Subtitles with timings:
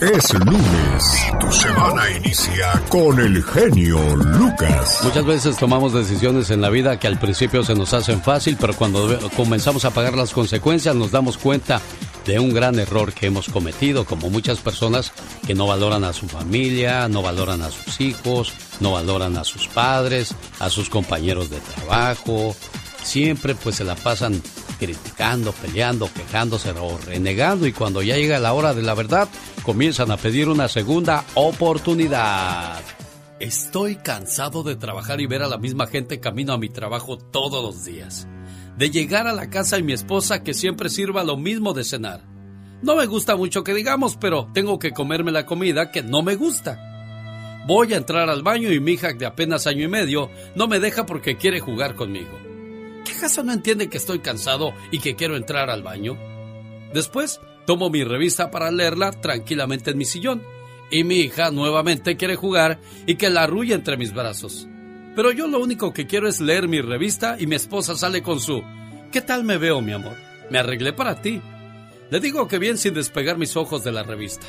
[0.00, 1.04] Es lunes.
[1.38, 5.00] Tu semana inicia con el genio Lucas.
[5.02, 8.72] Muchas veces tomamos decisiones en la vida que al principio se nos hacen fácil, pero
[8.72, 11.82] cuando comenzamos a pagar las consecuencias nos damos cuenta
[12.24, 15.12] de un gran error que hemos cometido, como muchas personas
[15.46, 19.68] que no valoran a su familia, no valoran a sus hijos, no valoran a sus
[19.68, 22.56] padres, a sus compañeros de trabajo.
[23.02, 24.40] Siempre pues se la pasan
[24.80, 29.28] criticando, peleando, quejándose o renegando y cuando ya llega la hora de la verdad,
[29.62, 32.80] comienzan a pedir una segunda oportunidad.
[33.38, 37.62] Estoy cansado de trabajar y ver a la misma gente camino a mi trabajo todos
[37.62, 38.26] los días.
[38.78, 42.24] De llegar a la casa y mi esposa que siempre sirva lo mismo de cenar.
[42.82, 46.36] No me gusta mucho que digamos, pero tengo que comerme la comida que no me
[46.36, 47.62] gusta.
[47.66, 50.80] Voy a entrar al baño y mi hija de apenas año y medio no me
[50.80, 52.49] deja porque quiere jugar conmigo.
[53.10, 56.16] ¿Qué acaso no entiende que estoy cansado y que quiero entrar al baño?
[56.94, 60.44] Después, tomo mi revista para leerla tranquilamente en mi sillón.
[60.92, 64.68] Y mi hija nuevamente quiere jugar y que la arrulle entre mis brazos.
[65.16, 68.38] Pero yo lo único que quiero es leer mi revista y mi esposa sale con
[68.38, 68.62] su
[69.10, 70.16] ¿Qué tal me veo, mi amor?
[70.48, 71.42] Me arreglé para ti.
[72.10, 74.46] Le digo que bien sin despegar mis ojos de la revista.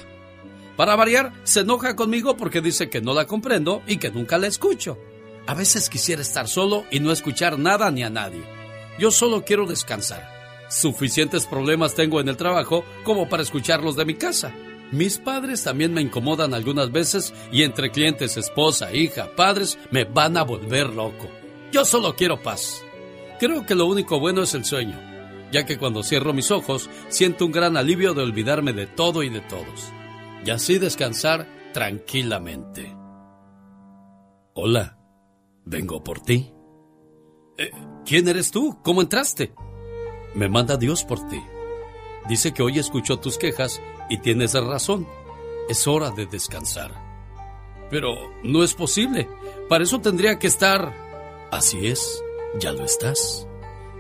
[0.78, 4.46] Para variar, se enoja conmigo porque dice que no la comprendo y que nunca la
[4.46, 5.00] escucho.
[5.48, 8.51] A veces quisiera estar solo y no escuchar nada ni a nadie.
[9.02, 10.30] Yo solo quiero descansar.
[10.70, 14.54] Suficientes problemas tengo en el trabajo como para escucharlos de mi casa.
[14.92, 20.38] Mis padres también me incomodan algunas veces y entre clientes, esposa, hija, padres, me van
[20.38, 21.28] a volver loco.
[21.72, 22.84] Yo solo quiero paz.
[23.40, 25.00] Creo que lo único bueno es el sueño,
[25.52, 29.30] ya que cuando cierro mis ojos siento un gran alivio de olvidarme de todo y
[29.30, 29.92] de todos.
[30.46, 32.96] Y así descansar tranquilamente.
[34.54, 35.00] Hola.
[35.66, 36.51] Vengo por ti.
[37.58, 37.72] Eh,
[38.06, 38.78] ¿Quién eres tú?
[38.84, 39.54] ¿Cómo entraste?
[40.34, 41.42] Me manda Dios por ti.
[42.28, 45.08] Dice que hoy escuchó tus quejas y tienes razón.
[45.70, 46.92] Es hora de descansar.
[47.90, 49.28] Pero no es posible.
[49.70, 50.94] Para eso tendría que estar...
[51.52, 52.24] Así es,
[52.60, 53.48] ya lo estás.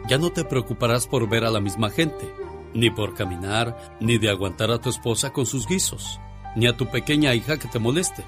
[0.07, 2.33] Ya no te preocuparás por ver a la misma gente,
[2.73, 6.19] ni por caminar, ni de aguantar a tu esposa con sus guisos,
[6.55, 8.23] ni a tu pequeña hija que te moleste.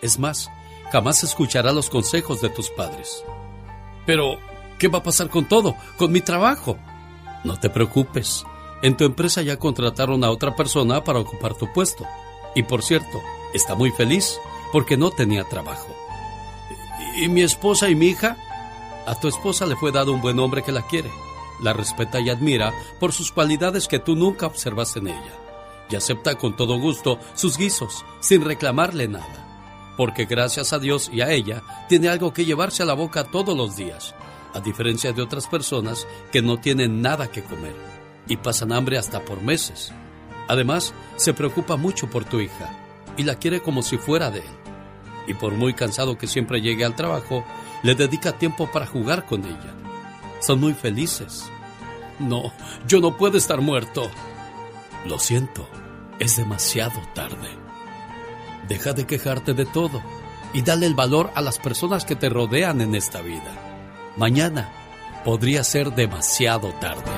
[0.00, 0.50] Es más,
[0.90, 3.22] jamás escuchará los consejos de tus padres.
[4.06, 4.38] Pero,
[4.82, 5.76] ¿qué va a pasar con todo?
[5.96, 6.76] Con mi trabajo.
[7.44, 8.44] No te preocupes.
[8.82, 12.04] En tu empresa ya contrataron a otra persona para ocupar tu puesto.
[12.56, 13.22] Y por cierto,
[13.54, 14.40] está muy feliz
[14.72, 15.86] porque no tenía trabajo.
[17.16, 18.36] ¿Y mi esposa y mi hija?
[19.06, 21.12] A tu esposa le fue dado un buen hombre que la quiere.
[21.60, 25.38] La respeta y admira por sus cualidades que tú nunca observaste en ella.
[25.90, 29.42] Y acepta con todo gusto sus guisos, sin reclamarle nada
[29.96, 33.56] porque gracias a Dios y a ella tiene algo que llevarse a la boca todos
[33.56, 34.14] los días,
[34.54, 37.74] a diferencia de otras personas que no tienen nada que comer
[38.28, 39.92] y pasan hambre hasta por meses.
[40.48, 42.70] Además, se preocupa mucho por tu hija
[43.16, 44.56] y la quiere como si fuera de él.
[45.26, 47.44] Y por muy cansado que siempre llegue al trabajo,
[47.82, 49.74] le dedica tiempo para jugar con ella.
[50.40, 51.44] Son muy felices.
[52.18, 52.52] No,
[52.86, 54.10] yo no puedo estar muerto.
[55.06, 55.68] Lo siento,
[56.18, 57.48] es demasiado tarde.
[58.68, 60.02] Deja de quejarte de todo
[60.52, 63.61] y dale el valor a las personas que te rodean en esta vida.
[64.16, 64.70] Mañana
[65.24, 67.10] podría ser demasiado tarde.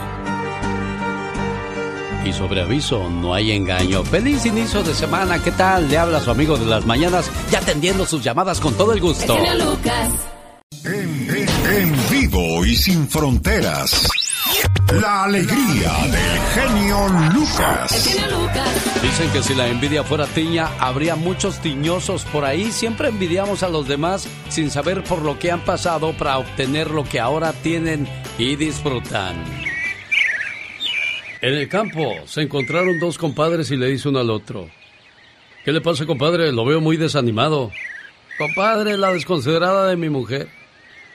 [2.24, 4.04] Y sobre aviso, no hay engaño.
[4.04, 5.88] Feliz inicio de semana, ¿qué tal?
[5.88, 9.36] Le habla su amigo de las mañanas, ya atendiendo sus llamadas con todo el gusto.
[10.84, 14.08] en vivo y sin fronteras.
[15.00, 18.16] La alegría del genio Lucas.
[19.02, 22.70] Dicen que si la envidia fuera tiña, habría muchos tiñosos por ahí.
[22.70, 27.04] Siempre envidiamos a los demás sin saber por lo que han pasado para obtener lo
[27.04, 28.06] que ahora tienen
[28.38, 29.42] y disfrutan.
[31.40, 34.70] En el campo se encontraron dos compadres y le dice uno al otro.
[35.64, 36.52] ¿Qué le pasa, compadre?
[36.52, 37.70] Lo veo muy desanimado.
[38.38, 40.48] Compadre, la desconsiderada de mi mujer.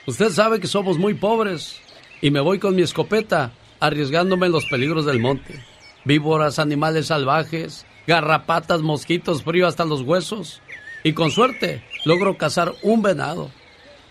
[0.05, 1.81] Usted sabe que somos muy pobres
[2.21, 5.63] y me voy con mi escopeta, arriesgándome en los peligros del monte.
[6.05, 10.61] Víboras, animales salvajes, garrapatas, mosquitos, frío hasta los huesos.
[11.03, 13.51] Y con suerte logro cazar un venado.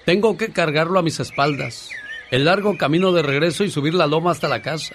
[0.05, 1.90] Tengo que cargarlo a mis espaldas.
[2.31, 4.94] El largo camino de regreso y subir la loma hasta la casa.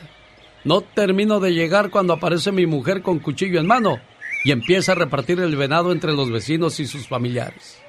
[0.63, 3.99] No termino de llegar cuando aparece mi mujer con cuchillo en mano
[4.43, 7.79] y empieza a repartir el venado entre los vecinos y sus familiares.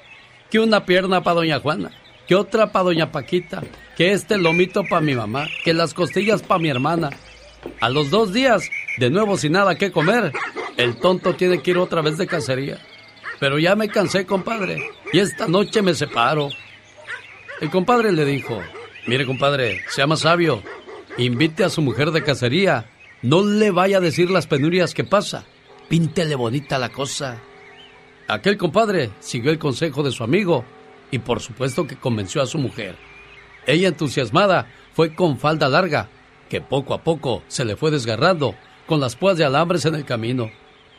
[0.51, 1.91] Que una pierna para doña Juana,
[2.27, 3.63] que otra para doña Paquita,
[3.97, 7.11] que este lomito para mi mamá, que las costillas para mi hermana.
[7.81, 8.69] A los dos días,
[8.99, 10.33] de nuevo sin nada que comer,
[10.77, 12.79] el tonto tiene que ir otra vez de cacería.
[13.41, 14.83] Pero ya me cansé, compadre,
[15.13, 16.49] y esta noche me separo.
[17.61, 18.61] El compadre le dijo,
[19.07, 20.63] mire compadre, sea más sabio,
[21.19, 22.91] invite a su mujer de cacería,
[23.23, 25.45] no le vaya a decir las penurias que pasa,
[25.89, 27.41] píntele bonita la cosa.
[28.29, 30.65] Aquel compadre siguió el consejo de su amigo
[31.15, 32.97] y por supuesto que convenció a su mujer.
[33.69, 36.09] Ella entusiasmada fue con falda larga,
[36.49, 38.57] que poco a poco se le fue desgarrando,
[38.87, 40.51] con las púas de alambres en el camino.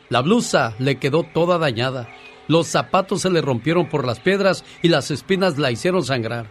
[0.08, 2.08] La blusa le quedó toda dañada,
[2.48, 6.50] los zapatos se le rompieron por las piedras y las espinas la hicieron sangrar.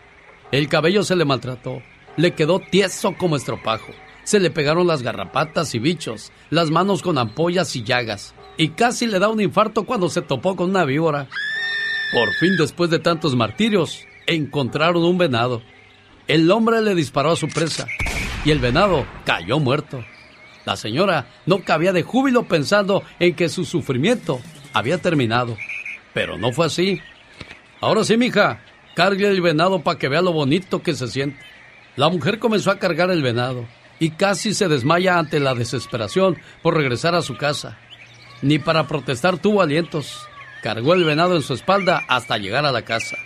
[0.51, 1.81] El cabello se le maltrató,
[2.17, 3.93] le quedó tieso como estropajo.
[4.23, 9.07] Se le pegaron las garrapatas y bichos, las manos con ampollas y llagas, y casi
[9.07, 11.27] le da un infarto cuando se topó con una víbora.
[12.11, 15.61] Por fin, después de tantos martirios, encontraron un venado.
[16.27, 17.87] El hombre le disparó a su presa
[18.43, 20.03] y el venado cayó muerto.
[20.65, 24.39] La señora no cabía de júbilo pensando en que su sufrimiento
[24.73, 25.57] había terminado.
[26.13, 27.01] Pero no fue así.
[27.81, 28.61] Ahora sí, mija,
[28.95, 31.39] cargue el venado para que vea lo bonito que se siente.
[31.95, 33.67] La mujer comenzó a cargar el venado
[33.99, 37.77] y casi se desmaya ante la desesperación por regresar a su casa.
[38.41, 40.27] Ni para protestar tuvo alientos.
[40.65, 43.17] Cargó el venado en su espalda hasta llegar a la casa.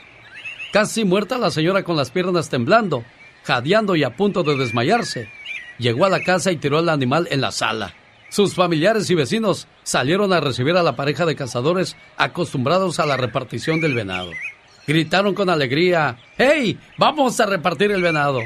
[0.74, 3.06] Casi muerta la señora con las piernas temblando,
[3.46, 5.30] jadeando y a punto de desmayarse,
[5.78, 7.94] llegó a la casa y tiró al animal en la sala.
[8.28, 13.16] Sus familiares y vecinos salieron a recibir a la pareja de cazadores acostumbrados a la
[13.16, 14.32] repartición del venado.
[14.86, 16.78] Gritaron con alegría, ¡Hey!
[16.98, 18.42] ¡Vamos a repartir el venado!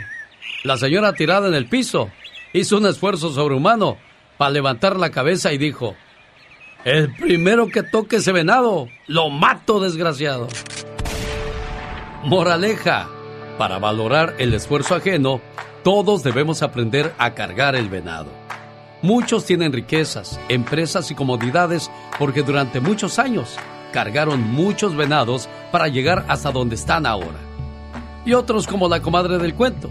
[0.64, 2.12] La señora tirada en el piso
[2.54, 3.98] hizo un esfuerzo sobrehumano
[4.38, 5.96] para levantar la cabeza y dijo,
[6.86, 10.50] El primero que toque ese venado, lo mato, desgraciado.
[12.26, 13.08] Moraleja,
[13.58, 15.40] para valorar el esfuerzo ajeno,
[15.84, 18.28] todos debemos aprender a cargar el venado.
[19.02, 21.90] Muchos tienen riquezas, empresas y comodidades
[22.20, 23.58] porque durante muchos años
[23.94, 27.40] cargaron muchos venados para llegar hasta donde están ahora.
[28.26, 29.90] Y otros como la comadre del cuento,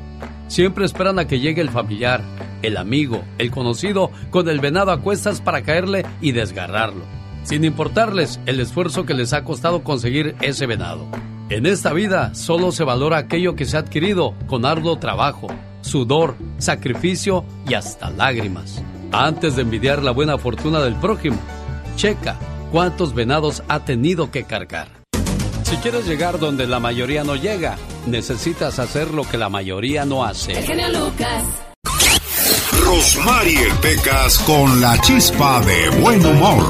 [0.52, 2.22] siempre esperan a que llegue el familiar,
[2.60, 7.06] el amigo, el conocido con el venado a cuestas para caerle y desgarrarlo,
[7.42, 11.06] sin importarles el esfuerzo que les ha costado conseguir ese venado.
[11.48, 15.46] En esta vida solo se valora aquello que se ha adquirido con arduo trabajo,
[15.80, 18.82] sudor, sacrificio y hasta lágrimas.
[19.10, 21.38] Antes de envidiar la buena fortuna del prójimo,
[21.96, 22.38] checa
[22.70, 24.88] cuántos venados ha tenido que cargar.
[25.62, 30.24] Si quieres llegar donde la mayoría no llega, necesitas hacer lo que la mayoría no
[30.24, 30.52] hace.
[30.52, 31.44] El genio Lucas.
[32.84, 36.64] Rosmarie Pecas con la chispa de buen humor.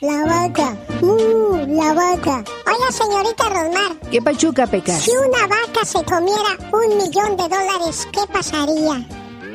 [0.00, 2.44] La vaca, uh, la vaca.
[2.66, 4.00] Oiga, señorita Rosmar.
[4.10, 5.02] ¿Qué pachuca, Pecas?
[5.02, 9.06] Si una vaca se comiera un millón de dólares, ¿qué pasaría?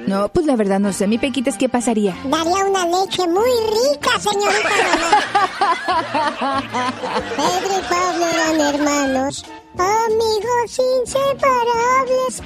[0.08, 1.06] No, pues la verdad no sé.
[1.06, 2.16] Mi Pequitas, ¿qué pasaría?
[2.24, 3.50] Daría una leche muy
[3.92, 6.64] rica, señorita Rosmar.
[7.36, 9.44] Pedro y Pablo eran hermanos,
[9.80, 12.42] amigos inseparables.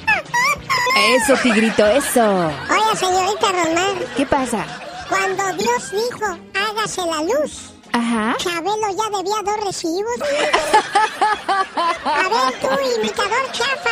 [1.16, 2.22] Eso, tigrito, eso.
[2.22, 4.04] Oiga, señorita Rosmar.
[4.16, 4.66] ¿Qué pasa?
[5.08, 7.70] Cuando Dios dijo, hágase la luz.
[7.92, 8.34] Ajá.
[8.38, 10.14] Chabelo ya debía dos recibos.
[12.04, 12.68] A ver, tú,
[13.00, 13.90] imitador chafa.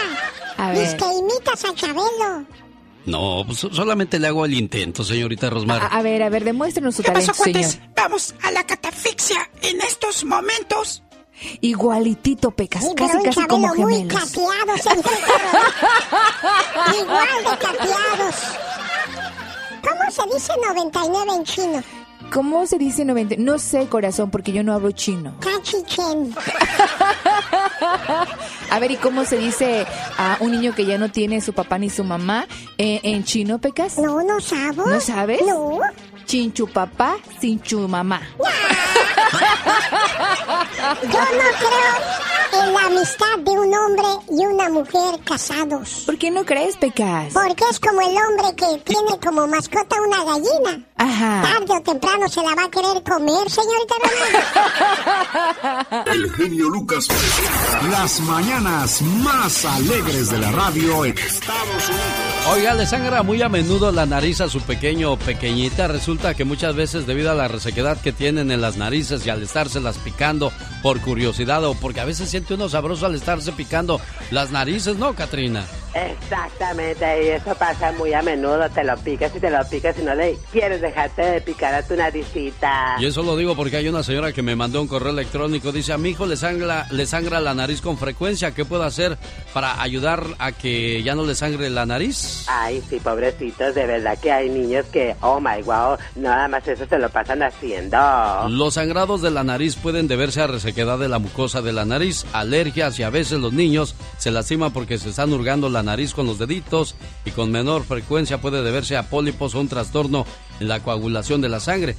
[0.57, 0.97] A ver.
[0.97, 2.45] que imitas a Chabelo.
[3.07, 5.83] No, pues solamente le hago el intento, señorita Rosmar.
[5.83, 7.63] A, a ver, a ver, demuéstrenos su ¿Qué pasó, talento, señor.
[7.75, 7.95] cuates?
[7.97, 11.03] Vamos a la catafixia en estos momentos.
[11.61, 12.85] Igualitito, Pecas.
[12.97, 14.35] Casi, casi como muy gemelos.
[14.35, 14.81] Rosmar.
[17.01, 18.35] Igual de cateados.
[19.83, 21.83] ¿Cómo se dice 99 en chino?
[22.33, 23.37] ¿Cómo se dice 90?
[23.39, 25.35] No sé, corazón, porque yo no hablo chino.
[25.41, 26.33] Cachichen.
[28.71, 29.85] A ver, ¿y cómo se dice
[30.17, 32.47] a un niño que ya no tiene su papá ni su mamá
[32.79, 33.99] eh, en chino, Pecas?
[33.99, 34.87] No, no sabo.
[34.87, 35.41] ¿No sabes?
[35.45, 35.81] No.
[36.25, 38.23] Chinchu papá, sin chu mamá.
[41.03, 46.03] Yo no creo en la amistad de un hombre y una mujer casados.
[46.07, 47.33] ¿Por qué no crees, Pecas?
[47.33, 50.85] Porque es como el hombre que tiene como mascota una gallina.
[50.97, 51.43] Ajá.
[51.43, 53.95] Tarde o temprano se la va a querer comer, señorita
[55.91, 56.07] Román.
[56.07, 62.31] El genio Lucas presenta las mañanas más alegres de la radio en Estados Unidos.
[62.49, 65.89] Oiga, le sangra muy a menudo la nariz a su pequeño o pequeñita.
[65.89, 69.43] Resulta que muchas veces debido a la resequedad que tienen en las narices y al
[69.43, 74.01] estárselas picando por curiosidad o porque a veces siente uno sabroso al estarse picando
[74.31, 75.65] las narices, ¿no, Katrina?
[75.95, 80.03] Exactamente, y eso pasa muy a menudo, te lo picas y te lo picas y
[80.03, 82.97] no le quieres dejarte de picar a tu naricita.
[83.01, 85.93] Y eso lo digo porque hay una señora que me mandó un correo electrónico, dice,
[85.93, 89.19] a mi hijo le sangra, le sangra la nariz con frecuencia, ¿qué puedo hacer
[89.53, 92.45] para ayudar a que ya no le sangre la nariz?
[92.49, 96.87] Ay, sí, pobrecitos, de verdad que hay niños que, oh my wow, nada más eso
[96.87, 97.99] se lo pasan haciendo.
[98.49, 102.25] Los sangrados de la nariz pueden deberse a resequedad de la mucosa de la nariz,
[102.33, 106.27] alergias y a veces los niños se lastiman porque se están hurgando la nariz con
[106.27, 106.95] los deditos
[107.25, 110.27] y con menor frecuencia puede deberse a pólipos o un trastorno
[110.61, 111.97] en la coagulación de la sangre.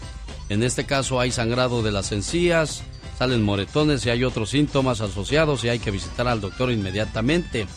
[0.50, 2.84] En este caso hay sangrado de las encías,
[3.18, 7.68] salen moretones y hay otros síntomas asociados y hay que visitar al doctor inmediatamente.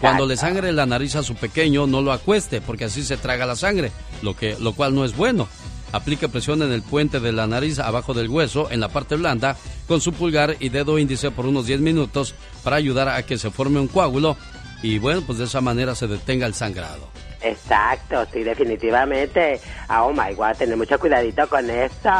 [0.00, 3.46] Cuando le sangre la nariz a su pequeño, no lo acueste porque así se traga
[3.46, 3.92] la sangre,
[4.22, 5.46] lo, que, lo cual no es bueno.
[5.92, 9.56] Aplique presión en el puente de la nariz abajo del hueso, en la parte blanda,
[9.86, 13.52] con su pulgar y dedo índice por unos 10 minutos para ayudar a que se
[13.52, 14.36] forme un coágulo
[14.84, 17.08] y bueno, pues de esa manera se detenga el sangrado.
[17.40, 19.60] Exacto, sí, definitivamente.
[19.88, 22.10] Oh my god, tener mucho cuidadito con eso.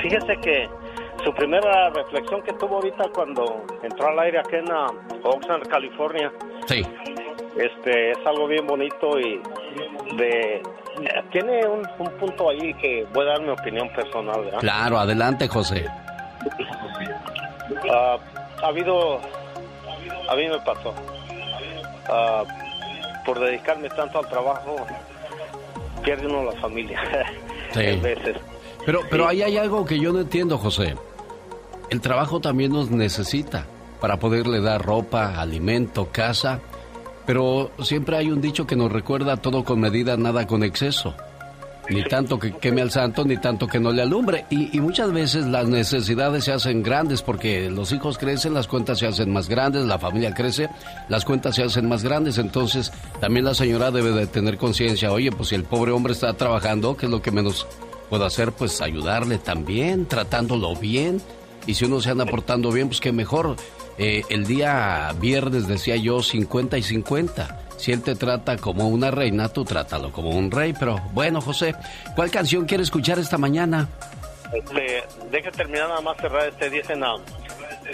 [0.00, 0.68] fíjese que
[1.24, 4.86] su primera reflexión que tuvo ahorita cuando entró al aire aquí en uh,
[5.24, 6.32] Oxnard, California.
[6.66, 6.82] Sí.
[7.56, 9.40] Este es algo bien bonito y
[10.16, 10.62] de
[11.30, 14.60] tiene un, un punto ahí que voy a dar mi opinión personal, ¿verdad?
[14.60, 15.86] Claro, adelante, José.
[17.90, 18.18] Ah,
[18.62, 19.18] ha habido,
[20.28, 20.94] a mí me pasó,
[22.08, 22.44] Ah,
[23.24, 24.76] por dedicarme tanto al trabajo,
[26.02, 27.00] pierde uno la familia.
[27.72, 27.80] Sí.
[28.02, 28.36] Veces.
[28.84, 30.94] Pero, pero ahí hay algo que yo no entiendo, José.
[31.88, 33.64] El trabajo también nos necesita
[33.98, 36.60] para poderle dar ropa, alimento, casa.
[37.26, 41.14] Pero siempre hay un dicho que nos recuerda todo con medida, nada con exceso.
[41.90, 44.46] Ni tanto que queme al santo, ni tanto que no le alumbre.
[44.50, 49.00] Y, y muchas veces las necesidades se hacen grandes porque los hijos crecen, las cuentas
[49.00, 50.68] se hacen más grandes, la familia crece,
[51.08, 52.38] las cuentas se hacen más grandes.
[52.38, 56.32] Entonces también la señora debe de tener conciencia, oye, pues si el pobre hombre está
[56.34, 57.66] trabajando, ¿qué es lo que menos
[58.08, 58.52] puedo hacer?
[58.52, 61.20] Pues ayudarle también, tratándolo bien.
[61.66, 63.56] Y si uno se anda portando bien, pues que mejor.
[64.02, 67.60] Eh, el día viernes decía yo 50 y 50.
[67.76, 70.74] Si él te trata como una reina, tú trátalo como un rey.
[70.76, 71.74] Pero bueno, José,
[72.16, 73.88] ¿cuál canción quiere escuchar esta mañana?
[74.52, 77.14] Este, deja terminar nada más cerrar este dicen ah,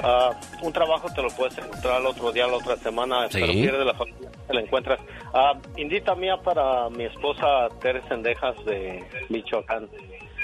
[0.03, 0.31] ah,
[0.63, 3.39] un trabajo te lo puedes encontrar el otro día, la otra semana, Sí.
[3.41, 4.99] pero pierde la familia, te la encuentras.
[5.35, 9.89] Ah, indita mía para mi esposa Teresa Sendejas de Michoacán.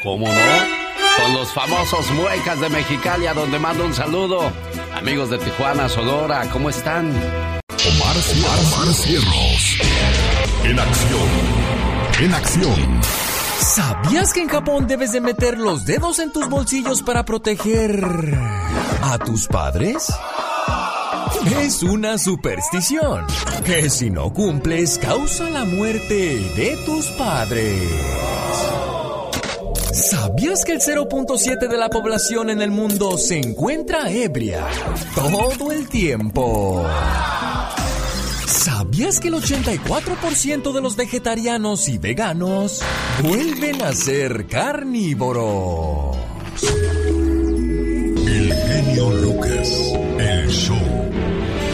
[0.02, 1.03] ¿Cómo no?
[1.16, 4.50] Con los famosos muecas de Mexicali, a donde mando un saludo.
[4.94, 7.08] Amigos de Tijuana, Sonora, ¿cómo están?
[7.08, 9.78] Omar, Omar, Cierros.
[10.64, 11.28] En acción.
[12.20, 13.00] en acción.
[13.60, 18.04] ¿Sabías que en Japón debes de meter los dedos en tus bolsillos para proteger
[19.02, 20.12] a tus padres?
[21.60, 23.26] Es una superstición
[23.64, 27.82] que si no cumples causa la muerte de tus padres.
[29.94, 34.66] ¿Sabías que el 0.7 de la población en el mundo se encuentra ebria
[35.14, 36.84] todo el tiempo?
[38.48, 42.82] ¿Sabías que el 84% de los vegetarianos y veganos
[43.22, 46.16] vuelven a ser carnívoros?
[48.26, 50.76] El genio Lucas, el show.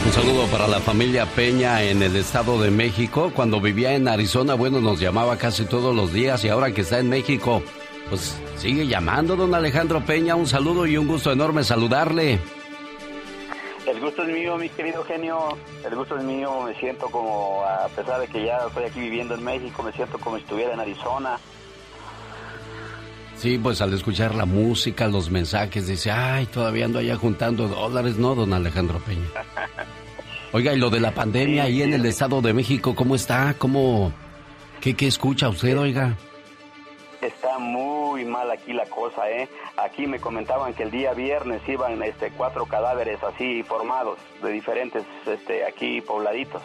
[0.05, 3.33] Un saludo para la familia Peña en el Estado de México.
[3.35, 6.99] Cuando vivía en Arizona, bueno, nos llamaba casi todos los días y ahora que está
[6.99, 7.63] en México,
[8.11, 10.35] pues sigue llamando, don Alejandro Peña.
[10.35, 12.39] Un saludo y un gusto enorme saludarle.
[13.87, 15.57] El gusto es mío, mi querido genio.
[15.85, 16.63] El gusto es mío.
[16.63, 20.19] Me siento como, a pesar de que ya estoy aquí viviendo en México, me siento
[20.19, 21.39] como si estuviera en Arizona.
[23.37, 28.19] Sí, pues al escuchar la música, los mensajes, dice, ay, todavía ando allá juntando dólares,
[28.19, 29.25] ¿no, don Alejandro Peña?
[30.53, 33.55] Oiga, y lo de la pandemia ahí en el Estado de México, ¿cómo está?
[33.57, 34.13] ¿Cómo?
[34.81, 36.17] ¿Qué, qué escucha usted, oiga?
[37.23, 39.49] Está muy mal aquí la cosa, ¿eh?
[39.77, 45.05] Aquí me comentaban que el día viernes iban este, cuatro cadáveres así formados de diferentes
[45.27, 46.63] este, aquí pobladitos.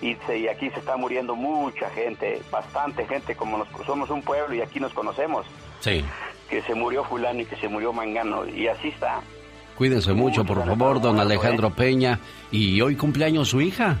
[0.00, 4.22] Y, se- y aquí se está muriendo mucha gente, bastante gente, como nos, somos un
[4.22, 5.46] pueblo y aquí nos conocemos,
[5.80, 6.04] Sí.
[6.48, 9.20] que se murió fulano y que se murió mangano, y así está.
[9.76, 12.18] Cuídense mucho, por favor, don Alejandro Peña.
[12.50, 13.98] Y hoy cumpleaños su hija.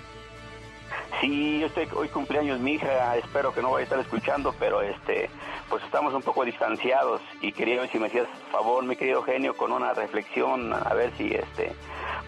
[1.20, 4.82] Sí, yo estoy hoy cumpleaños mi hija, espero que no vaya a estar escuchando, pero
[4.82, 5.30] este,
[5.70, 9.72] pues estamos un poco distanciados y quería si me hacías favor, mi querido genio, con
[9.72, 11.72] una reflexión, a ver si este,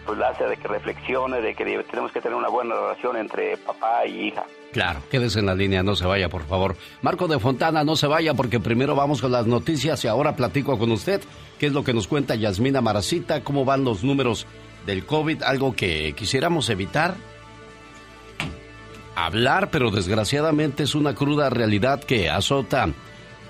[0.05, 3.57] pues la hace de que reflexione, de que tenemos que tener una buena relación entre
[3.57, 4.43] papá y hija.
[4.71, 6.75] Claro, quédese en la línea, no se vaya, por favor.
[7.03, 10.79] Marco de Fontana, no se vaya porque primero vamos con las noticias y ahora platico
[10.79, 11.21] con usted
[11.59, 14.47] qué es lo que nos cuenta Yasmina Maracita, cómo van los números
[14.85, 17.13] del COVID, algo que quisiéramos evitar.
[19.25, 22.89] Hablar, pero desgraciadamente es una cruda realidad que azota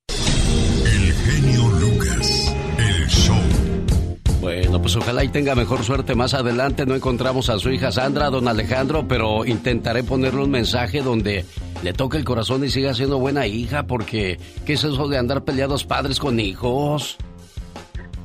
[0.08, 3.38] El genio Lucas, el show.
[4.42, 6.84] Bueno, pues ojalá y tenga mejor suerte más adelante.
[6.84, 11.46] No encontramos a su hija Sandra, don Alejandro, pero intentaré ponerle un mensaje donde
[11.82, 15.44] le toque el corazón y siga siendo buena hija, porque ¿qué es eso de andar
[15.44, 17.16] peleados padres con hijos?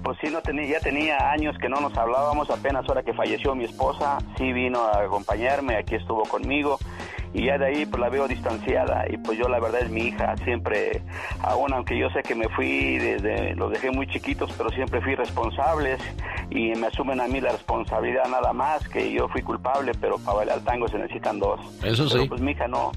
[0.06, 3.56] Pues sí, no tenía, ya tenía años que no nos hablábamos, apenas ahora que falleció
[3.56, 6.78] mi esposa, sí vino a acompañarme, aquí estuvo conmigo
[7.34, 10.02] y ya de ahí pues la veo distanciada y pues yo la verdad es mi
[10.02, 11.02] hija, siempre,
[11.42, 15.16] aún aunque yo sé que me fui desde, los dejé muy chiquitos, pero siempre fui
[15.16, 16.00] responsables
[16.52, 20.38] y me asumen a mí la responsabilidad nada más, que yo fui culpable, pero para
[20.38, 21.60] bailar tango se necesitan dos.
[21.84, 22.14] Eso sí.
[22.14, 22.92] Pero, pues mi hija no,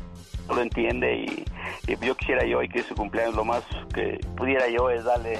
[0.46, 1.44] no lo entiende y,
[1.90, 3.62] y yo quisiera yo y que su cumpleaños lo más
[3.94, 5.38] que pudiera yo es darle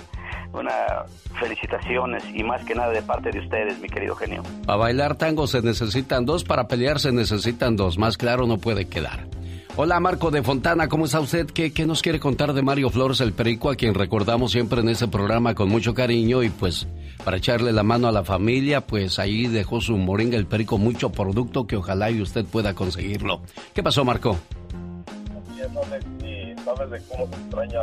[0.53, 1.05] una
[1.39, 4.43] felicitaciones y más que nada de parte de ustedes, mi querido genio.
[4.67, 8.87] Para bailar tango se necesitan dos, para pelear se necesitan dos, más claro no puede
[8.87, 9.27] quedar.
[9.77, 11.47] Hola Marco de Fontana, ¿cómo está usted?
[11.47, 14.89] ¿Qué, ¿Qué, nos quiere contar de Mario Flores el Perico, a quien recordamos siempre en
[14.89, 16.89] ese programa con mucho cariño y pues
[17.25, 21.13] para echarle la mano a la familia, pues ahí dejó su moringa el Perico, mucho
[21.13, 23.43] producto que ojalá y usted pueda conseguirlo.
[23.73, 24.37] ¿Qué pasó Marco?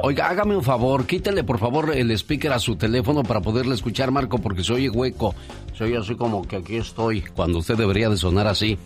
[0.03, 4.11] Oiga, hágame un favor, quítele por favor el speaker a su teléfono para poderle escuchar,
[4.11, 5.35] Marco, porque se oye hueco.
[5.75, 8.77] Se oye así como que aquí estoy, cuando usted debería de sonar así.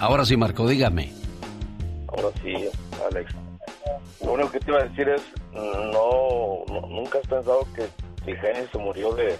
[0.00, 1.12] Ahora sí, Marco, dígame.
[2.08, 2.54] Ahora sí,
[3.10, 3.34] Alex.
[4.24, 5.22] Lo único que te iba a decir es,
[5.54, 7.86] no, nunca has pensado que
[8.24, 9.36] Tigenio se murió de,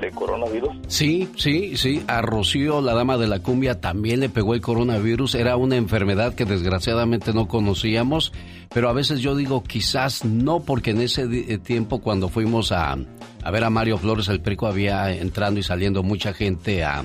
[0.00, 0.70] de coronavirus?
[0.88, 2.02] Sí, sí, sí.
[2.06, 5.34] A Rocío, la dama de la cumbia, también le pegó el coronavirus.
[5.34, 8.32] Era una enfermedad que desgraciadamente no conocíamos,
[8.72, 12.96] pero a veces yo digo quizás no, porque en ese eh, tiempo cuando fuimos a,
[13.42, 17.04] a ver a Mario Flores el Perico había entrando y saliendo mucha gente a,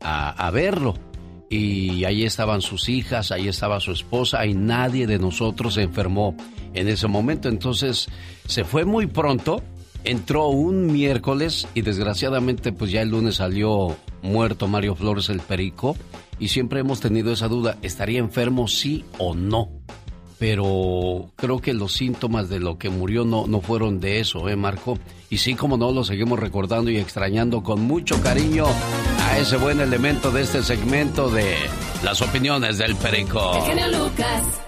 [0.00, 0.94] a, a verlo.
[1.50, 6.34] Y ahí estaban sus hijas, ahí estaba su esposa y nadie de nosotros se enfermó
[6.72, 7.48] en ese momento.
[7.48, 8.08] Entonces
[8.46, 9.62] se fue muy pronto
[10.04, 15.96] entró un miércoles y desgraciadamente pues ya el lunes salió muerto Mario Flores el Perico
[16.38, 19.70] y siempre hemos tenido esa duda, ¿estaría enfermo sí o no?
[20.38, 24.56] Pero creo que los síntomas de lo que murió no, no fueron de eso, ¿eh,
[24.56, 24.98] Marco?
[25.30, 28.66] Y sí, como no, lo seguimos recordando y extrañando con mucho cariño
[29.20, 31.54] a ese buen elemento de este segmento de
[32.02, 33.52] las opiniones del Perico.
[33.92, 34.63] Lucas.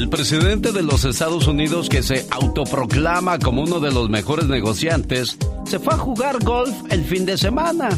[0.00, 5.36] El presidente de los Estados Unidos, que se autoproclama como uno de los mejores negociantes,
[5.66, 7.90] se fue a jugar golf el fin de semana.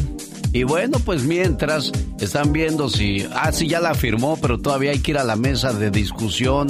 [0.51, 4.99] Y bueno, pues mientras están viendo si, ah, sí, ya la firmó, pero todavía hay
[4.99, 6.67] que ir a la mesa de discusión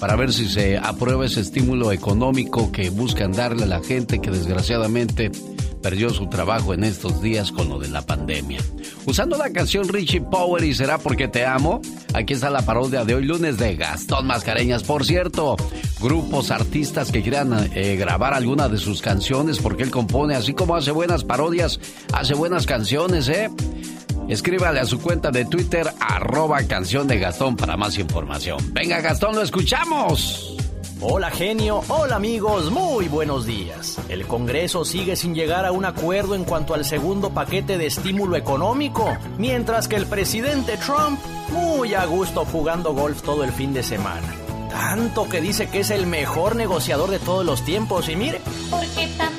[0.00, 4.30] para ver si se aprueba ese estímulo económico que buscan darle a la gente que
[4.30, 5.32] desgraciadamente
[5.78, 8.60] perdió su trabajo en estos días con lo de la pandemia.
[9.06, 11.80] Usando la canción Richie Power y será porque te amo,
[12.14, 14.82] aquí está la parodia de hoy lunes de Gastón Mascareñas.
[14.82, 15.56] Por cierto,
[16.00, 20.76] grupos, artistas que quieran eh, grabar alguna de sus canciones porque él compone, así como
[20.76, 21.80] hace buenas parodias,
[22.12, 23.50] hace buenas canciones, ¿eh?
[24.28, 28.58] Escríbale a su cuenta de Twitter, arroba canción de Gastón para más información.
[28.72, 30.47] Venga Gastón, lo escuchamos.
[31.00, 34.00] Hola genio, hola amigos, muy buenos días.
[34.08, 38.34] El Congreso sigue sin llegar a un acuerdo en cuanto al segundo paquete de estímulo
[38.34, 41.20] económico, mientras que el presidente Trump
[41.52, 44.26] muy a gusto jugando golf todo el fin de semana.
[44.70, 48.40] Tanto que dice que es el mejor negociador de todos los tiempos y mire.
[48.68, 49.37] ¿Por qué tan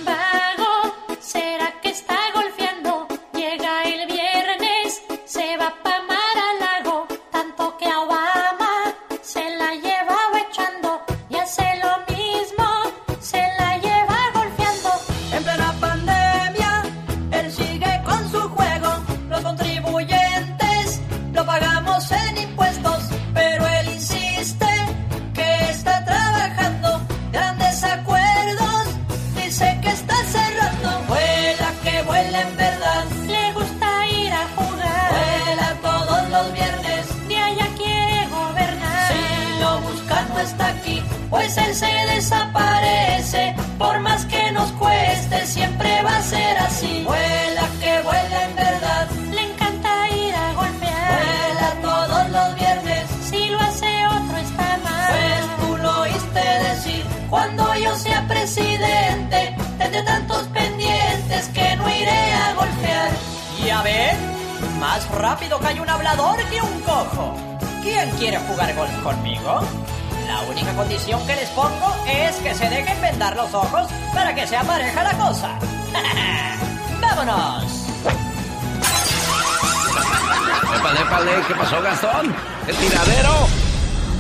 [82.02, 83.36] ¡El tiradero!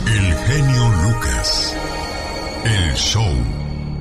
[0.05, 1.77] El genio Lucas.
[2.65, 3.33] El show.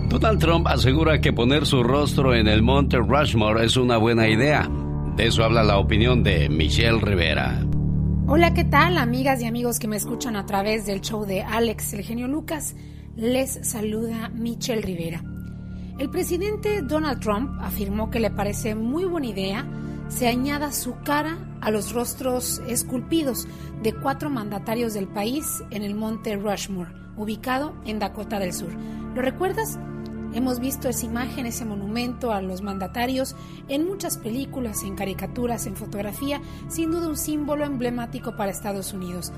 [0.09, 4.69] Donald Trump asegura que poner su rostro en el monte Rushmore es una buena idea.
[5.15, 7.65] De eso habla la opinión de Michelle Rivera.
[8.27, 11.93] Hola, ¿qué tal, amigas y amigos que me escuchan a través del show de Alex,
[11.93, 12.75] el genio Lucas?
[13.15, 15.23] Les saluda Michelle Rivera.
[16.01, 19.65] El presidente Donald Trump afirmó que le parece muy buena idea
[20.19, 23.47] se añada su cara a los rostros esculpidos
[23.85, 28.73] de cuatro mandatarios del país en el monte Rushmore, ubicado en Dakota del Sur.
[29.15, 29.79] ¿Lo recuerdas?
[30.35, 33.37] Hemos visto esa imagen, ese monumento a los mandatarios
[33.69, 39.31] en muchas películas, en caricaturas, en fotografía, sin duda un símbolo emblemático para Estados Unidos.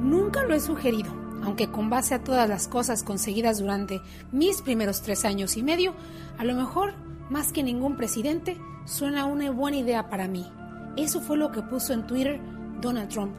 [0.00, 4.00] Nunca lo he sugerido, aunque con base a todas las cosas conseguidas durante
[4.32, 5.92] mis primeros tres años y medio,
[6.38, 6.94] a lo mejor,
[7.30, 10.46] más que ningún presidente, suena una buena idea para mí.
[10.96, 12.40] Eso fue lo que puso en Twitter
[12.80, 13.34] Donald Trump,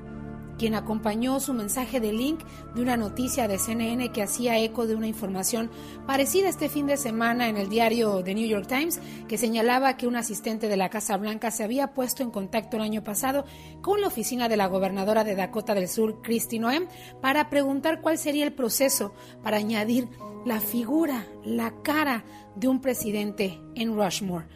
[0.58, 2.40] quien acompañó su mensaje de link
[2.74, 5.70] de una noticia de CNN que hacía eco de una información
[6.08, 10.08] parecida este fin de semana en el diario The New York Times, que señalaba que
[10.08, 13.44] un asistente de la Casa Blanca se había puesto en contacto el año pasado
[13.82, 16.88] con la oficina de la gobernadora de Dakota del Sur, Kristi Noem,
[17.22, 20.10] para preguntar cuál sería el proceso para añadir
[20.46, 22.24] la figura, la cara
[22.56, 24.48] de un presidente en Rushmore.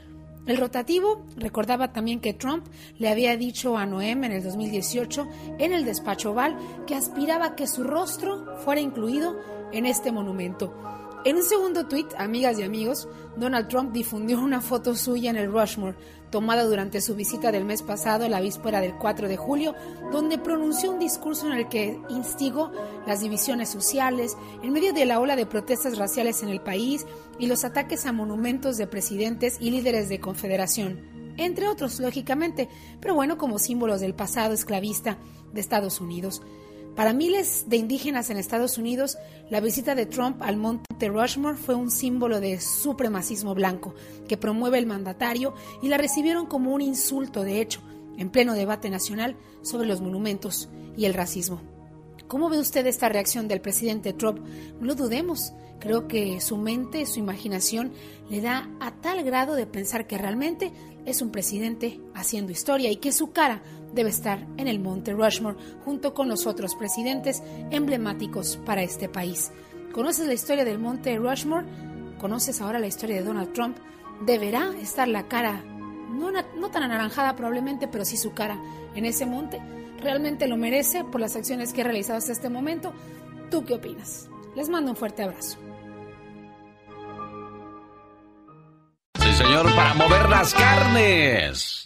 [0.46, 2.66] El rotativo recordaba también que Trump
[3.00, 7.66] le había dicho a Noem en el 2018 en el despacho oval que aspiraba que
[7.66, 9.36] su rostro fuera incluido
[9.72, 10.74] en este monumento.
[11.26, 15.52] En un segundo tuit, amigas y amigos, Donald Trump difundió una foto suya en el
[15.52, 15.98] Rushmore,
[16.30, 19.74] tomada durante su visita del mes pasado, la víspera del 4 de julio,
[20.12, 22.72] donde pronunció un discurso en el que instigó
[23.06, 27.06] las divisiones sociales en medio de la ola de protestas raciales en el país
[27.40, 32.70] y los ataques a monumentos de presidentes y líderes de confederación, entre otros, lógicamente,
[33.02, 35.18] pero bueno, como símbolos del pasado esclavista
[35.54, 36.42] de Estados Unidos.
[36.96, 39.18] Para miles de indígenas en Estados Unidos,
[39.50, 43.94] la visita de Trump al monte Rushmore fue un símbolo de supremacismo blanco
[44.30, 47.82] que promueve el mandatario y la recibieron como un insulto, de hecho,
[48.18, 51.62] en pleno debate nacional sobre los monumentos y el racismo.
[52.28, 54.40] ¿Cómo ve usted esta reacción del presidente Trump?
[54.80, 55.54] No lo dudemos.
[55.80, 57.92] Creo que su mente, su imaginación,
[58.30, 60.72] le da a tal grado de pensar que realmente
[61.06, 63.62] es un presidente haciendo historia y que su cara
[63.96, 69.52] debe estar en el Monte Rushmore junto con los otros presidentes emblemáticos para este país.
[69.94, 71.66] ¿Conoces la historia del Monte Rushmore?
[72.20, 73.78] ¿Conoces ahora la historia de Donald Trump?
[74.26, 78.60] Deberá estar la cara, no, tan anaranjada probablemente, pero sí su cara
[78.94, 79.62] en ese monte.
[80.02, 82.94] ¿Realmente lo merece por las acciones que ha realizado hasta este momento?
[83.50, 84.30] ¿Tú qué opinas?
[84.56, 85.58] Les mando un fuerte abrazo.
[89.20, 91.85] Sí, señor, para mover las carnes.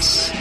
[0.00, 0.32] El genio Lucas.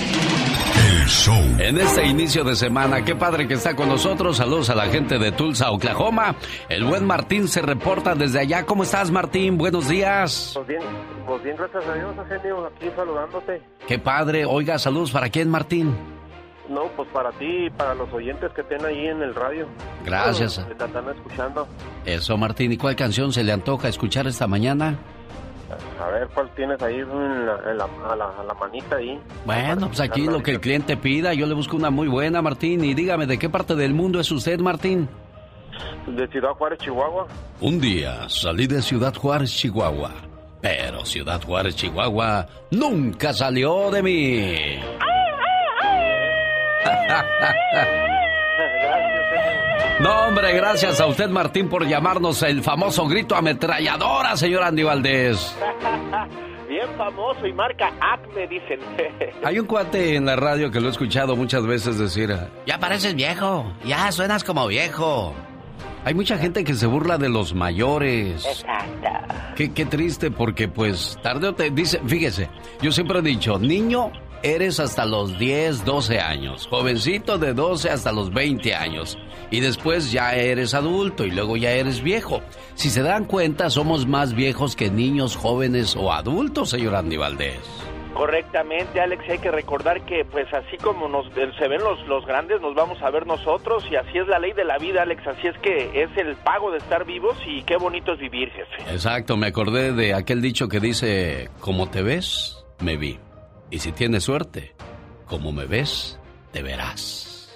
[0.78, 1.36] El show.
[1.60, 4.38] En este inicio de semana, qué padre que está con nosotros.
[4.38, 6.36] Saludos a la gente de Tulsa, Oklahoma.
[6.70, 8.66] El buen Martín se reporta desde allá.
[8.66, 9.58] ¿Cómo estás, Martín?
[9.58, 10.52] Buenos días.
[10.56, 10.82] Pues bien,
[11.28, 13.62] pues bien, gracias a Dios, genio, aquí saludándote.
[13.88, 14.46] Qué padre.
[14.46, 15.96] Oiga, saludos para quién, Martín.
[16.70, 19.68] No, pues para ti y para los oyentes que estén ahí en el radio.
[20.06, 20.60] Gracias.
[20.60, 21.68] Que te están escuchando.
[22.06, 22.72] Eso, Martín.
[22.72, 25.00] ¿Y cuál canción se le antoja escuchar esta mañana?
[26.02, 29.20] A ver, ¿cuál tienes ahí en la, en la- a, la, a la manita ahí?
[29.46, 32.84] Bueno, pues aquí lo que el cliente pida, yo le busco una muy buena, Martín.
[32.84, 35.08] Y dígame, ¿de qué parte del mundo es usted, Martín?
[36.08, 37.28] De Ciudad Juárez, Chihuahua.
[37.62, 40.12] Un día salí de Ciudad Juárez, Chihuahua.
[40.62, 44.80] Pero Ciudad Juárez, Chihuahua nunca salió de mí.
[50.00, 55.58] No, hombre, gracias a usted, Martín, por llamarnos el famoso grito ametralladora, señor Andy Valdés.
[56.70, 58.80] Bien famoso y marca Acme, dicen.
[59.44, 62.34] Hay un cuate en la radio que lo he escuchado muchas veces decir,
[62.66, 65.34] ya pareces viejo, ya suenas como viejo.
[66.06, 68.46] Hay mucha gente que se burla de los mayores.
[68.46, 69.10] Exacto.
[69.58, 72.50] Qué, qué triste porque pues tarde o te dice, fíjese,
[72.82, 78.12] yo siempre he dicho, niño eres hasta los 10, 12 años, jovencito de 12 hasta
[78.12, 79.18] los 20 años
[79.52, 82.42] y después ya eres adulto y luego ya eres viejo.
[82.76, 87.60] Si se dan cuenta, somos más viejos que niños, jóvenes o adultos, señor Andy Valdés.
[88.14, 92.60] Correctamente, Alex, hay que recordar que pues así como nos se ven los, los grandes,
[92.60, 95.48] nos vamos a ver nosotros y así es la ley de la vida, Alex, así
[95.48, 98.92] es que es el pago de estar vivos y qué bonito es vivir, jefe.
[98.92, 103.20] Exacto, me acordé de aquel dicho que dice, como te ves, me vi.
[103.72, 104.74] Y si tienes suerte,
[105.28, 106.18] como me ves,
[106.52, 107.50] te verás.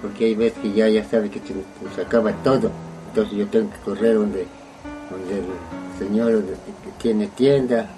[0.00, 1.54] Porque hay veces que ya, ya sabe que se,
[1.94, 2.70] se acaba todo.
[3.08, 4.46] Entonces yo tengo que correr donde,
[5.10, 6.44] donde el señor
[6.84, 7.88] que tiene tienda.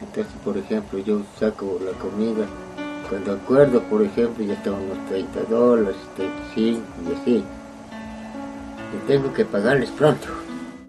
[0.00, 2.46] Entonces, por ejemplo, yo saco la comida.
[3.08, 7.44] Cuando acuerdo, por ejemplo, ya tengo unos 30 dólares, 35 y así.
[8.94, 10.26] Y tengo que pagarles pronto.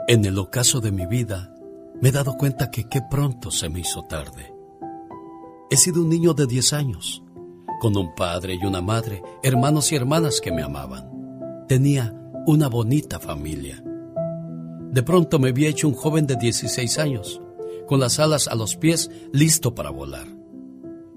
[0.07, 1.53] En el ocaso de mi vida,
[2.01, 4.56] me he dado cuenta que qué pronto se me hizo tarde.
[5.69, 7.21] He sido un niño de 10 años,
[7.81, 11.65] con un padre y una madre, hermanos y hermanas que me amaban.
[11.67, 13.83] Tenía una bonita familia.
[14.91, 17.41] De pronto me había hecho un joven de 16 años,
[17.85, 20.25] con las alas a los pies, listo para volar.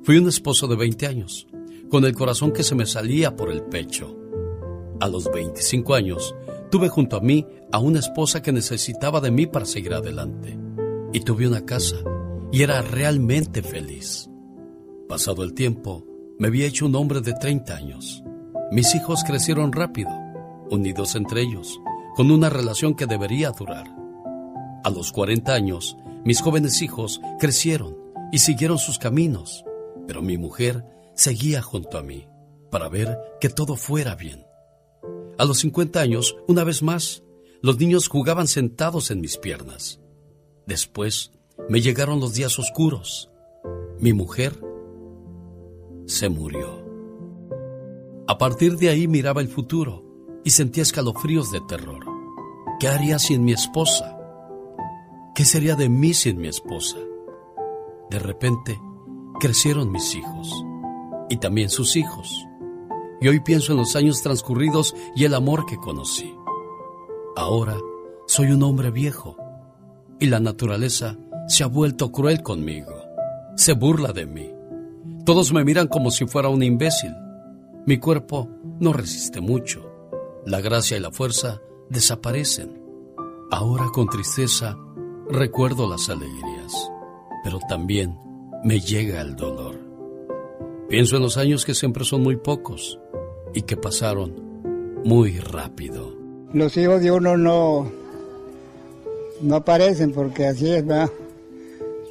[0.02, 1.46] Fui un esposo de 20 años,
[1.88, 4.16] con el corazón que se me salía por el pecho.
[4.98, 6.34] A los 25 años,
[6.72, 10.58] tuve junto a mí a una esposa que necesitaba de mí para seguir adelante.
[11.12, 11.98] Y tuve una casa,
[12.50, 14.29] y era realmente feliz.
[15.10, 16.06] Pasado el tiempo,
[16.38, 18.22] me había hecho un hombre de 30 años.
[18.70, 20.08] Mis hijos crecieron rápido,
[20.70, 21.80] unidos entre ellos,
[22.14, 23.88] con una relación que debería durar.
[24.84, 27.98] A los 40 años, mis jóvenes hijos crecieron
[28.30, 29.64] y siguieron sus caminos,
[30.06, 30.84] pero mi mujer
[31.16, 32.28] seguía junto a mí
[32.70, 34.46] para ver que todo fuera bien.
[35.38, 37.24] A los 50 años, una vez más,
[37.62, 39.98] los niños jugaban sentados en mis piernas.
[40.68, 41.32] Después
[41.68, 43.28] me llegaron los días oscuros.
[43.98, 44.70] Mi mujer
[46.10, 46.84] se murió.
[48.26, 50.04] A partir de ahí miraba el futuro
[50.44, 52.04] y sentía escalofríos de terror.
[52.80, 54.18] ¿Qué haría sin mi esposa?
[55.34, 56.98] ¿Qué sería de mí sin mi esposa?
[58.10, 58.80] De repente,
[59.38, 60.64] crecieron mis hijos
[61.28, 62.44] y también sus hijos.
[63.20, 66.34] Y hoy pienso en los años transcurridos y el amor que conocí.
[67.36, 67.76] Ahora
[68.26, 69.36] soy un hombre viejo
[70.18, 72.94] y la naturaleza se ha vuelto cruel conmigo.
[73.56, 74.59] Se burla de mí
[75.24, 77.12] todos me miran como si fuera un imbécil.
[77.86, 79.86] Mi cuerpo no resiste mucho.
[80.46, 82.80] La gracia y la fuerza desaparecen.
[83.50, 84.76] Ahora con tristeza
[85.28, 86.90] recuerdo las alegrías,
[87.44, 88.18] pero también
[88.64, 89.78] me llega el dolor.
[90.88, 92.98] Pienso en los años que siempre son muy pocos
[93.54, 94.34] y que pasaron
[95.04, 96.14] muy rápido.
[96.52, 97.90] Los hijos de uno no,
[99.40, 101.10] no aparecen porque así es, ¿verdad?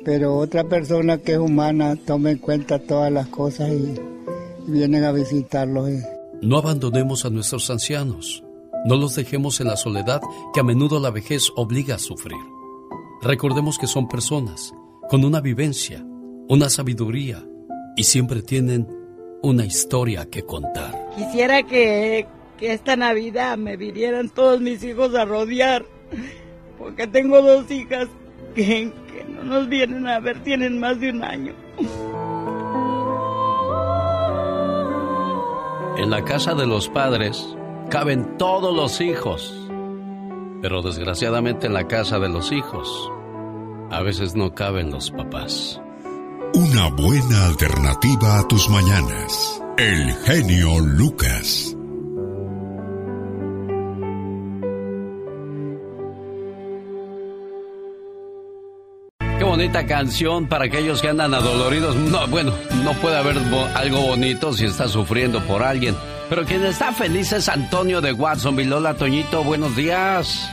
[0.10, 3.94] Pero otra persona que es humana toma en cuenta todas las cosas y,
[4.66, 5.88] vienen a visitarlos.
[6.42, 8.44] No abandonemos a nuestros ancianos,
[8.86, 10.20] no los dejemos en la soledad
[10.52, 12.40] que a menudo la vejez obliga a sufrir.
[13.22, 14.74] Recordemos que son personas
[15.12, 16.04] con una vivencia,
[16.48, 17.46] una sabiduría
[17.96, 18.88] y siempre tienen
[19.44, 21.08] una historia que contar.
[21.18, 22.26] Quisiera que,
[22.58, 25.86] que esta Navidad me vinieran todos mis hijos a rodear,
[26.80, 28.08] porque tengo dos hijas
[28.54, 28.92] que,
[29.28, 31.54] no nos vienen a ver, tienen más de un año.
[35.98, 37.56] En la casa de los padres
[37.90, 39.54] caben todos los hijos,
[40.62, 43.12] pero desgraciadamente en la casa de los hijos
[43.92, 45.82] a veces no caben los papás.
[46.54, 49.62] Una buena alternativa a tus mañanas.
[49.78, 51.76] El genio Lucas.
[59.60, 61.94] Bonita canción para aquellos que andan adoloridos.
[61.94, 63.36] No, bueno, no puede haber
[63.76, 65.98] algo bonito si está sufriendo por alguien.
[66.30, 68.72] Pero quien está feliz es Antonio de Watsonville.
[68.72, 70.50] Hola, Toñito, buenos días.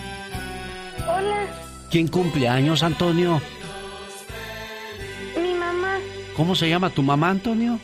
[1.07, 1.47] Hola.
[1.88, 3.40] ¿Quién cumple años, Antonio?
[5.40, 5.99] Mi mamá.
[6.35, 7.79] ¿Cómo se llama tu mamá, Antonio?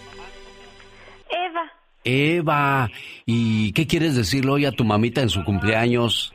[1.30, 1.72] Eva.
[2.02, 2.90] Eva.
[3.26, 6.34] ¿Y qué quieres decirle hoy a tu mamita en su cumpleaños?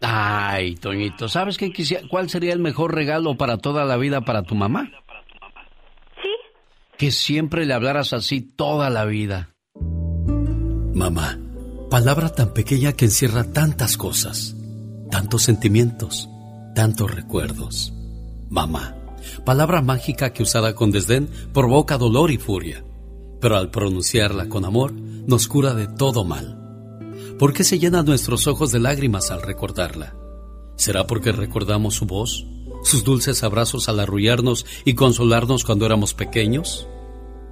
[0.00, 2.06] Ay, Toñito, ¿sabes qué quisiera?
[2.08, 4.90] ¿Cuál sería el mejor regalo para toda la vida para tu mamá?
[6.22, 6.28] Sí.
[6.98, 9.50] Que siempre le hablaras así toda la vida.
[10.94, 11.38] Mamá,
[11.90, 14.56] palabra tan pequeña que encierra tantas cosas,
[15.10, 16.28] tantos sentimientos,
[16.74, 17.92] tantos recuerdos.
[18.48, 18.96] Mamá,
[19.44, 22.84] palabra mágica que usada con desdén provoca dolor y furia,
[23.40, 26.59] pero al pronunciarla con amor nos cura de todo mal.
[27.40, 30.14] ¿Por qué se llenan nuestros ojos de lágrimas al recordarla?
[30.76, 32.46] ¿Será porque recordamos su voz,
[32.84, 36.86] sus dulces abrazos al arrullarnos y consolarnos cuando éramos pequeños?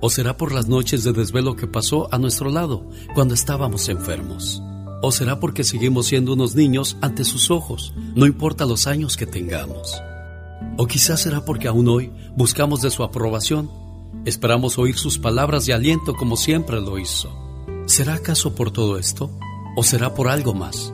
[0.02, 4.62] ¿O será por las noches de desvelo que pasó a nuestro lado cuando estábamos enfermos?
[5.00, 9.24] ¿O será porque seguimos siendo unos niños ante sus ojos, no importa los años que
[9.24, 10.02] tengamos?
[10.76, 13.70] ¿O quizás será porque aún hoy buscamos de su aprobación?
[14.26, 17.30] Esperamos oír sus palabras de aliento como siempre lo hizo.
[17.86, 19.30] ¿Será acaso por todo esto?
[19.76, 20.92] ¿O será por algo más?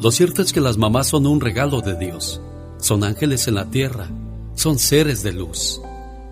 [0.00, 2.40] Lo cierto es que las mamás son un regalo de Dios.
[2.78, 4.06] son ángeles en la tierra,
[4.54, 5.80] son seres de luz.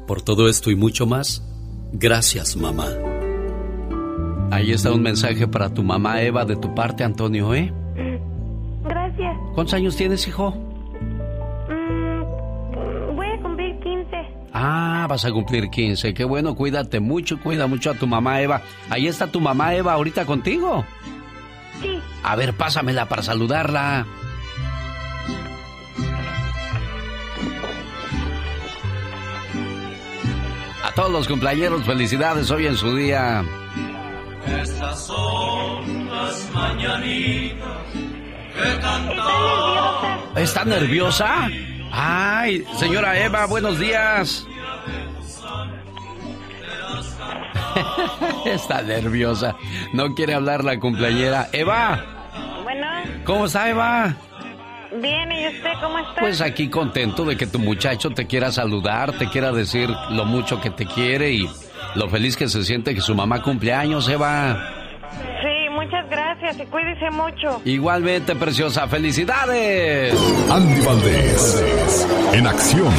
[0.06, 1.42] Por todo esto y mucho más,
[1.92, 2.88] gracias mamá.
[4.50, 7.72] Ahí está un mensaje para tu mamá Eva de tu parte, Antonio, ¿eh?
[8.84, 9.36] Gracias.
[9.54, 10.50] ¿Cuántos años tienes, hijo?
[11.70, 14.10] Mm, voy a cumplir 15.
[14.52, 16.12] Ah, vas a cumplir 15.
[16.14, 18.62] Qué bueno, cuídate mucho, cuida mucho a tu mamá Eva.
[18.90, 20.84] Ahí está tu mamá Eva ahorita contigo.
[21.80, 22.00] Sí.
[22.22, 24.06] A ver, pásamela para saludarla.
[30.84, 33.44] A todos los cumpleaños, felicidades hoy en su día.
[34.46, 37.58] Estas son las mañanitas
[38.54, 40.18] que cantaba.
[40.36, 41.48] ¿Está nerviosa?
[41.90, 44.46] Ay, señora Eva, buenos días.
[48.44, 49.54] Está nerviosa.
[49.92, 51.48] No quiere hablar la cumpleañera.
[51.52, 52.04] Eva,
[52.62, 52.86] Bueno,
[53.24, 54.14] ¿cómo está Eva?
[55.00, 56.20] bien, ¿y usted cómo está?
[56.20, 60.60] Pues aquí contento de que tu muchacho te quiera saludar, te quiera decir lo mucho
[60.60, 61.50] que te quiere y
[61.96, 64.70] lo feliz que se siente que su mamá cumple años, Eva.
[65.42, 67.60] Sí, muchas gracias y cuídese mucho.
[67.64, 70.14] Igualmente, preciosa, felicidades.
[70.50, 72.92] Andy Valdés, en acción.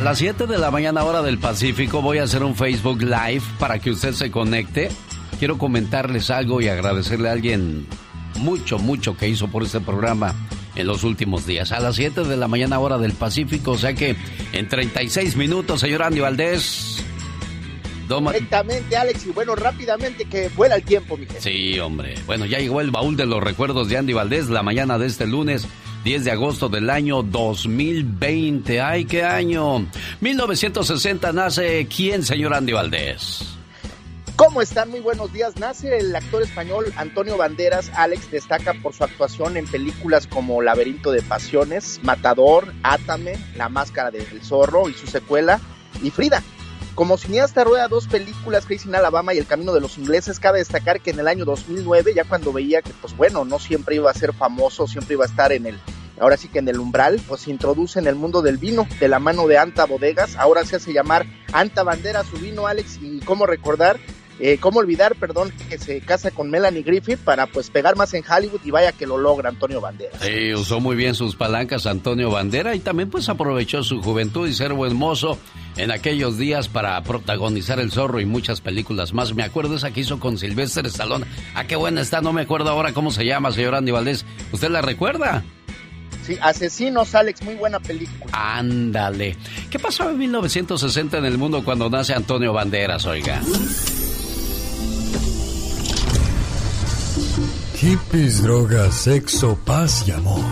[0.00, 3.42] A las 7 de la mañana hora del Pacífico voy a hacer un Facebook Live
[3.58, 4.88] para que usted se conecte.
[5.38, 7.86] Quiero comentarles algo y agradecerle a alguien
[8.38, 10.34] mucho, mucho que hizo por este programa
[10.74, 11.70] en los últimos días.
[11.72, 14.16] A las 7 de la mañana hora del Pacífico, o sea que
[14.52, 17.04] en 36 minutos, señor Andy Valdés.
[18.08, 21.42] Doma- Correctamente, Alex, y bueno, rápidamente que vuela el tiempo, mi gente.
[21.42, 22.14] Sí, hombre.
[22.26, 25.26] Bueno, ya llegó el baúl de los recuerdos de Andy Valdés la mañana de este
[25.26, 25.68] lunes
[26.04, 28.80] 10 de agosto del año 2020.
[28.80, 29.86] ¡Ay, qué año!
[30.20, 33.56] 1960 nace quién, señor Andy Valdés.
[34.36, 34.88] ¿Cómo están?
[34.88, 35.58] Muy buenos días.
[35.58, 37.90] Nace el actor español Antonio Banderas.
[37.94, 44.10] Alex destaca por su actuación en películas como Laberinto de Pasiones, Matador, Átame, La Máscara
[44.10, 45.60] del Zorro y su secuela,
[46.02, 46.42] y Frida.
[47.00, 50.38] Como cineasta rueda dos películas, Crazy in Alabama y El Camino de los Ingleses.
[50.38, 53.96] Cabe destacar que en el año 2009, ya cuando veía que, pues bueno, no siempre
[53.96, 55.80] iba a ser famoso, siempre iba a estar en el,
[56.20, 59.08] ahora sí que en el umbral, pues se introduce en el mundo del vino de
[59.08, 60.36] la mano de Anta Bodegas.
[60.36, 61.24] Ahora se hace llamar
[61.54, 63.98] Anta Banderas su vino, Alex, y cómo recordar
[64.40, 68.24] eh, cómo olvidar, perdón, que se casa con Melanie Griffith para pues pegar más en
[68.28, 70.20] Hollywood y vaya que lo logra Antonio Banderas.
[70.22, 74.54] Sí, usó muy bien sus palancas Antonio Bandera y también pues aprovechó su juventud y
[74.54, 75.38] ser buen mozo
[75.76, 79.34] en aquellos días para protagonizar El Zorro y muchas películas más.
[79.34, 81.26] Me acuerdo esa que hizo con Sylvester Stallone.
[81.54, 84.24] Ah, qué buena está, no me acuerdo ahora cómo se llama, señor Andy Valdés.
[84.52, 85.44] ¿Usted la recuerda?
[86.22, 88.30] Sí, Asesinos, Alex, muy buena película.
[88.32, 89.36] Ándale.
[89.70, 93.40] ¿Qué pasó en 1960 en el mundo cuando nace Antonio Banderas, oiga?
[97.90, 100.44] Hippies, drogas, sexo, paz y amor.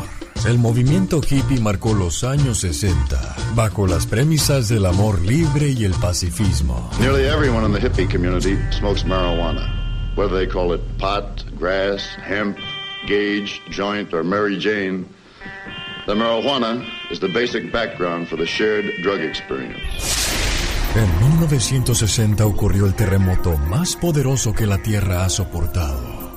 [0.45, 5.93] El movimiento hippie marcó los años 60 bajo las premisas del amor libre y el
[5.93, 6.91] pacifismo.
[6.99, 9.71] Nearly everyone in the hippie community smokes marijuana.
[10.17, 12.59] Whether they call it pot, grass, hemp,
[13.07, 15.07] gauge, joint, or Mary Jane,
[16.07, 19.79] the marijuana is the basic background for the shared drug experience.
[20.97, 26.08] En 1960 ocurrió el terremoto más poderoso que la Tierra ha soportado.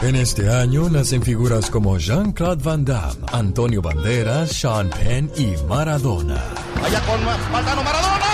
[0.00, 6.40] En este año nacen figuras como Jean-Claude Van Damme, Antonio Banderas, Sean Penn y Maradona.
[6.80, 8.24] Vaya con Maradona, Maradona.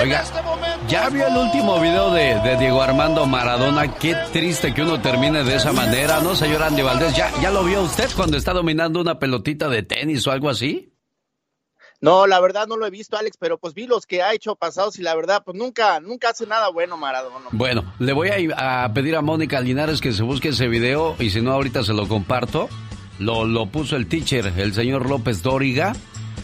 [0.00, 0.24] Oiga,
[0.88, 3.94] ¿ya vio el último video de, de Diego Armando Maradona?
[3.94, 7.14] Qué triste que uno termine de esa manera, ¿no, señor Andy Valdés?
[7.14, 10.95] ¿Ya, ¿Ya lo vio usted cuando está dominando una pelotita de tenis o algo así?
[12.00, 14.54] No, la verdad no lo he visto, Alex, pero pues vi los que ha hecho
[14.54, 17.46] pasados y la verdad, pues nunca, nunca hace nada bueno Maradona.
[17.52, 21.30] Bueno, le voy a, a pedir a Mónica Linares que se busque ese video y
[21.30, 22.68] si no ahorita se lo comparto.
[23.18, 25.94] Lo, lo puso el teacher, el señor López Dóriga.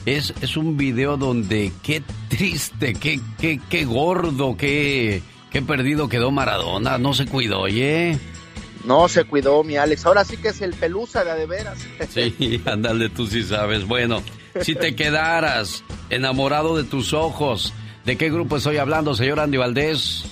[0.06, 6.30] Es, es un video donde qué triste, qué, qué, qué gordo, qué, qué perdido quedó
[6.30, 6.98] Maradona.
[6.98, 8.18] No se cuidó, oye.
[8.84, 10.06] No se cuidó, mi Alex.
[10.06, 11.78] Ahora sí que es el pelusa de de veras.
[12.08, 13.86] Sí, ándale, tú sí sabes.
[13.86, 14.22] Bueno,
[14.60, 17.72] si te quedaras enamorado de tus ojos,
[18.04, 20.24] ¿de qué grupo estoy hablando, señor Andy Valdés?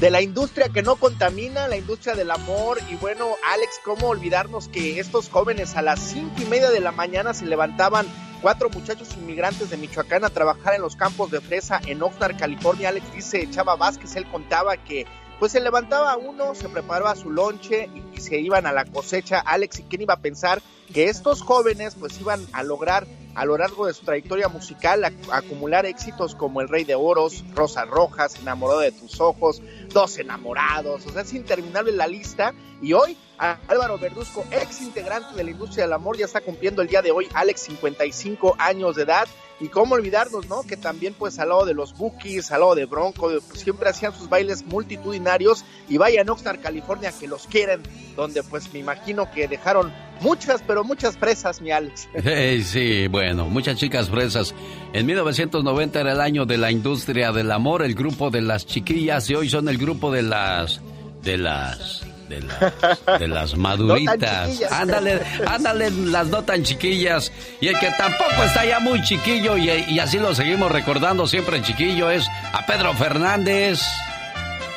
[0.00, 2.78] de la industria que no contamina, la industria del amor.
[2.90, 6.90] Y bueno, Alex, ¿cómo olvidarnos que estos jóvenes a las cinco y media de la
[6.90, 8.06] mañana se levantaban
[8.40, 12.88] cuatro muchachos inmigrantes de Michoacán a trabajar en los campos de fresa en Oxnard, California?
[12.88, 15.06] Alex dice Chava Vázquez, él contaba que
[15.40, 19.40] pues se levantaba uno, se preparaba su lonche y, se iban a la cosecha.
[19.40, 20.60] Alex, ¿y quién iba a pensar
[20.92, 25.86] que estos jóvenes pues iban a lograr a lo largo de su trayectoria musical acumular
[25.86, 31.10] éxitos como El Rey de Oros, Rosa Rojas, Enamorado de tus ojos, Dos Enamorados, o
[31.10, 32.52] sea, es interminable la lista.
[32.82, 36.88] Y hoy Álvaro Verduzco, ex integrante de la industria del amor, ya está cumpliendo el
[36.88, 39.26] día de hoy, Alex, 55 años de edad.
[39.60, 40.62] Y cómo olvidarnos, ¿no?
[40.62, 44.14] Que también, pues, al lado de los Bookies, al lado de Bronco, pues, siempre hacían
[44.14, 45.64] sus bailes multitudinarios.
[45.88, 47.82] Y vaya a California, que los quieren,
[48.16, 52.08] donde, pues, me imagino que dejaron muchas, pero muchas fresas, mi Alex.
[52.64, 54.54] sí, bueno, muchas chicas fresas.
[54.92, 59.28] En 1990 era el año de la industria del amor, el grupo de las chiquillas,
[59.28, 60.80] y hoy son el grupo de las.
[61.22, 64.62] de las de las, de las maduritas.
[64.70, 67.30] ándale, ándale, las no tan chiquillas.
[67.60, 71.58] Y el que tampoco está ya muy chiquillo, y, y así lo seguimos recordando siempre
[71.58, 73.82] en chiquillo, es a Pedro Fernández.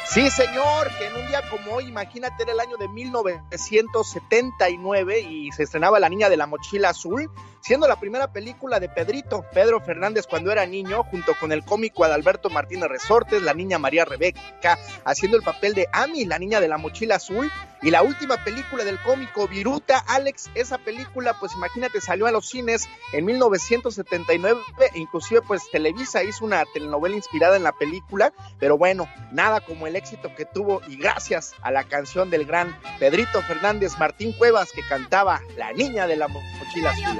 [0.06, 5.52] Sí, señor, que en un día como hoy, imagínate, era el año de 1979 y
[5.52, 7.32] se estrenaba La Niña de la Mochila Azul,
[7.64, 12.04] siendo la primera película de Pedrito, Pedro Fernández cuando era niño, junto con el cómico
[12.04, 16.68] Adalberto Martínez Resortes, la niña María Rebeca, haciendo el papel de Ami, la niña de
[16.68, 17.50] la mochila azul,
[17.82, 22.48] y la última película del cómico Viruta, Alex, esa película, pues imagínate, salió a los
[22.48, 24.62] cines en 1979,
[24.94, 29.88] e inclusive pues Televisa hizo una telenovela inspirada en la película, pero bueno, nada como
[29.88, 34.72] el éxito que tuvo y gracias a la canción del gran Pedrito Fernández Martín Cuevas
[34.72, 37.20] que cantaba La niña de la mochila azul.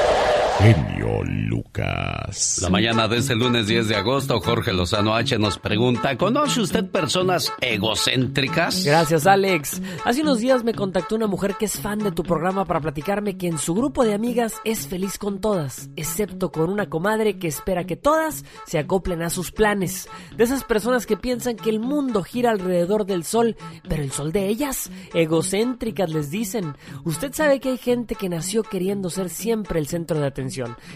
[0.61, 2.59] genio Lucas.
[2.61, 6.85] La mañana de este lunes 10 de agosto, Jorge Lozano H nos pregunta, ¿conoce usted
[6.85, 8.85] personas egocéntricas?
[8.85, 9.81] Gracias, Alex.
[10.05, 13.37] Hace unos días me contactó una mujer que es fan de tu programa para platicarme
[13.37, 17.47] que en su grupo de amigas es feliz con todas, excepto con una comadre que
[17.47, 20.09] espera que todas se acoplen a sus planes.
[20.37, 23.55] De esas personas que piensan que el mundo gira alrededor del sol,
[23.89, 26.75] pero el sol de ellas, egocéntricas les dicen.
[27.03, 30.50] Usted sabe que hay gente que nació queriendo ser siempre el centro de atención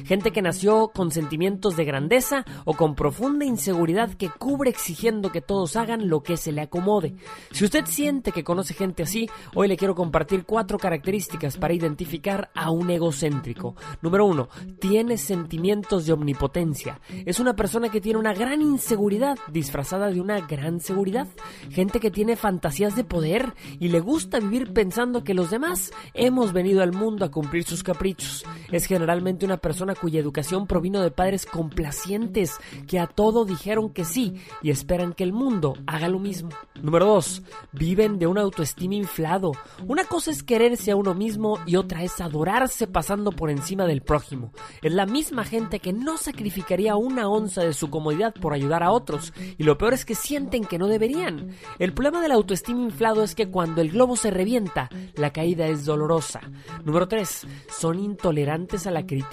[0.06, 5.42] gente que nació con sentimientos de grandeza o con profunda inseguridad que cubre exigiendo que
[5.42, 7.16] todos hagan lo que se le acomode.
[7.52, 12.50] Si usted siente que conoce gente así, hoy le quiero compartir cuatro características para identificar
[12.54, 13.76] a un egocéntrico.
[14.02, 14.50] Número uno,
[14.80, 17.00] tiene sentimientos de omnipotencia.
[17.26, 21.28] Es una persona que tiene una gran inseguridad disfrazada de una gran seguridad.
[21.70, 26.54] Gente que tiene fantasías de poder y le gusta vivir pensando que los demás hemos
[26.54, 28.46] venido al mundo a cumplir sus caprichos.
[28.72, 34.06] Es generalmente una persona cuya educación provino de padres complacientes que a todo dijeron que
[34.06, 36.50] sí y esperan que el mundo haga lo mismo.
[36.82, 37.44] Número 2.
[37.72, 39.54] Viven de una autoestima inflado.
[39.88, 44.02] Una cosa es quererse a uno mismo y otra es adorarse pasando por encima del
[44.02, 44.52] prójimo.
[44.82, 48.92] Es la misma gente que no sacrificaría una onza de su comodidad por ayudar a
[48.92, 51.52] otros y lo peor es que sienten que no deberían.
[51.80, 55.86] El problema del autoestima inflado es que cuando el globo se revienta, la caída es
[55.86, 56.42] dolorosa.
[56.84, 57.48] Número 3.
[57.70, 59.25] Son intolerantes a la crítica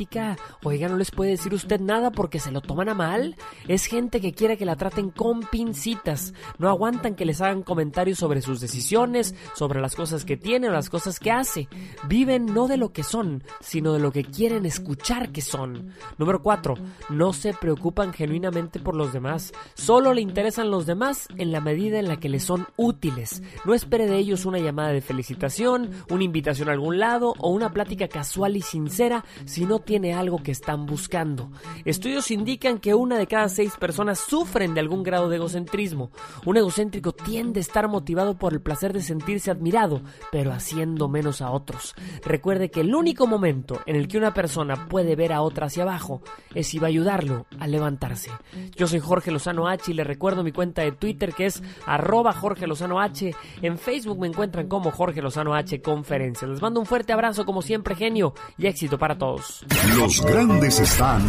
[0.64, 3.36] Oiga, no les puede decir usted nada porque se lo toman a mal.
[3.68, 6.34] Es gente que quiere que la traten con pincitas.
[6.58, 10.72] No aguantan que les hagan comentarios sobre sus decisiones, sobre las cosas que tiene o
[10.72, 11.68] las cosas que hace.
[12.08, 15.92] Viven no de lo que son, sino de lo que quieren escuchar que son.
[16.18, 16.74] Número 4.
[17.10, 19.52] No se preocupan genuinamente por los demás.
[19.74, 23.42] Solo le interesan los demás en la medida en la que les son útiles.
[23.64, 27.72] No espere de ellos una llamada de felicitación, una invitación a algún lado o una
[27.72, 31.50] plática casual y sincera, sino tiene algo que están buscando.
[31.84, 36.10] Estudios indican que una de cada seis personas sufren de algún grado de egocentrismo.
[36.44, 41.42] Un egocéntrico tiende a estar motivado por el placer de sentirse admirado, pero haciendo menos
[41.42, 41.94] a otros.
[42.24, 45.82] Recuerde que el único momento en el que una persona puede ver a otra hacia
[45.82, 46.22] abajo
[46.54, 48.30] es si va a ayudarlo a levantarse.
[48.76, 52.32] Yo soy Jorge Lozano H y le recuerdo mi cuenta de Twitter que es arroba
[52.32, 53.34] Jorge Lozano H.
[53.60, 56.48] En Facebook me encuentran como Jorge Lozano H Conferencia.
[56.48, 59.64] Les mando un fuerte abrazo como siempre genio y éxito para todos.
[59.72, 61.22] Los grandes están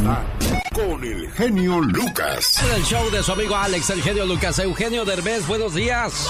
[0.73, 2.61] con el genio Lucas.
[2.61, 4.59] En el show de su amigo Alex, el genio Lucas.
[4.59, 6.27] Eugenio Derbez, buenos días.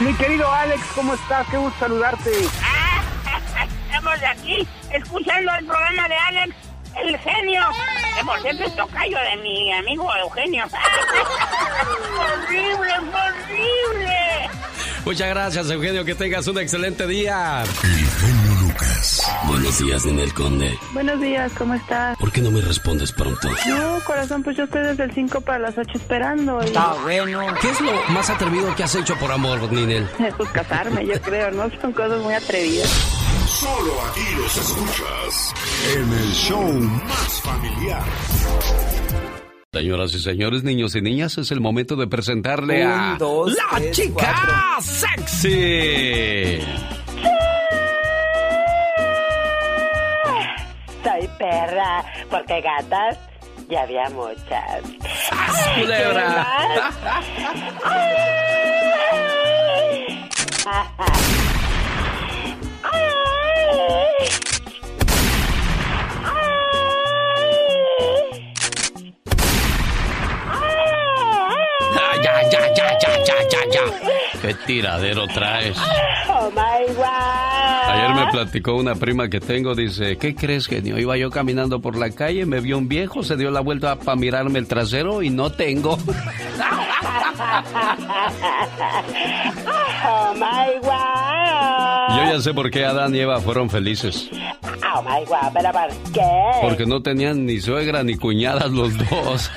[0.00, 1.46] Mi querido Alex, ¿cómo estás?
[1.50, 2.30] Qué gusto saludarte.
[3.86, 6.56] Estamos de aquí escuchando el programa de Alex,
[6.96, 7.62] el genio.
[8.18, 10.64] Que por cierto es tocayo de mi amigo Eugenio.
[12.18, 14.50] ¡Horrible, horrible!
[15.04, 16.04] Muchas gracias, Eugenio.
[16.04, 17.64] Que tengas un excelente día.
[19.46, 20.78] Buenos días, Ninel Conde.
[20.92, 22.16] Buenos días, ¿cómo estás?
[22.18, 23.48] ¿Por qué no me respondes pronto?
[23.66, 26.60] No, corazón, pues yo estoy desde el 5 para las 8 esperando.
[26.62, 26.66] Y...
[26.66, 27.40] Está bueno.
[27.60, 30.06] ¿Qué es lo más atrevido que has hecho por amor, Ninel?
[30.36, 31.70] Pues casarme, yo creo, ¿no?
[31.80, 32.88] Son cosas muy atrevidas.
[33.46, 35.54] Solo aquí los escuchas
[35.96, 38.04] en el show más familiar.
[39.78, 43.96] Señoras y señores, niños y niñas, es el momento de presentarle a dos, la tres,
[43.96, 44.52] chica cuatro.
[44.82, 46.58] sexy.
[51.04, 53.18] Soy perra, porque gatas
[53.70, 54.82] ya había muchas.
[55.30, 56.44] Ay, culebra!
[56.74, 57.24] ¿qué más?
[62.82, 64.47] Ay.
[72.50, 74.40] Ya, ya, ya, ya, ya, ya.
[74.40, 75.76] ¿Qué tiradero traes?
[76.28, 77.90] Oh my god.
[77.90, 80.98] Ayer me platicó una prima que tengo, dice, ¿qué crees, genio?
[80.98, 84.16] Iba yo caminando por la calle, me vio un viejo, se dio la vuelta para
[84.16, 85.98] mirarme el trasero y no tengo.
[90.10, 92.16] Oh my god.
[92.16, 94.28] Yo ya sé por qué Adán y Eva fueron felices.
[94.94, 96.30] Oh my god, pero ¿por qué?
[96.62, 99.50] Porque no tenían ni suegra ni cuñadas los dos.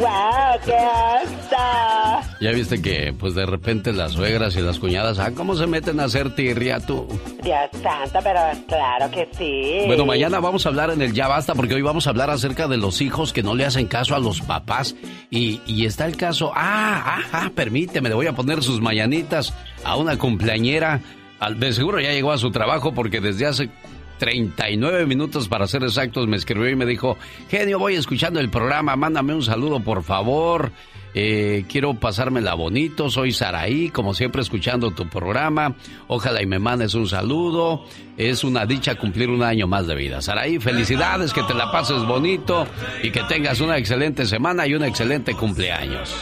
[0.00, 2.22] Wow, qué hasta.
[2.40, 6.00] Ya viste que, pues de repente las suegras y las cuñadas, ah, ¿cómo se meten
[6.00, 7.06] a hacer tirria tú?
[7.42, 9.86] Dios santo, pero claro que sí.
[9.86, 12.66] Bueno, mañana vamos a hablar en el Ya Basta porque hoy vamos a hablar acerca
[12.66, 14.94] de los hijos que no le hacen caso a los papás.
[15.28, 19.52] Y, y está el caso, ah, ah, ah, permíteme, le voy a poner sus mañanitas
[19.84, 21.00] a una cumpleañera.
[21.40, 23.68] Al- De seguro ya llegó a su trabajo porque desde hace
[24.20, 27.16] 39 minutos para ser exactos me escribió y me dijo,
[27.48, 30.70] genio, voy escuchando el programa, mándame un saludo por favor.
[31.14, 35.74] Eh, quiero pasármela bonito, soy Saraí, como siempre escuchando tu programa.
[36.06, 37.84] Ojalá y me mandes un saludo.
[38.18, 40.20] Es una dicha cumplir un año más de vida.
[40.20, 42.66] Saraí, felicidades, que te la pases bonito
[43.02, 46.14] y que tengas una excelente semana y un excelente cumpleaños.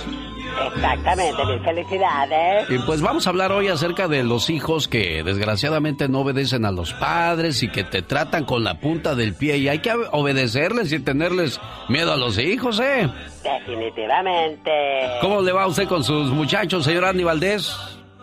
[0.74, 2.70] Exactamente, mis felicidades.
[2.70, 6.70] Y pues vamos a hablar hoy acerca de los hijos que desgraciadamente no obedecen a
[6.70, 10.92] los padres y que te tratan con la punta del pie y hay que obedecerles
[10.92, 13.08] y tenerles miedo a los hijos, ¿eh?
[13.42, 14.70] Definitivamente.
[15.20, 17.76] ¿Cómo le va a usted con sus muchachos, señor Andy Valdés?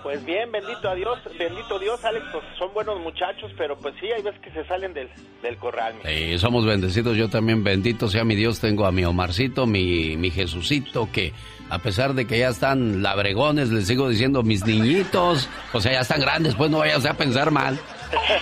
[0.06, 4.06] Pues bien, bendito a Dios, bendito Dios, Alex, pues son buenos muchachos, pero pues sí,
[4.16, 5.10] hay veces que se salen del,
[5.42, 5.96] del corral.
[6.06, 10.30] Sí, somos bendecidos, yo también bendito sea mi Dios, tengo a mi Omarcito, mi, mi
[10.30, 11.34] Jesucito, que
[11.70, 16.02] a pesar de que ya están labregones, les sigo diciendo mis niñitos, o sea, ya
[16.02, 17.80] están grandes, pues no vaya usted a pensar mal.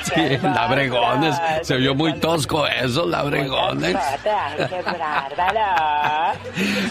[0.03, 3.95] Sí, labregones, se vio muy tosco eso, labregones.
[3.95, 6.39] Ay, qué bárbaro.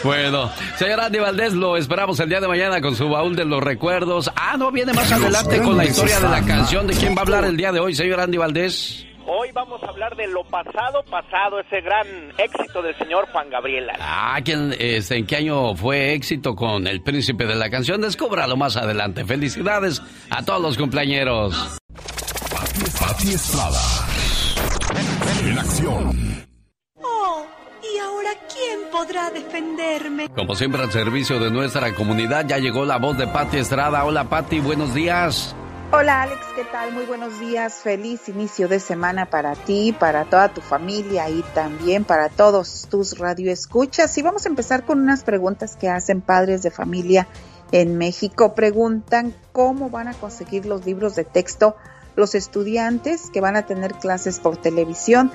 [0.02, 3.62] Bueno, señor Andy Valdés, lo esperamos el día de mañana con su baúl de los
[3.62, 4.30] recuerdos.
[4.34, 6.86] Ah, no, viene más adelante con la historia de la canción.
[6.86, 9.06] ¿De quién va a hablar el día de hoy, señor Andy Valdés?
[9.26, 12.06] Hoy vamos a hablar de lo pasado, pasado, ese gran
[12.38, 13.88] éxito del señor Juan Gabriel.
[14.00, 18.00] Ah, ¿quién, este, ¿en qué año fue éxito con el príncipe de la canción?
[18.00, 19.24] Descúbralo más adelante.
[19.24, 21.78] Felicidades a todos los cumpleañeros.
[22.98, 23.80] Pati Estrada.
[25.46, 26.46] En acción.
[27.00, 27.46] Oh,
[27.82, 30.28] ¿y ahora quién podrá defenderme?
[30.30, 34.04] Como siempre, al servicio de nuestra comunidad, ya llegó la voz de Pati Estrada.
[34.04, 35.54] Hola, Pati, buenos días.
[35.94, 36.90] Hola Alex, ¿qué tal?
[36.92, 37.74] Muy buenos días.
[37.74, 43.18] Feliz inicio de semana para ti, para toda tu familia y también para todos tus
[43.18, 44.16] radioescuchas.
[44.16, 47.28] Y vamos a empezar con unas preguntas que hacen padres de familia
[47.72, 48.54] en México.
[48.54, 51.76] Preguntan cómo van a conseguir los libros de texto
[52.16, 55.30] los estudiantes que van a tener clases por televisión.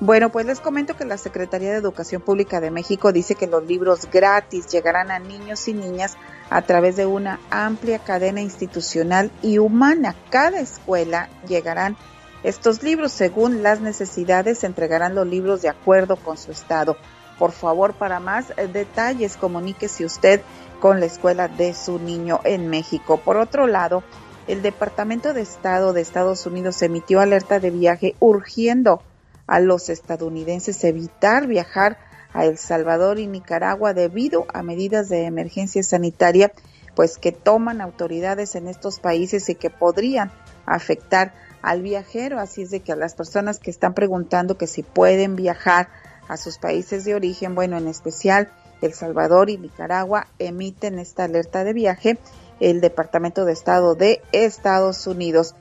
[0.00, 3.64] Bueno, pues les comento que la Secretaría de Educación Pública de México dice que los
[3.64, 6.18] libros gratis llegarán a niños y niñas
[6.52, 10.14] a través de una amplia cadena institucional y humana.
[10.28, 11.96] Cada escuela llegarán
[12.42, 13.10] estos libros.
[13.12, 16.98] Según las necesidades, entregarán los libros de acuerdo con su estado.
[17.38, 20.42] Por favor, para más eh, detalles, comuníquese usted
[20.78, 23.16] con la escuela de su niño en México.
[23.16, 24.02] Por otro lado,
[24.46, 29.02] el Departamento de Estado de Estados Unidos emitió alerta de viaje urgiendo
[29.46, 35.82] a los estadounidenses evitar viajar a El Salvador y Nicaragua debido a medidas de emergencia
[35.82, 36.52] sanitaria
[36.94, 40.30] pues que toman autoridades en estos países y que podrían
[40.66, 44.82] afectar al viajero, así es de que a las personas que están preguntando que si
[44.82, 45.88] pueden viajar
[46.28, 48.50] a sus países de origen, bueno, en especial
[48.82, 52.18] El Salvador y Nicaragua emiten esta alerta de viaje
[52.62, 55.56] el Departamento de Estado de Estados Unidos.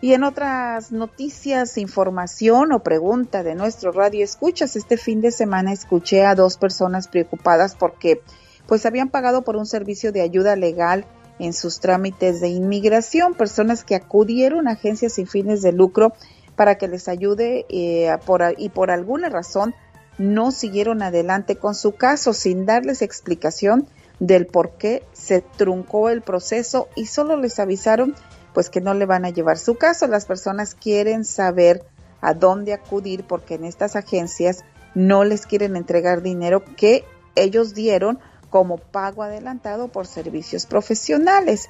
[0.00, 5.72] Y en otras noticias, información o pregunta de nuestro radio escuchas, este fin de semana
[5.72, 8.20] escuché a dos personas preocupadas porque
[8.66, 11.06] pues habían pagado por un servicio de ayuda legal
[11.38, 16.12] en sus trámites de inmigración, personas que acudieron a agencias sin fines de lucro
[16.56, 18.14] para que les ayude eh,
[18.58, 19.74] y por alguna razón
[20.18, 23.86] no siguieron adelante con su caso sin darles explicación
[24.18, 28.14] del por qué se truncó el proceso y solo les avisaron
[28.56, 30.06] pues que no le van a llevar su caso.
[30.06, 31.84] Las personas quieren saber
[32.22, 37.04] a dónde acudir porque en estas agencias no les quieren entregar dinero que
[37.34, 41.68] ellos dieron como pago adelantado por servicios profesionales.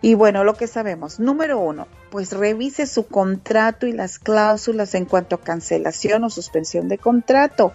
[0.00, 5.04] Y bueno, lo que sabemos, número uno, pues revise su contrato y las cláusulas en
[5.04, 7.74] cuanto a cancelación o suspensión de contrato.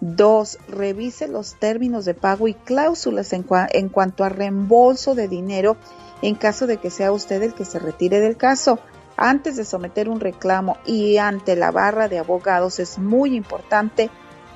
[0.00, 5.76] Dos, revise los términos de pago y cláusulas en, en cuanto a reembolso de dinero
[6.22, 8.78] en caso de que sea usted el que se retire del caso.
[9.16, 14.10] Antes de someter un reclamo y ante la barra de abogados es muy importante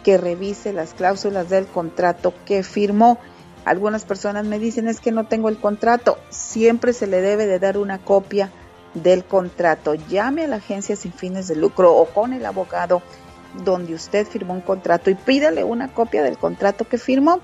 [0.04, 3.18] que revise las cláusulas del contrato que firmó.
[3.64, 6.18] Algunas personas me dicen es que no tengo el contrato.
[6.30, 8.50] Siempre se le debe de dar una copia
[8.94, 9.94] del contrato.
[9.94, 13.02] Llame a la agencia sin fines de lucro o con el abogado
[13.64, 17.40] donde usted firmó un contrato y pídale una copia del contrato que firmó.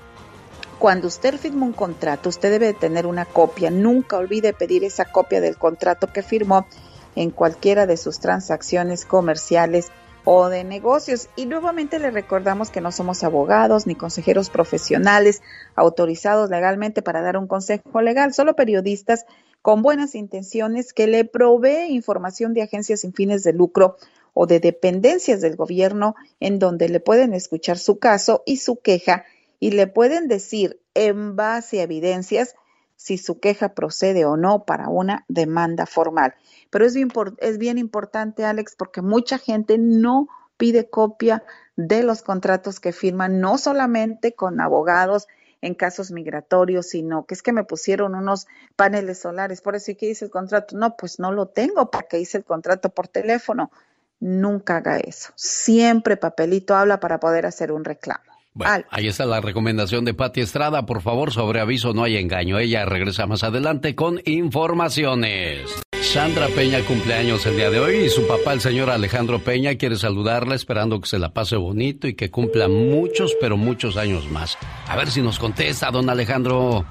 [0.79, 3.71] Cuando usted firma un contrato, usted debe de tener una copia.
[3.71, 6.67] Nunca olvide pedir esa copia del contrato que firmó
[7.15, 9.87] en cualquiera de sus transacciones comerciales
[10.23, 11.29] o de negocios.
[11.35, 15.41] Y nuevamente le recordamos que no somos abogados ni consejeros profesionales
[15.75, 19.25] autorizados legalmente para dar un consejo legal, solo periodistas
[19.63, 23.97] con buenas intenciones que le provee información de agencias sin fines de lucro
[24.35, 29.25] o de dependencias del gobierno en donde le pueden escuchar su caso y su queja
[29.59, 32.55] y le pueden decir en base a evidencias
[32.95, 36.35] si su queja procede o no para una demanda formal.
[36.69, 40.27] Pero es bien, importante, Alex, porque mucha gente no
[40.57, 41.43] pide copia
[41.75, 45.27] de los contratos que firman, no solamente con abogados
[45.61, 50.09] en casos migratorios, sino que es que me pusieron unos paneles solares, por eso que
[50.09, 50.75] hice el contrato.
[50.75, 53.71] No, pues no lo tengo porque hice el contrato por teléfono.
[54.19, 55.31] Nunca haga eso.
[55.35, 58.36] Siempre papelito habla para poder hacer un reclamo.
[58.57, 60.87] Bueno, ahí está la recomendación de Pati Estrada.
[60.87, 62.57] Por favor, sobre aviso, no hay engaño.
[62.57, 65.69] Ella regresa más adelante con informaciones.
[66.01, 69.95] Sandra Peña cumpleaños el día de hoy y su papá, el señor Alejandro Peña, quiere
[69.95, 74.57] saludarla esperando que se la pase bonito y que cumpla muchos, pero muchos años más.
[74.87, 76.83] A ver si nos contesta, don Alejandro.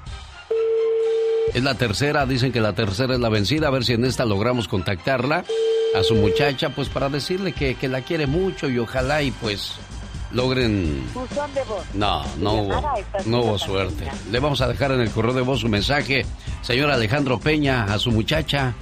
[1.53, 3.67] Es la tercera, dicen que la tercera es la vencida.
[3.67, 5.43] A ver si en esta logramos contactarla
[5.97, 9.73] a su muchacha, pues para decirle que, que la quiere mucho y ojalá y pues
[10.31, 11.05] logren...
[11.93, 12.81] No, no hubo,
[13.25, 14.09] no hubo suerte.
[14.31, 16.25] Le vamos a dejar en el correo de voz su mensaje,
[16.61, 18.73] señor Alejandro Peña, a su muchacha.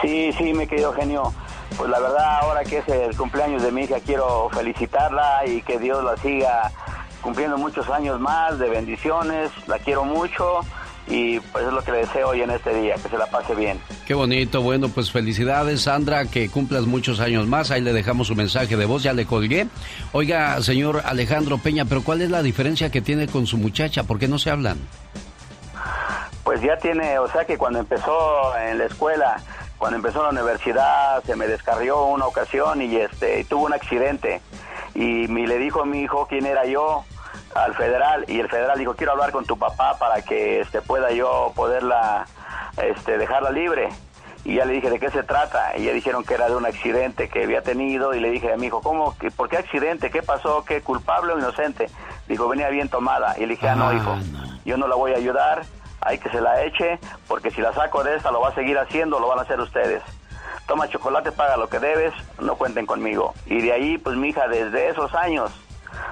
[0.00, 1.32] Sí, sí, mi querido genio.
[1.76, 5.78] Pues la verdad, ahora que es el cumpleaños de mi hija, quiero felicitarla y que
[5.78, 6.70] Dios la siga
[7.22, 9.50] cumpliendo muchos años más de bendiciones.
[9.66, 10.60] La quiero mucho
[11.12, 13.54] y pues es lo que le deseo hoy en este día, que se la pase
[13.54, 13.78] bien.
[14.06, 18.34] Qué bonito, bueno, pues felicidades Sandra, que cumplas muchos años más, ahí le dejamos su
[18.34, 19.66] mensaje de voz, ya le colgué.
[20.12, 24.04] Oiga, señor Alejandro Peña, pero ¿cuál es la diferencia que tiene con su muchacha?
[24.04, 24.78] ¿Por qué no se hablan?
[26.44, 29.36] Pues ya tiene, o sea que cuando empezó en la escuela,
[29.76, 34.40] cuando empezó la universidad, se me descarrió una ocasión y este tuvo un accidente
[34.94, 37.04] y me le dijo a mi hijo quién era yo
[37.54, 41.10] al federal y el federal dijo quiero hablar con tu papá para que este pueda
[41.12, 42.26] yo poderla
[42.76, 43.88] este dejarla libre
[44.44, 46.66] y ya le dije de qué se trata y ya dijeron que era de un
[46.66, 50.22] accidente que había tenido y le dije a mi hijo cómo por qué accidente qué
[50.22, 51.88] pasó qué culpable o inocente
[52.28, 54.16] dijo venía bien tomada y le dije ah, no hijo
[54.64, 55.62] yo no la voy a ayudar
[56.04, 56.98] hay que se la eche
[57.28, 59.60] porque si la saco de esta lo va a seguir haciendo lo van a hacer
[59.60, 60.02] ustedes.
[60.66, 64.48] Toma chocolate paga lo que debes no cuenten conmigo y de ahí pues mi hija
[64.48, 65.52] desde esos años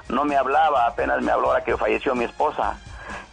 [0.09, 2.79] no me hablaba, apenas me habló ahora que falleció mi esposa.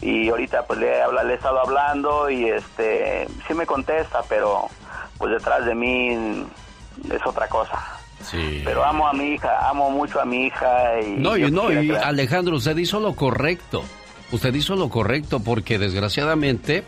[0.01, 4.67] Y ahorita pues le, he, le he estado hablando y este sí me contesta, pero
[5.17, 6.45] pues detrás de mí
[7.11, 7.83] es otra cosa.
[8.23, 8.61] Sí.
[8.65, 10.99] Pero amo a mi hija, amo mucho a mi hija.
[11.01, 13.83] Y no, yo y, no, y Alejandro, usted hizo lo correcto.
[14.31, 16.83] Usted hizo lo correcto porque desgraciadamente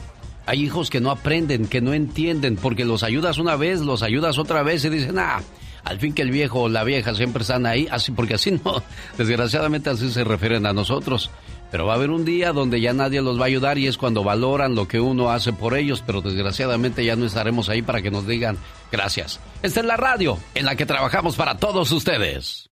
[0.46, 4.38] hay hijos que no aprenden, que no entienden, porque los ayudas una vez, los ayudas
[4.38, 5.42] otra vez y dicen, ah,
[5.84, 8.84] al fin que el viejo o la vieja siempre están ahí, así porque así no,
[9.18, 11.30] desgraciadamente así se refieren a nosotros.
[11.72, 13.98] Pero va a haber un día donde ya nadie los va a ayudar y es
[13.98, 18.02] cuando valoran lo que uno hace por ellos, pero desgraciadamente ya no estaremos ahí para
[18.02, 18.58] que nos digan
[18.92, 19.40] gracias.
[19.62, 22.70] Esta es la radio en la que trabajamos para todos ustedes.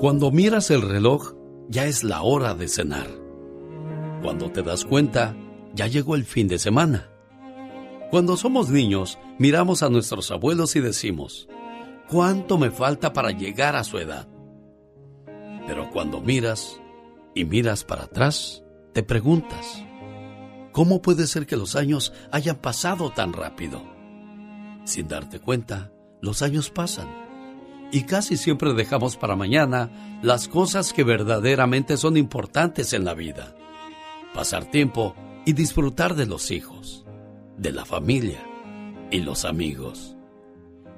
[0.00, 1.34] Cuando miras el reloj,
[1.68, 3.08] ya es la hora de cenar.
[4.22, 5.36] Cuando te das cuenta,
[5.74, 7.09] ya llegó el fin de semana.
[8.10, 11.48] Cuando somos niños, miramos a nuestros abuelos y decimos,
[12.08, 14.28] ¿cuánto me falta para llegar a su edad?
[15.66, 16.80] Pero cuando miras
[17.34, 19.84] y miras para atrás, te preguntas,
[20.72, 23.80] ¿cómo puede ser que los años hayan pasado tan rápido?
[24.84, 27.08] Sin darte cuenta, los años pasan
[27.92, 33.54] y casi siempre dejamos para mañana las cosas que verdaderamente son importantes en la vida.
[34.34, 36.99] Pasar tiempo y disfrutar de los hijos,
[37.60, 38.42] de la familia
[39.10, 40.16] y los amigos.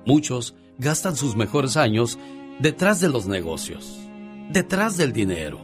[0.07, 2.19] Muchos gastan sus mejores años
[2.61, 3.99] detrás de los negocios,
[4.51, 5.59] detrás del dinero,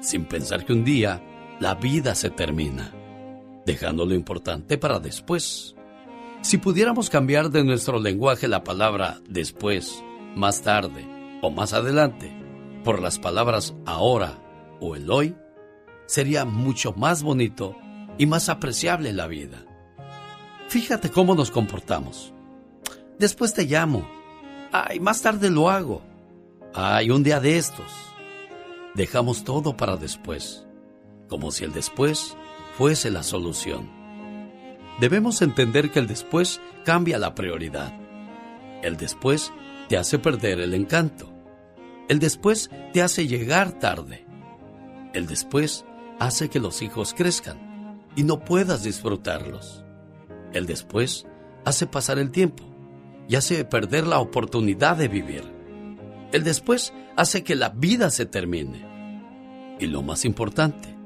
[0.00, 1.22] sin pensar que un día
[1.58, 2.92] la vida se termina,
[3.64, 5.74] dejando lo importante para después.
[6.42, 10.04] Si pudiéramos cambiar de nuestro lenguaje la palabra después,
[10.36, 11.06] más tarde
[11.42, 12.30] o más adelante
[12.84, 14.38] por las palabras ahora
[14.80, 15.34] o el hoy,
[16.06, 17.74] sería mucho más bonito
[18.18, 19.64] y más apreciable la vida.
[20.70, 22.32] Fíjate cómo nos comportamos.
[23.18, 24.08] Después te llamo.
[24.70, 26.00] Ay, más tarde lo hago.
[26.72, 27.90] Ay, un día de estos.
[28.94, 30.64] Dejamos todo para después,
[31.28, 32.36] como si el después
[32.78, 33.90] fuese la solución.
[35.00, 37.92] Debemos entender que el después cambia la prioridad.
[38.84, 39.52] El después
[39.88, 41.32] te hace perder el encanto.
[42.08, 44.24] El después te hace llegar tarde.
[45.14, 45.84] El después
[46.20, 49.84] hace que los hijos crezcan y no puedas disfrutarlos.
[50.52, 51.26] El después
[51.64, 52.64] hace pasar el tiempo
[53.28, 55.44] y hace perder la oportunidad de vivir.
[56.32, 58.88] El después hace que la vida se termine.
[59.78, 60.96] Y lo más importante,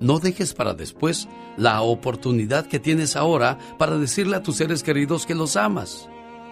[0.00, 5.24] no dejes para después la oportunidad que tienes ahora para decirle a tus seres queridos
[5.24, 6.08] que los amas,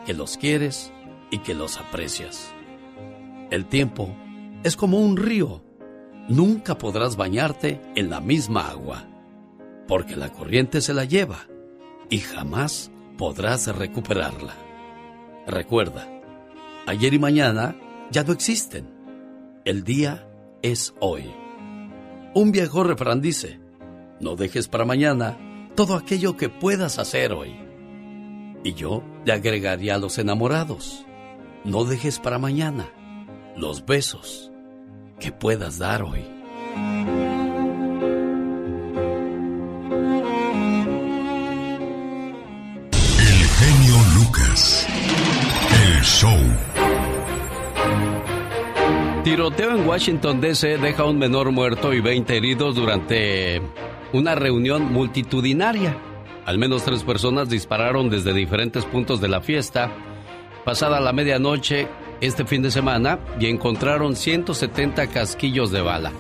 [0.07, 0.93] que los quieres
[1.31, 2.53] y que los aprecias.
[3.51, 4.15] El tiempo
[4.63, 5.63] es como un río.
[6.29, 9.07] Nunca podrás bañarte en la misma agua,
[9.87, 11.52] porque la corriente se la lleva
[12.13, 14.55] y jamás podrás recuperarla.
[15.47, 16.07] Recuerda,
[16.87, 17.75] ayer y mañana
[18.11, 18.87] ya no existen.
[19.65, 20.29] El día
[20.61, 21.33] es hoy.
[22.35, 23.61] Un viejo refrán dice,
[24.21, 25.39] no dejes para mañana
[25.75, 27.57] todo aquello que puedas hacer hoy.
[28.63, 31.07] Y yo le agregaría a los enamorados,
[31.65, 32.93] no dejes para mañana
[33.57, 34.53] los besos
[35.19, 36.32] que puedas dar hoy.
[49.33, 50.77] Tiroteo en Washington, D.C.
[50.77, 53.63] deja un menor muerto y 20 heridos durante
[54.13, 55.97] una reunión multitudinaria.
[56.45, 59.91] Al menos tres personas dispararon desde diferentes puntos de la fiesta
[60.67, 61.89] pasada la medianoche
[62.21, 66.13] este fin de semana y encontraron 170 casquillos de bala.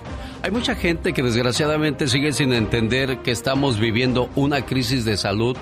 [0.42, 5.54] Hay mucha gente que desgraciadamente sigue sin entender que estamos viviendo una crisis de salud,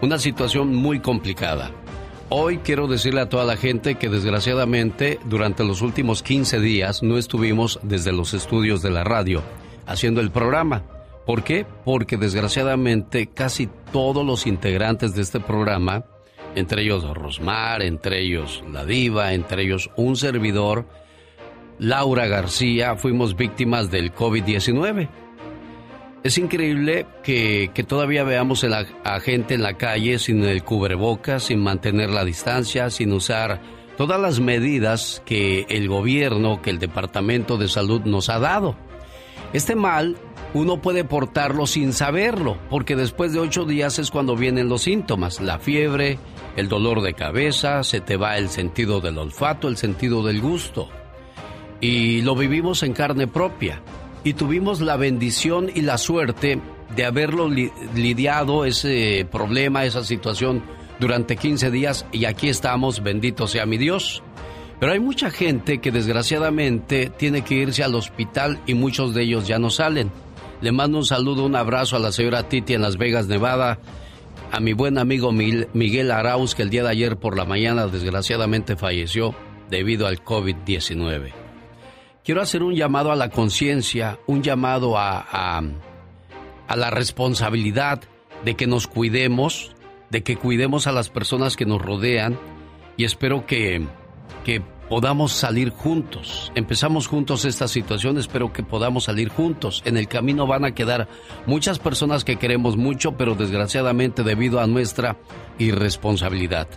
[0.00, 1.72] una situación muy complicada.
[2.30, 7.18] Hoy quiero decirle a toda la gente que desgraciadamente durante los últimos 15 días no
[7.18, 9.42] estuvimos desde los estudios de la radio
[9.86, 10.82] haciendo el programa.
[11.26, 11.66] ¿Por qué?
[11.84, 16.04] Porque desgraciadamente casi todos los integrantes de este programa,
[16.54, 20.86] entre ellos Rosmar, entre ellos La Diva, entre ellos un servidor,
[21.78, 25.08] Laura García, fuimos víctimas del COVID-19.
[26.24, 31.62] Es increíble que, que todavía veamos a, gente en la calle sin el cubrebocas, sin
[31.62, 33.60] mantener la distancia, sin usar
[33.98, 38.74] todas las medidas que el gobierno, que el Departamento de Salud nos ha dado.
[39.52, 40.16] Este mal
[40.54, 45.42] uno puede portarlo sin saberlo, porque después de ocho días es cuando vienen los síntomas,
[45.42, 46.18] la fiebre,
[46.56, 50.88] el dolor de cabeza, se te va el sentido del olfato, el sentido del gusto.
[51.82, 53.82] Y lo vivimos en carne propia.
[54.24, 56.58] Y tuvimos la bendición y la suerte
[56.96, 60.62] de haberlo li- lidiado ese problema, esa situación
[60.98, 64.22] durante 15 días y aquí estamos, bendito sea mi Dios.
[64.80, 69.46] Pero hay mucha gente que desgraciadamente tiene que irse al hospital y muchos de ellos
[69.46, 70.10] ya no salen.
[70.60, 73.78] Le mando un saludo, un abrazo a la señora Titi en Las Vegas, Nevada,
[74.50, 78.76] a mi buen amigo Miguel Arauz, que el día de ayer por la mañana desgraciadamente
[78.76, 79.34] falleció
[79.68, 81.43] debido al COVID-19.
[82.24, 88.00] Quiero hacer un llamado a la conciencia, un llamado a, a, la responsabilidad
[88.46, 89.76] de que nos cuidemos,
[90.08, 92.38] de que cuidemos a las personas que nos rodean
[92.96, 93.86] y espero que,
[94.42, 96.50] que podamos salir juntos.
[96.54, 99.82] Empezamos juntos esta situación, espero que podamos salir juntos.
[99.84, 101.08] En el camino van a quedar
[101.44, 105.18] muchas personas que queremos mucho, pero desgraciadamente debido a nuestra
[105.58, 106.68] irresponsabilidad.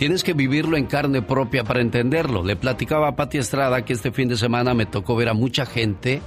[0.00, 2.42] Tienes que vivirlo en carne propia para entenderlo.
[2.42, 5.66] Le platicaba a Pati Estrada que este fin de semana me tocó ver a mucha
[5.66, 6.22] gente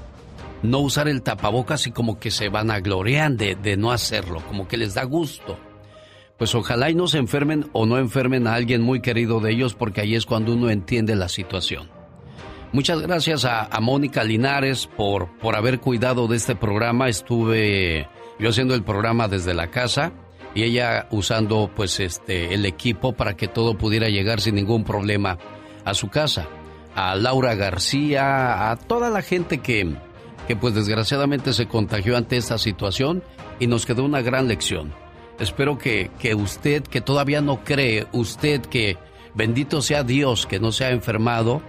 [0.61, 4.67] no usar el tapabocas y como que se van a gloriar de, no hacerlo, como
[4.67, 5.57] que les da gusto
[6.37, 9.73] pues ojalá y no se enfermen o no enfermen a alguien muy querido de ellos
[9.73, 11.89] porque ahí es cuando uno entiende la situación.
[12.73, 17.09] Muchas gracias a, Mónica Linares por, por haber cuidado de este programa.
[17.09, 18.07] Estuve
[18.37, 20.13] yo haciendo el programa desde la casa
[20.55, 25.37] y ella usando pues este el equipo para que todo pudiera llegar sin ningún problema
[25.85, 26.47] a su casa.
[26.95, 29.95] A Laura García, a toda la gente que,
[30.47, 33.23] que pues desgraciadamente se contagió ante esta situación
[33.59, 34.93] y nos quedó una gran lección.
[35.39, 38.97] Espero que, que usted, que todavía no cree, usted que
[39.33, 41.63] bendito sea Dios que no se ha enfermado,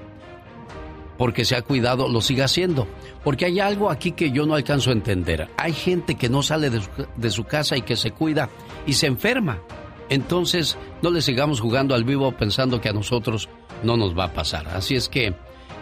[1.18, 2.86] porque se ha cuidado, lo siga haciendo.
[3.22, 5.48] Porque hay algo aquí que yo no alcanzo a entender.
[5.56, 8.50] Hay gente que no sale de su, de su, casa y que se cuida
[8.86, 9.60] y se enferma.
[10.08, 13.48] Entonces, no le sigamos jugando al vivo pensando que a nosotros
[13.82, 14.68] no nos va a pasar.
[14.68, 15.34] Así es que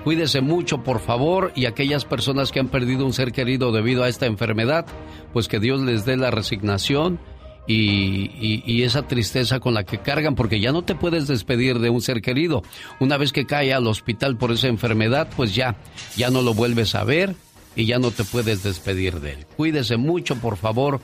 [0.04, 4.08] cuídese mucho, por favor, y aquellas personas que han perdido un ser querido debido a
[4.08, 4.86] esta enfermedad,
[5.32, 7.18] pues que Dios les dé la resignación
[7.66, 12.00] y, esa tristeza con la que cargan, porque ya no te puedes despedir de un
[12.00, 12.62] ser querido.
[13.00, 15.76] Una vez que cae al hospital por esa enfermedad, pues ya,
[16.16, 17.34] ya no lo vuelves a ver
[17.76, 19.46] y ya no te puedes despedir de él.
[19.56, 21.00] Cuídese mucho, por favor.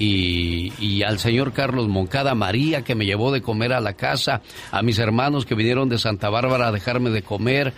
[0.00, 4.42] Y, y, al señor Carlos Moncada María que me llevó de comer a la casa,
[4.70, 7.74] a mis hermanos que vinieron de Santa Bárbara a dejarme de comer,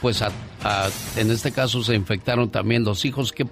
[0.00, 0.22] pues
[1.16, 3.32] en este caso se infectaron también los hijos.
[3.32, 3.46] ¿Qué,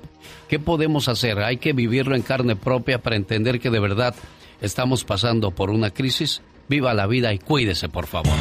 [0.49, 1.39] ¿Qué podemos hacer?
[1.41, 4.15] Hay que vivirlo en carne propia para entender que de verdad
[4.61, 6.43] estamos pasando por una crisis.
[6.69, 8.33] Viva la vida y cuídese, por favor.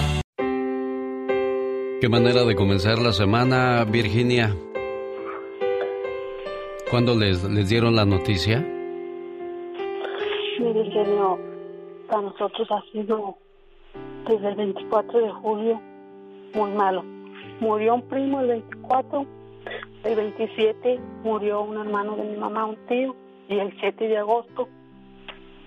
[2.00, 4.56] Qué manera de comenzar la semana, Virginia.
[6.90, 8.60] ¿Cuándo les, les dieron la noticia?
[10.60, 11.40] Mire, genio,
[12.08, 13.38] para nosotros ha sido
[14.28, 15.82] desde el 24 de julio
[16.54, 17.17] muy malo
[17.60, 19.26] Murió un primo el 24,
[20.04, 23.16] el 27 murió un hermano de mi mamá, un tío,
[23.50, 24.68] y el 7 de agosto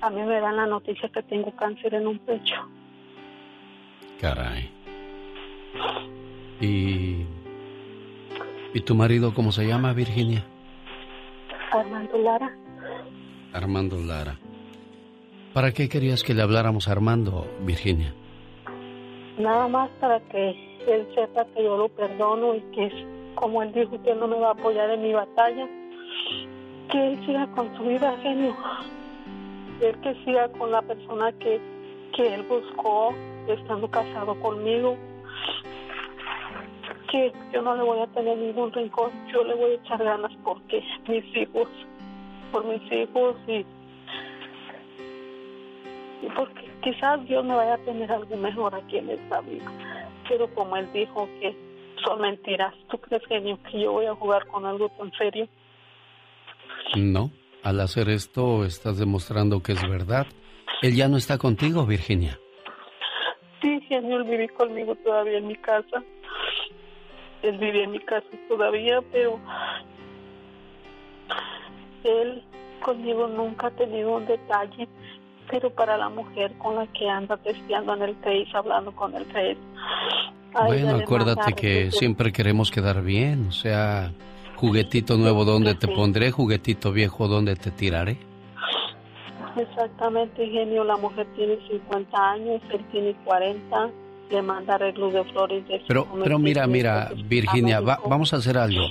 [0.00, 2.54] a mí me dan la noticia que tengo cáncer en un pecho.
[4.20, 4.70] Caray.
[6.60, 7.26] ¿Y,
[8.74, 10.44] ¿Y tu marido cómo se llama, Virginia?
[11.72, 12.50] Armando Lara.
[13.52, 14.38] Armando Lara.
[15.52, 18.14] ¿Para qué querías que le habláramos a Armando, Virginia?
[19.38, 22.90] Nada más para que él sepa que yo lo perdono y que,
[23.34, 25.68] como él dijo, que no me va a apoyar en mi batalla,
[26.90, 28.56] que él siga con su vida, genio.
[29.80, 31.60] Él que siga con la persona que,
[32.14, 33.14] que él buscó,
[33.48, 34.96] estando casado conmigo.
[37.10, 40.32] Que yo no le voy a tener ningún rincón, yo le voy a echar ganas
[40.44, 41.68] porque mis hijos,
[42.52, 43.66] por mis hijos y
[46.36, 49.99] porque quizás Dios me vaya a tener algo mejor aquí en esta vida
[50.30, 51.54] pero como él dijo que
[52.04, 55.48] son mentiras, ¿tú crees, genio, que yo voy a jugar con algo tan serio?
[56.96, 57.32] No,
[57.64, 60.26] al hacer esto estás demostrando que es verdad.
[60.82, 62.38] Él ya no está contigo, Virginia.
[63.60, 66.02] Sí, genio, él vive conmigo todavía en mi casa.
[67.42, 69.40] Él vive en mi casa todavía, pero
[72.04, 72.42] él
[72.82, 74.88] conmigo nunca ha tenido un detalle
[75.50, 79.24] pero para la mujer con la que anda testeando en el Face, hablando con el
[79.26, 79.58] Face.
[80.66, 84.12] Bueno, acuérdate que siempre queremos quedar bien, o sea,
[84.56, 88.18] juguetito nuevo donde te pondré, juguetito viejo donde te tiraré.
[89.56, 93.90] Exactamente, genio, la mujer tiene 50 años, él tiene 40,
[94.30, 95.66] le manda arreglos de flores.
[95.68, 98.86] De pero, pero mira, mira, Virginia, vamos a hacer algo.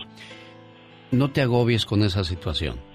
[1.11, 2.88] No te agobies con esa situación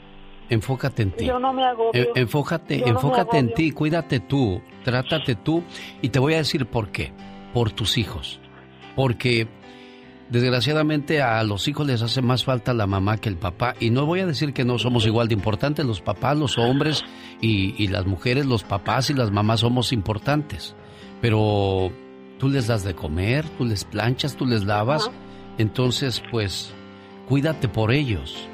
[0.49, 1.27] enfócate en ti.
[1.27, 2.09] Yo no me agobio.
[2.15, 5.63] enfócate, enfócate en ti, cuídate tú, trátate tú
[6.03, 7.13] y te voy a decir por qué.
[7.53, 8.41] Por tus hijos.
[8.97, 9.49] Porque
[10.29, 13.75] desgraciadamente a los hijos les hace más falta la mamá que el papá.
[13.79, 17.05] Y no voy a decir que no somos igual de importantes, los papás, los hombres
[17.41, 20.75] y, las mujeres, los papás y las mamás somos importantes.
[21.21, 21.93] Pero
[22.39, 25.11] tú les das de comer, tú les planchas, tú les lavas.
[25.59, 26.75] Entonces, pues,
[27.29, 28.49] cuídate por ellos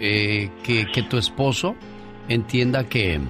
[0.00, 1.74] eh, que, tu esposo
[2.28, 3.20] entienda que,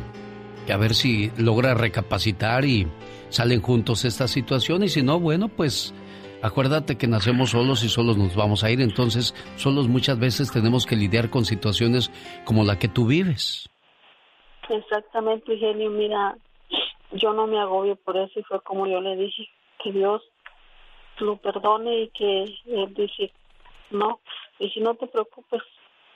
[0.73, 2.87] a ver si logra recapacitar y
[3.29, 4.83] salen juntos esta situación.
[4.83, 5.95] Y si no, bueno, pues
[6.43, 10.87] acuérdate que nacemos solos y solos nos vamos a ir, entonces solos muchas veces tenemos
[10.87, 12.11] que lidiar con situaciones
[12.45, 13.69] como la que tú vives.
[14.69, 16.37] Exactamente, Eugenio, mira,
[17.13, 19.49] yo no me agobio por eso y fue como yo le dije,
[19.83, 20.23] que Dios
[21.19, 23.33] lo perdone y que él dice,
[23.91, 24.21] no,
[24.59, 25.63] y si no te preocupes,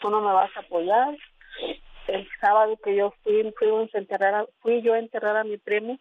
[0.00, 1.16] tú no me vas a apoyar.
[2.08, 5.58] El sábado que yo fui, fui, a enterrar a, fui yo a enterrar a mi
[5.58, 5.98] primo,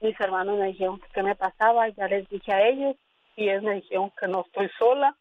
[0.00, 2.96] mis hermanos me dijeron que qué me pasaba, ya les dije a ellos
[3.34, 5.16] y ellos me dijeron que no estoy sola.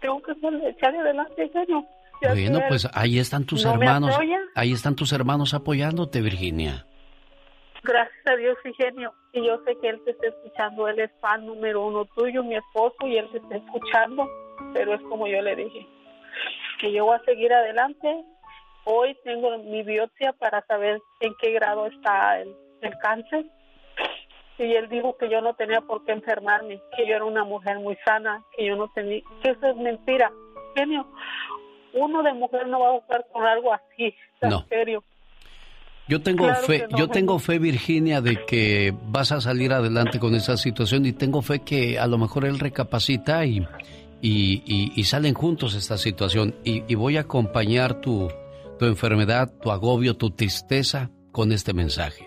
[0.00, 0.32] Tengo que
[0.68, 1.84] echar adelante, señor.
[2.20, 4.18] Bueno, pues ahí están tus hermanos.
[4.54, 6.84] Ahí están tus hermanos apoyándote, Virginia.
[7.82, 9.14] Gracias a Dios, Ingenio.
[9.32, 10.88] Y yo sé que él te está escuchando.
[10.88, 14.28] Él es fan número uno tuyo, mi esposo, y él te está escuchando.
[14.74, 15.86] Pero es como yo le dije,
[16.80, 18.24] que yo voy a seguir adelante.
[18.84, 23.44] Hoy tengo mi biopsia para saber en qué grado está el, el cáncer.
[24.58, 27.78] Y él dijo que yo no tenía por qué enfermarme, que yo era una mujer
[27.78, 30.32] muy sana, que yo no tenía, que eso es mentira.
[30.74, 31.06] Genio,
[31.92, 35.04] uno de mujer no va a buscar con algo así, en serio.
[36.08, 40.56] Yo tengo fe, yo tengo fe, Virginia, de que vas a salir adelante con esa
[40.56, 43.66] situación y tengo fe que a lo mejor él recapacita y,
[44.20, 46.54] y, salen juntos esta situación.
[46.64, 48.28] Y, voy a acompañar tu,
[48.78, 52.26] tu enfermedad, tu agobio, tu tristeza con este mensaje.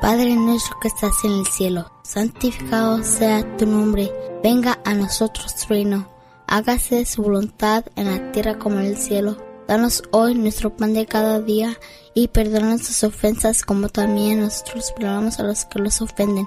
[0.00, 4.10] Padre nuestro que estás en el cielo, santificado sea tu nombre,
[4.42, 6.12] venga a nosotros tu reino
[6.52, 9.38] hágase su voluntad en la tierra como en el cielo.
[9.66, 11.78] Danos hoy nuestro pan de cada día
[12.12, 16.46] y perdona nuestras ofensas como también nosotros perdonamos a los que los ofenden.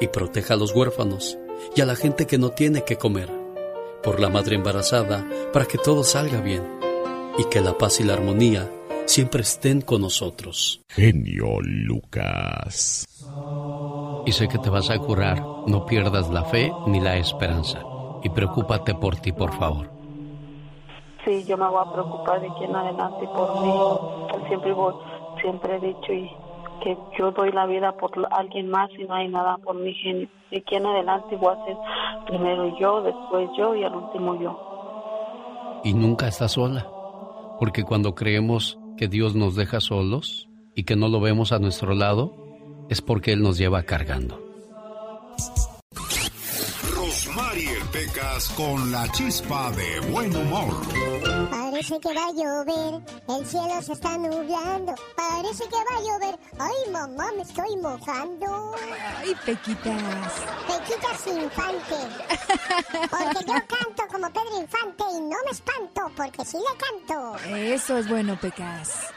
[0.00, 1.38] y proteja a los huérfanos
[1.74, 3.30] y a la gente que no tiene que comer.
[4.02, 6.62] Por la madre embarazada, para que todo salga bien
[7.38, 8.70] y que la paz y la armonía
[9.06, 10.80] siempre estén con nosotros.
[10.88, 13.06] Genio Lucas.
[14.26, 15.42] Y sé que te vas a curar.
[15.66, 17.82] No pierdas la fe ni la esperanza
[18.22, 19.90] y preocúpate por ti, por favor.
[21.24, 24.48] Sí, yo me voy a preocupar de aquí en adelante por mí.
[24.48, 24.94] Siempre, voy,
[25.40, 26.30] siempre he dicho y
[26.82, 30.28] que yo doy la vida por alguien más y no hay nada por mi genio.
[30.50, 31.76] De aquí en adelante voy a ser
[32.26, 35.80] primero yo, después yo y al último yo.
[35.84, 36.86] Y nunca estás sola,
[37.58, 41.94] porque cuando creemos que Dios nos deja solos y que no lo vemos a nuestro
[41.94, 42.32] lado,
[42.88, 44.40] es porque Él nos lleva cargando.
[47.92, 50.74] Pecas con la chispa de buen humor.
[51.50, 54.94] Parece que va a llover, el cielo se está nublando.
[55.16, 56.38] Parece que va a llover.
[56.58, 58.74] Ay, mamá, me estoy mojando.
[59.18, 60.32] Ay, Pequitas.
[60.66, 61.96] Pequitas Infante.
[63.10, 67.36] Porque yo canto como Pedro Infante y no me espanto, porque sí le canto.
[67.56, 69.12] Eso es bueno, Pecas.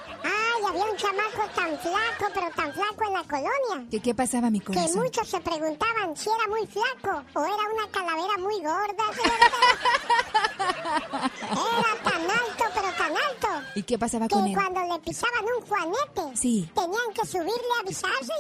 [0.56, 3.88] Ay, había un chamaco tan flaco, pero tan flaco en la colonia.
[3.90, 4.88] ¿Qué, qué pasaba, mi corazón?
[4.88, 9.02] Que muchos se preguntaban si era muy flaco o era una calavera muy gorda.
[11.52, 13.48] era tan alto, pero tan alto.
[13.76, 14.50] ¿Y qué pasaba con él?
[14.50, 16.70] Que cuando le pisaban un juanete, sí.
[16.74, 18.32] tenían que subirle a avisarse.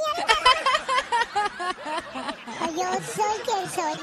[2.75, 3.99] Yo soy quien soy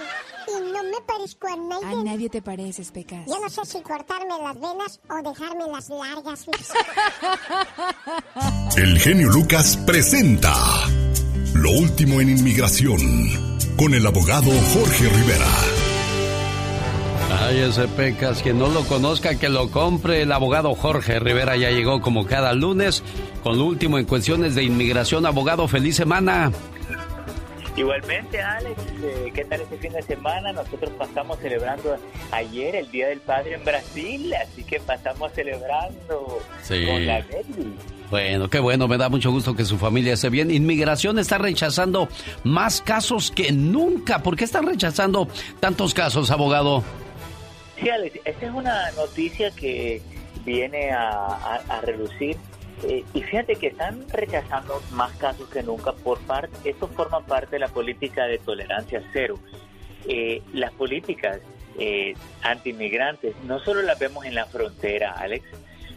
[0.48, 1.86] y no me parezco a nadie.
[1.86, 3.24] A nadie te pareces, Pecas.
[3.26, 6.46] Yo no sé si cortarme las venas o dejarme las largas.
[8.76, 10.54] El genio Lucas presenta
[11.54, 12.98] Lo último en inmigración
[13.76, 15.46] con el abogado Jorge Rivera.
[17.40, 20.22] Ay, ese Pecas, quien no lo conozca, que lo compre.
[20.22, 23.02] El abogado Jorge Rivera ya llegó como cada lunes
[23.42, 25.26] con lo último en cuestiones de inmigración.
[25.26, 26.50] Abogado, feliz semana.
[27.78, 30.52] Igualmente, Alex, eh, ¿qué tal este fin de semana?
[30.52, 31.96] Nosotros pasamos celebrando
[32.32, 36.84] ayer el Día del Padre en Brasil, así que pasamos celebrando Sí.
[36.86, 37.74] con la Nelly.
[38.10, 40.50] Bueno, qué bueno, me da mucho gusto que su familia esté bien.
[40.50, 42.08] Inmigración está rechazando
[42.42, 44.22] más casos que nunca.
[44.24, 45.28] ¿Por qué están rechazando
[45.60, 46.82] tantos casos, abogado?
[47.80, 50.02] Sí, Alex, esta es una noticia que
[50.44, 52.36] viene a, a- a relucir.
[52.84, 57.56] Eh, y fíjate que están rechazando más casos que nunca por parte, esto forma parte
[57.56, 59.38] de la política de tolerancia cero.
[60.06, 61.40] Eh, las políticas
[61.78, 65.44] eh, anti-inmigrantes no solo las vemos en la frontera, Alex,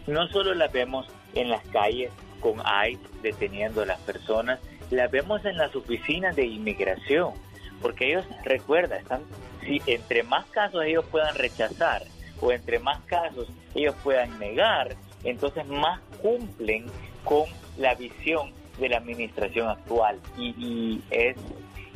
[0.07, 4.59] no solo las vemos en las calles con ICE deteniendo a las personas,
[4.89, 7.33] las vemos en las oficinas de inmigración,
[7.81, 9.21] porque ellos, recuerda, están,
[9.65, 12.03] si entre más casos ellos puedan rechazar
[12.41, 16.85] o entre más casos ellos puedan negar, entonces más cumplen
[17.23, 17.43] con
[17.77, 20.19] la visión de la administración actual.
[20.37, 21.35] Y, y es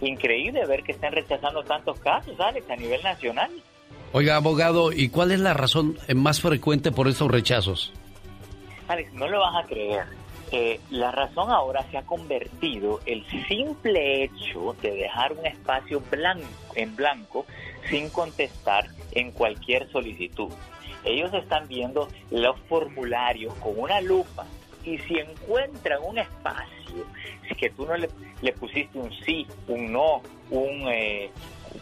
[0.01, 3.51] increíble ver que están rechazando tantos casos, Alex, a nivel nacional.
[4.11, 7.91] Oiga, abogado, ¿y cuál es la razón más frecuente por estos rechazos?
[8.87, 10.05] Alex, no lo vas a creer.
[10.51, 16.47] Eh, la razón ahora se ha convertido el simple hecho de dejar un espacio blanco,
[16.75, 17.45] en blanco
[17.89, 20.49] sin contestar en cualquier solicitud.
[21.05, 24.45] Ellos están viendo los formularios con una lupa
[24.83, 27.05] y si encuentran un espacio
[27.57, 28.09] que tú no le,
[28.53, 31.29] pusiste un sí, un no, un eh,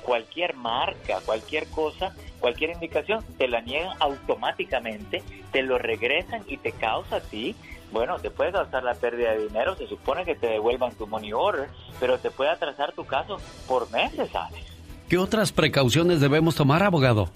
[0.04, 6.72] cualquier marca, cualquier cosa, cualquier indicación, te la niegan automáticamente, te lo regresan y te
[6.72, 7.56] causa a ti,
[7.92, 11.32] bueno, te puede causar la pérdida de dinero, se supone que te devuelvan tu money
[11.34, 11.70] order,
[12.00, 13.38] pero te puede atrasar tu caso
[13.68, 14.66] por meses, Alex.
[15.08, 17.30] ¿Qué otras precauciones debemos tomar, abogado?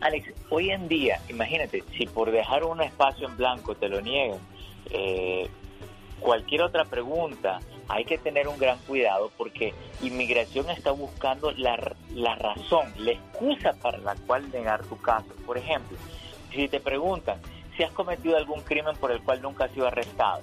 [0.00, 4.38] Alex, hoy en día, imagínate, si por dejar un espacio en blanco te lo niegan,
[4.90, 5.48] eh,
[6.20, 7.58] cualquier otra pregunta,
[7.88, 13.72] hay que tener un gran cuidado porque inmigración está buscando la, la razón, la excusa
[13.82, 15.34] para la cual negar tu caso.
[15.44, 15.98] Por ejemplo,
[16.52, 17.40] si te preguntan
[17.76, 20.42] si has cometido algún crimen por el cual nunca has sido arrestado,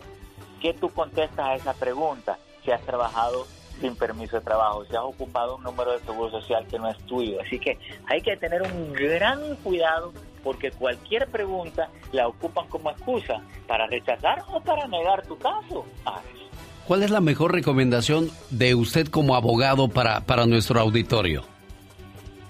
[0.61, 2.40] ¿qué tú contestas a esa pregunta?
[2.65, 3.48] Si has trabajado
[3.81, 6.97] sin permiso de trabajo, si has ocupado un número de seguro social que no es
[7.06, 7.41] tuyo.
[7.41, 7.77] Así que
[8.07, 14.43] hay que tener un gran cuidado porque cualquier pregunta la ocupan como excusa para rechazar
[14.53, 15.85] o para negar tu caso.
[16.06, 16.45] Alex.
[16.88, 21.43] ¿Cuál es la mejor recomendación de usted como abogado para, para nuestro auditorio?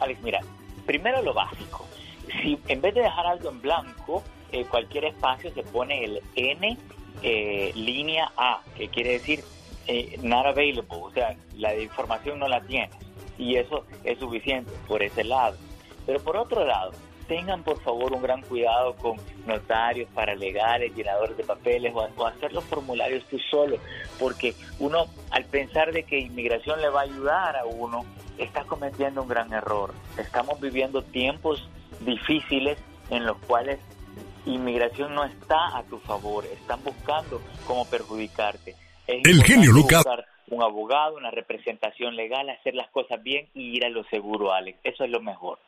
[0.01, 0.41] Alex, mira,
[0.85, 1.85] primero lo básico.
[2.41, 6.77] Si en vez de dejar algo en blanco, eh, cualquier espacio se pone el N
[7.21, 9.43] eh, línea A, que quiere decir
[9.87, 12.95] eh, not available, o sea, la información no la tienes.
[13.37, 15.57] Y eso es suficiente por ese lado.
[16.05, 16.91] Pero por otro lado,
[17.27, 22.63] tengan por favor un gran cuidado con notarios, paralegales, llenadores de papeles o, hacer los
[22.65, 23.77] formularios tú solo,
[24.19, 28.05] porque uno al pensar de que inmigración le va a ayudar a uno,
[28.37, 29.93] está cometiendo un gran error.
[30.17, 31.67] Estamos viviendo tiempos
[32.01, 32.77] difíciles
[33.09, 33.79] en los cuales
[34.45, 38.75] inmigración no está a tu favor, están buscando cómo perjudicarte.
[39.07, 40.03] Es El genio Lucas.
[40.03, 44.53] buscar un abogado, una representación legal, hacer las cosas bien y ir a lo seguro,
[44.53, 44.79] Alex.
[44.83, 45.59] Eso es lo mejor.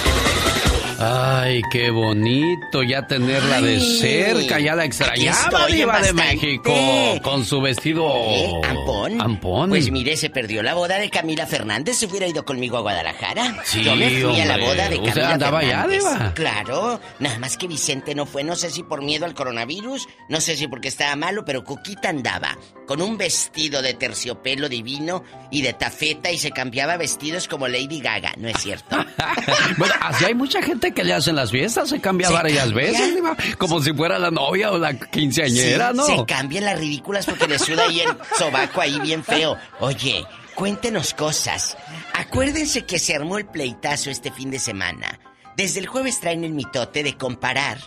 [0.99, 6.13] Ay, qué bonito ya tenerla de cerca, ya la extrañaba diva de.
[6.13, 6.73] México
[7.21, 8.51] con su vestido ¿Eh?
[8.67, 9.21] ¿Ampón?
[9.21, 9.69] ampón.
[9.69, 11.97] Pues mire, se perdió la boda de Camila Fernández.
[11.97, 13.57] ¿Se hubiera ido conmigo a Guadalajara?
[13.63, 15.99] Sí, Yo me fui a la boda de ¿Usted Camila andaba allá, Fernández.
[16.03, 16.33] Diva?
[16.33, 16.99] Claro.
[17.19, 18.43] Nada más que Vicente no fue.
[18.43, 22.09] No sé si por miedo al coronavirus, no sé si porque estaba malo, pero Cuquita
[22.09, 22.57] andaba
[22.87, 27.99] con un vestido de terciopelo divino y de tafeta y se cambiaba vestidos como Lady
[27.99, 28.33] Gaga.
[28.37, 28.97] ¿No es cierto?
[29.77, 32.91] Bueno, así hay mucha gente que le hacen las fiestas, se cambia Se varias cambia.
[32.91, 33.19] veces,
[33.57, 36.05] como si fuera la novia o la quinceañera, Sí, ¿no?
[36.05, 39.57] Se cambian las ridículas porque le suda ahí el sobaco ahí bien feo.
[39.79, 41.77] Oye, cuéntenos cosas.
[42.13, 45.19] Acuérdense que se armó el pleitazo este fin de semana.
[45.55, 47.77] Desde el jueves traen el mitote de comparar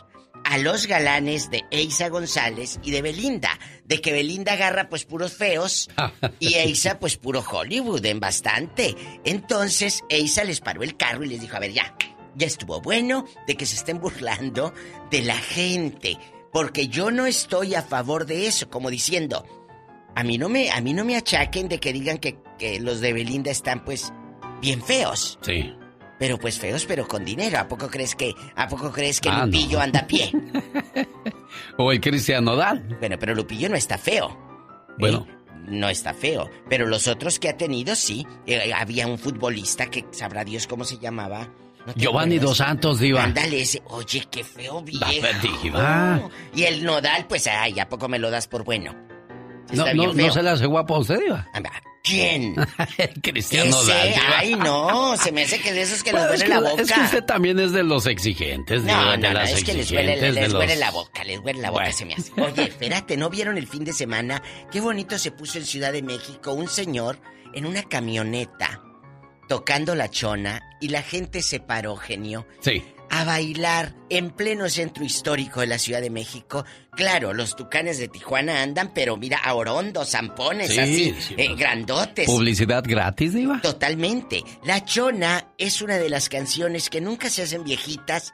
[0.44, 3.50] a los galanes de Eisa González y de Belinda.
[3.84, 5.88] De que Belinda agarra pues puros feos
[6.38, 8.96] y Eisa pues puro Hollywood en bastante.
[9.24, 11.94] Entonces Eisa les paró el carro y les dijo, a ver ya,
[12.34, 14.72] ya estuvo bueno de que se estén burlando
[15.10, 16.18] de la gente.
[16.52, 19.44] Porque yo no estoy a favor de eso, como diciendo,
[20.16, 23.00] a mí no me, a mí no me achaquen de que digan que, que los
[23.00, 24.12] de Belinda están pues
[24.60, 25.38] bien feos.
[25.42, 25.72] Sí.
[26.18, 27.58] Pero pues feos, pero con dinero.
[27.58, 29.84] ¿A poco crees que, a poco crees que Ah, Lupillo no.
[29.84, 30.32] anda a pie?
[31.76, 32.96] O el Cristian Nodal.
[33.00, 34.36] Bueno, pero Lupillo no está feo.
[34.98, 35.26] Bueno.
[35.66, 36.50] No está feo.
[36.68, 38.26] Pero los otros que ha tenido, sí.
[38.46, 41.48] Eh, había un futbolista que sabrá Dios cómo se llamaba.
[41.86, 42.50] ¿No te Giovanni acuerdas?
[42.50, 43.24] Dos Santos, Diva.
[43.24, 43.82] Ándale ese.
[43.86, 45.06] Oye, qué feo viejo.
[45.62, 46.30] Diva.
[46.54, 48.94] Y el nodal, pues, ay, ¿a poco me lo das por bueno?
[49.72, 51.46] No, no, se le hace guapo a usted, Diva.
[52.02, 52.54] ¿Quién?
[53.22, 54.08] Cristian Ese, Nodal.
[54.08, 54.22] Diva.
[54.38, 56.70] ay, no, se me hace que de esos que Bueno, les es, duele que, la
[56.70, 56.82] boca.
[56.82, 59.74] es que usted también es de los exigentes, Diva, No, de no, no, es que
[59.74, 61.96] les huele, exigentes, de les huele los- la boca, les huele la boca, Bueno.
[61.96, 62.32] se me hace.
[62.40, 64.42] Oye, espérate, ¿no vieron el fin de semana?
[64.72, 67.20] Qué bonito se puso en Ciudad de México un señor
[67.52, 68.82] en una camioneta
[69.50, 72.84] tocando la chona y la gente se paró, genio, Sí.
[73.10, 76.64] a bailar en pleno centro histórico de la Ciudad de México.
[76.92, 81.46] Claro, los tucanes de Tijuana andan, pero mira, a orondo, zampones, Sí, así, sí, eh,
[81.48, 81.58] pues.
[81.58, 82.26] grandotes.
[82.26, 83.60] ¿Publicidad gratis, Diva?
[83.60, 84.44] Totalmente.
[84.62, 88.32] La Chona es una de las canciones que nunca se hacen viejitas.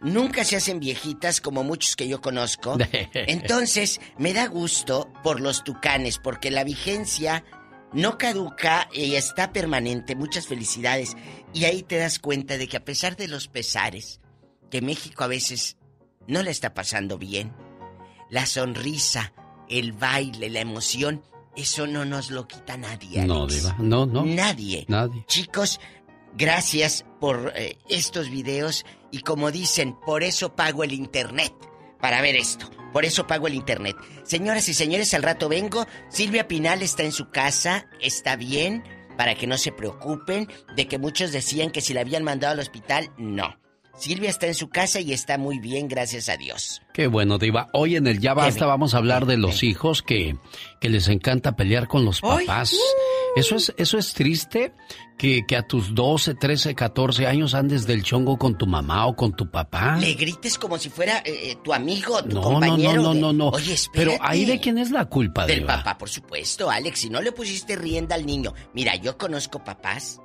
[0.00, 2.76] Nunca se hacen viejitas como muchos que yo conozco.
[3.14, 7.42] Entonces, me da gusto por los tucanes, porque la vigencia
[7.92, 10.16] no caduca y está permanente.
[10.16, 11.16] Muchas felicidades.
[11.52, 14.20] Y ahí te das cuenta de que a pesar de los pesares,
[14.70, 15.76] que México a veces
[16.26, 17.54] no le está pasando bien,
[18.30, 19.32] la sonrisa,
[19.68, 21.22] el baile, la emoción,
[21.56, 23.24] eso no nos lo quita nadie.
[23.24, 23.46] No.
[23.46, 23.76] Diva.
[23.78, 24.24] No, no.
[24.24, 24.84] Nadie.
[24.88, 25.24] Nadie.
[25.26, 25.80] Chicos,
[26.34, 31.52] gracias por eh, estos videos y como dicen, por eso pago el internet.
[32.00, 32.70] Para ver esto.
[32.96, 33.94] Por eso pago el internet.
[34.22, 35.86] Señoras y señores, al rato vengo.
[36.08, 37.90] Silvia Pinal está en su casa.
[38.00, 38.84] Está bien.
[39.18, 42.60] Para que no se preocupen de que muchos decían que si la habían mandado al
[42.60, 43.10] hospital.
[43.18, 43.54] No.
[43.98, 46.80] Silvia está en su casa y está muy bien, gracias a Dios.
[46.94, 47.68] Qué bueno, Diva.
[47.74, 50.38] Hoy en el Ya Basta vamos a hablar de los hijos que,
[50.80, 52.74] que les encanta pelear con los papás.
[53.36, 54.72] Eso es, eso es triste
[55.18, 59.16] que, que a tus 12, 13, 14 años andes del chongo con tu mamá o
[59.16, 59.96] con tu papá.
[59.96, 62.94] Le grites como si fuera eh, eh, tu amigo, tu No, no, compañero.
[62.96, 63.48] no, no, de- no, no.
[63.48, 64.16] Oye, espérate.
[64.18, 65.78] Pero ahí de quién es la culpa, Del Diva.
[65.78, 67.00] papá, por supuesto, Alex.
[67.00, 68.52] Si no le pusiste rienda al niño.
[68.74, 70.20] Mira, yo conozco papás,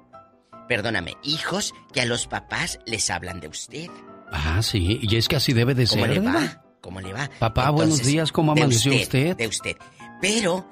[0.68, 3.88] perdóname, hijos que a los papás les hablan de usted.
[4.32, 5.00] Ah, sí.
[5.02, 6.34] Y es que así debe de ¿Cómo ser, le Diva.
[6.34, 6.64] va?
[6.82, 7.30] ¿Cómo le va?
[7.40, 9.36] Papá, buenos días, ¿cómo amaneció usted?
[9.38, 9.76] De usted.
[10.22, 10.66] Pero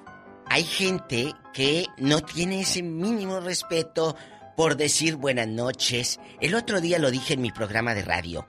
[0.50, 4.16] hay gente que no tiene ese mínimo respeto
[4.58, 6.20] por decir buenas noches.
[6.42, 8.48] El otro día lo dije en mi programa de radio.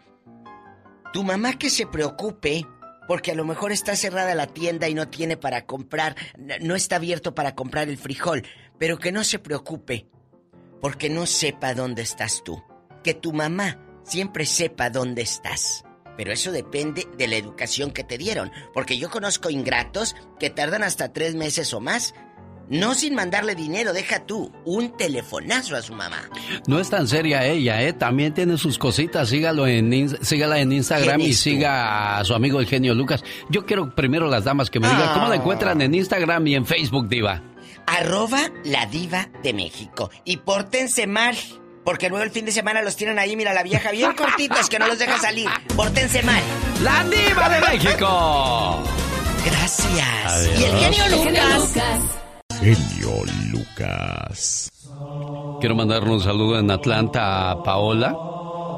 [1.13, 2.67] Tu mamá que se preocupe
[3.07, 6.17] porque a lo mejor está cerrada la tienda y no tiene para comprar,
[6.61, 8.47] no está abierto para comprar el frijol,
[8.79, 10.07] pero que no se preocupe
[10.81, 12.63] porque no sepa dónde estás tú.
[13.03, 15.85] Que tu mamá siempre sepa dónde estás.
[16.21, 18.53] Pero eso depende de la educación que te dieron.
[18.75, 22.13] Porque yo conozco ingratos que tardan hasta tres meses o más.
[22.69, 26.29] No sin mandarle dinero, deja tú un telefonazo a su mamá.
[26.67, 27.95] No es tan seria ella, ¿eh?
[27.95, 29.31] También tiene sus cositas.
[29.31, 31.39] Sígalo en, sígala en Instagram ¿Quién y tú?
[31.39, 33.25] siga a su amigo el genio Lucas.
[33.49, 35.15] Yo quiero primero las damas que me digan Ah.
[35.15, 37.43] cómo la encuentran en Instagram y en Facebook, Diva.
[37.87, 40.11] Arroba la diva de México.
[40.27, 41.35] Y pórtense mal.
[41.85, 44.79] Porque luego el fin de semana los tienen ahí, mira la vieja, bien cortitos que
[44.79, 45.49] no los deja salir.
[45.75, 46.43] Pórtense mal.
[46.83, 48.83] ¡La diva de México!
[49.45, 50.27] Gracias.
[50.27, 50.61] Adiós.
[50.61, 51.75] Y el genio Lucas.
[52.61, 54.71] Genio Lucas.
[55.61, 58.15] Quiero mandarle un saludo en Atlanta a Paola,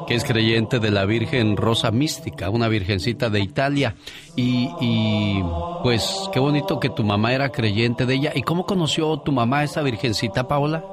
[0.07, 3.97] que es creyente de la Virgen Rosa Mística, una virgencita de Italia.
[4.37, 5.43] Y, y,
[5.83, 8.33] pues qué bonito que tu mamá era creyente de ella.
[8.35, 10.85] ¿Y cómo conoció tu mamá a esta virgencita, Paola?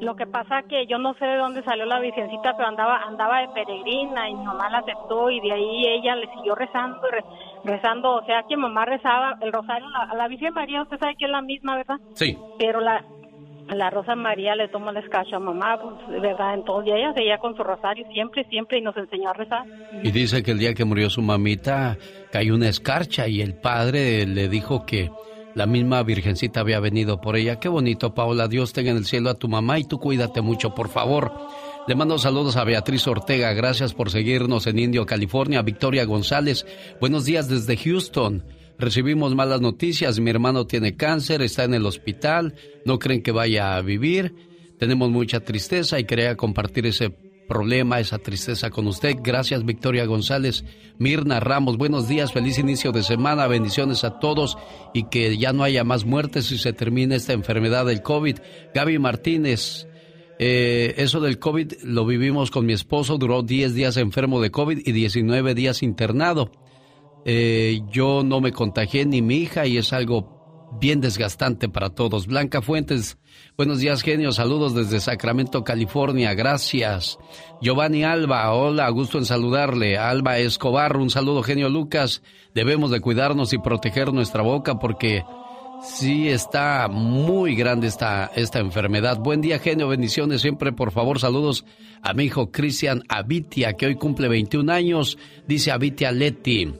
[0.00, 3.40] Lo que pasa que yo no sé de dónde salió la virgencita, pero andaba andaba
[3.40, 7.12] de peregrina y mi mamá la aceptó y de ahí ella le siguió rezando y
[7.14, 7.24] re-
[7.64, 10.98] rezando, o sea que mamá rezaba el rosario a la, a la Virgen María, usted
[10.98, 11.96] sabe que es la misma, ¿verdad?
[12.14, 12.38] Sí.
[12.58, 13.04] Pero la
[13.68, 17.54] la Rosa María le tomó el escacho a mamá, pues verdad, entonces ella seguía con
[17.54, 19.64] su rosario siempre, siempre y nos enseñó a rezar.
[20.02, 21.98] Y dice que el día que murió su mamita
[22.32, 25.10] cayó una escarcha y el padre le dijo que
[25.58, 27.58] la misma virgencita había venido por ella.
[27.58, 28.46] Qué bonito, Paola.
[28.46, 31.32] Dios tenga en el cielo a tu mamá y tú cuídate mucho, por favor.
[31.88, 33.52] Le mando saludos a Beatriz Ortega.
[33.54, 35.60] Gracias por seguirnos en Indio, California.
[35.62, 36.64] Victoria González.
[37.00, 38.44] Buenos días desde Houston.
[38.78, 40.20] Recibimos malas noticias.
[40.20, 42.54] Mi hermano tiene cáncer, está en el hospital.
[42.84, 44.36] No creen que vaya a vivir.
[44.78, 47.10] Tenemos mucha tristeza y quería compartir ese
[47.48, 49.16] problema, esa tristeza con usted.
[49.20, 50.64] Gracias, Victoria González.
[50.98, 54.56] Mirna Ramos, buenos días, feliz inicio de semana, bendiciones a todos
[54.94, 58.38] y que ya no haya más muertes y se termine esta enfermedad del COVID.
[58.74, 59.88] Gaby Martínez,
[60.38, 64.82] eh, eso del COVID lo vivimos con mi esposo, duró 10 días enfermo de COVID
[64.84, 66.52] y 19 días internado.
[67.24, 70.37] Eh, yo no me contagié ni mi hija y es algo
[70.72, 72.26] bien desgastante para todos.
[72.26, 73.18] Blanca Fuentes,
[73.56, 77.18] buenos días genio, saludos desde Sacramento, California, gracias.
[77.60, 79.98] Giovanni Alba, hola, gusto en saludarle.
[79.98, 82.22] Alba Escobar, un saludo genio Lucas.
[82.54, 85.24] Debemos de cuidarnos y proteger nuestra boca porque
[85.80, 89.18] Sí, está muy grande esta, esta enfermedad.
[89.18, 89.88] Buen día, genio.
[89.88, 90.72] Bendiciones siempre.
[90.72, 91.64] Por favor, saludos
[92.02, 95.18] a mi hijo Cristian Avitia, que hoy cumple 21 años.
[95.46, 96.74] Dice Avitia Leti.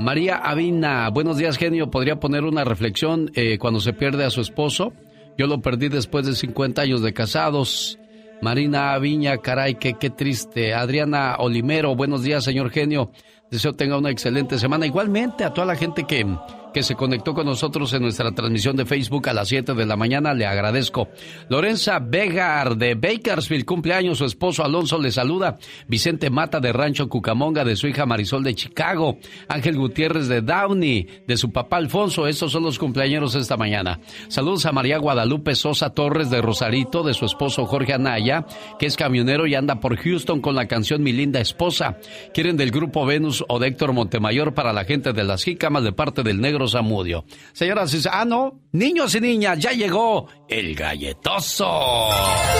[0.00, 1.90] María Avina, buenos días, genio.
[1.90, 4.94] ¿Podría poner una reflexión eh, cuando se pierde a su esposo?
[5.36, 7.98] Yo lo perdí después de 50 años de casados.
[8.40, 10.72] Marina Aviña, caray, qué, qué triste.
[10.72, 13.10] Adriana Olimero, buenos días, señor genio.
[13.50, 14.86] Deseo tenga una excelente semana.
[14.86, 16.26] Igualmente a toda la gente que
[16.72, 19.96] que se conectó con nosotros en nuestra transmisión de Facebook a las 7 de la
[19.96, 20.34] mañana.
[20.34, 21.08] Le agradezco.
[21.48, 24.18] Lorenza Vegar de Bakersfield, cumpleaños.
[24.18, 25.58] Su esposo Alonso le saluda.
[25.86, 29.18] Vicente Mata de Rancho Cucamonga, de su hija Marisol de Chicago.
[29.48, 32.26] Ángel Gutiérrez de Downey, de su papá Alfonso.
[32.26, 34.00] Estos son los cumpleaños esta mañana.
[34.28, 38.46] Saludos a María Guadalupe Sosa Torres de Rosarito, de su esposo Jorge Anaya,
[38.78, 41.96] que es camionero y anda por Houston con la canción Mi linda esposa.
[42.32, 45.92] Quieren del grupo Venus o de Héctor Montemayor para la gente de las jícamas de
[45.92, 47.24] parte del negro Zamudio.
[47.52, 51.66] Señoras y ah, no, niños y niñas, ya llegó el galletoso.
[51.66, 52.50] Ahora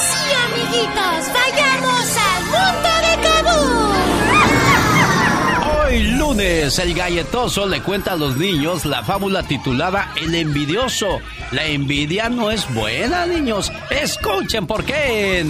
[0.00, 3.18] sí, amiguitos, vayamos al mundo de
[5.88, 11.20] Hoy lunes, el galletoso le cuenta a los niños la fábula titulada El envidioso.
[11.50, 13.72] La envidia no es buena, niños.
[13.90, 15.46] Escuchen por qué.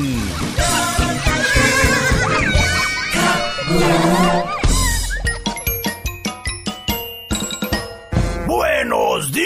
[8.49, 9.45] ¡Buenos días!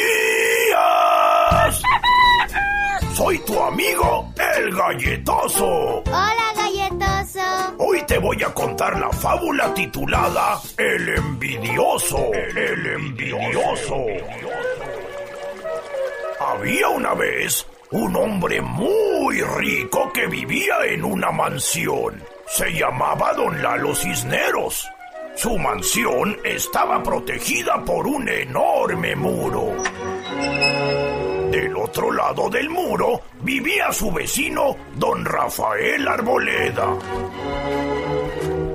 [3.14, 6.04] Soy tu amigo, el galletoso.
[6.06, 7.40] Hola, galletoso.
[7.78, 12.30] Hoy te voy a contar la fábula titulada El envidioso.
[12.32, 13.96] El envidioso.
[16.38, 22.22] Había una vez un hombre muy rico que vivía en una mansión.
[22.46, 24.91] Se llamaba Don Lalo Cisneros.
[25.34, 29.74] Su mansión estaba protegida por un enorme muro.
[31.50, 36.96] Del otro lado del muro vivía su vecino, don Rafael Arboleda.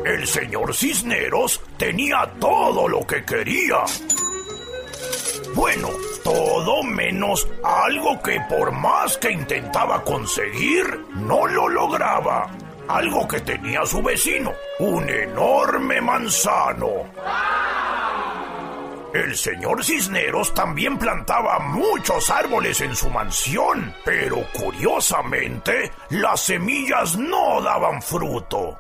[0.06, 3.84] El señor Cisneros tenía todo lo que quería.
[5.54, 5.90] Bueno,
[6.24, 10.86] todo menos algo que por más que intentaba conseguir,
[11.16, 12.50] no lo lograba
[12.88, 17.06] algo que tenía su vecino, un enorme manzano.
[19.14, 27.62] El señor Cisneros también plantaba muchos árboles en su mansión, pero curiosamente las semillas no
[27.62, 28.80] daban fruto.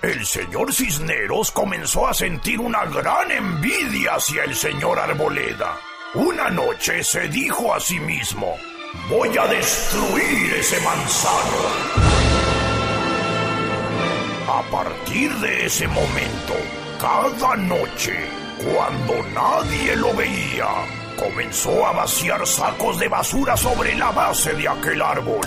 [0.00, 5.78] El señor Cisneros comenzó a sentir una gran envidia hacia el señor Arboleda.
[6.14, 8.56] Una noche se dijo a sí mismo,
[9.08, 12.63] voy a destruir ese manzano.
[14.46, 16.54] A partir de ese momento,
[17.00, 20.68] cada noche, cuando nadie lo veía,
[21.18, 25.46] comenzó a vaciar sacos de basura sobre la base de aquel árbol.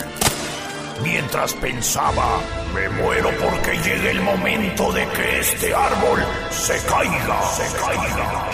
[1.04, 2.40] Mientras pensaba,
[2.74, 6.18] me muero porque llegue el momento de que este árbol
[6.50, 8.50] se caiga, se caiga.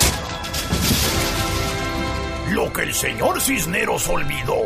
[2.50, 4.60] Lo que el señor Cisneros olvidó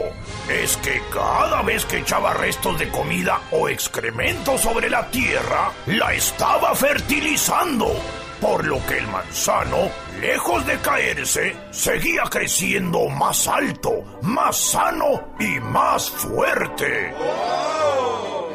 [0.49, 6.15] es que cada vez que echaba restos de comida o excremento sobre la tierra, la
[6.15, 7.95] estaba fertilizando.
[8.41, 15.59] Por lo que el manzano, lejos de caerse, seguía creciendo más alto, más sano y
[15.61, 17.15] más fuerte.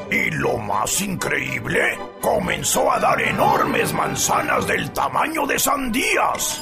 [0.10, 6.62] Y lo más increíble, comenzó a dar enormes manzanas del tamaño de sandías.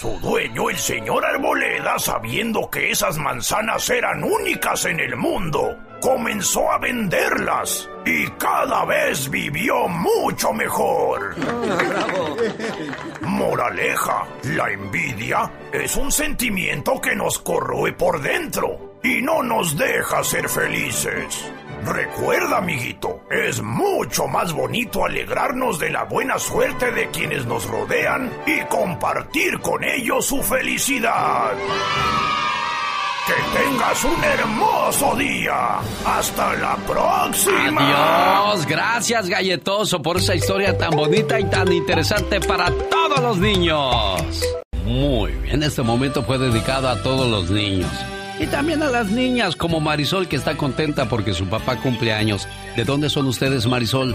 [0.00, 6.72] Su dueño, el señor Arboleda, sabiendo que esas manzanas eran únicas en el mundo, comenzó
[6.72, 11.36] a venderlas y cada vez vivió mucho mejor.
[13.20, 20.24] Moraleja, la envidia es un sentimiento que nos corroe por dentro y no nos deja
[20.24, 21.52] ser felices.
[21.84, 28.30] Recuerda, amiguito, es mucho más bonito alegrarnos de la buena suerte de quienes nos rodean
[28.46, 31.52] y compartir con ellos su felicidad.
[33.26, 35.78] Que tengas un hermoso día.
[36.04, 38.50] Hasta la próxima.
[38.50, 38.66] Adiós.
[38.66, 44.42] Gracias, galletoso, por esa historia tan bonita y tan interesante para todos los niños.
[44.84, 47.90] Muy bien, este momento fue dedicado a todos los niños.
[48.40, 52.48] Y también a las niñas como Marisol que está contenta porque su papá cumple años.
[52.74, 54.14] ¿De dónde son ustedes, Marisol?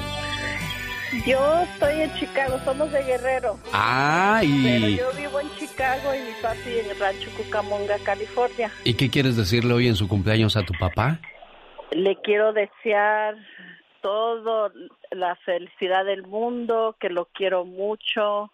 [1.28, 3.60] Yo estoy en Chicago, somos de Guerrero.
[3.72, 4.98] Ah, Pero y...
[4.98, 8.72] yo vivo en Chicago y mi papi en el rancho Cucamonga, California.
[8.84, 11.20] ¿Y qué quieres decirle hoy en su cumpleaños a tu papá?
[11.92, 13.36] Le quiero desear
[14.02, 14.72] todo
[15.12, 18.52] la felicidad del mundo, que lo quiero mucho,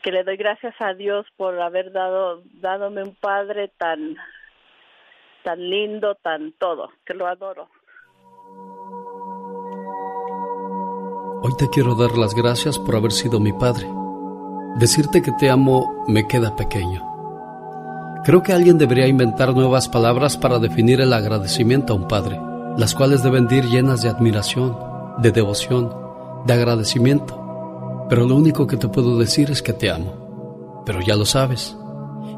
[0.00, 4.16] que le doy gracias a Dios por haber dado dadome un padre tan
[5.42, 7.68] tan lindo, tan todo, que lo adoro.
[11.44, 13.86] Hoy te quiero dar las gracias por haber sido mi padre.
[14.76, 17.02] Decirte que te amo me queda pequeño.
[18.24, 22.40] Creo que alguien debería inventar nuevas palabras para definir el agradecimiento a un padre,
[22.76, 24.78] las cuales deben ir llenas de admiración,
[25.18, 25.92] de devoción,
[26.46, 28.06] de agradecimiento.
[28.08, 30.82] Pero lo único que te puedo decir es que te amo.
[30.86, 31.76] Pero ya lo sabes.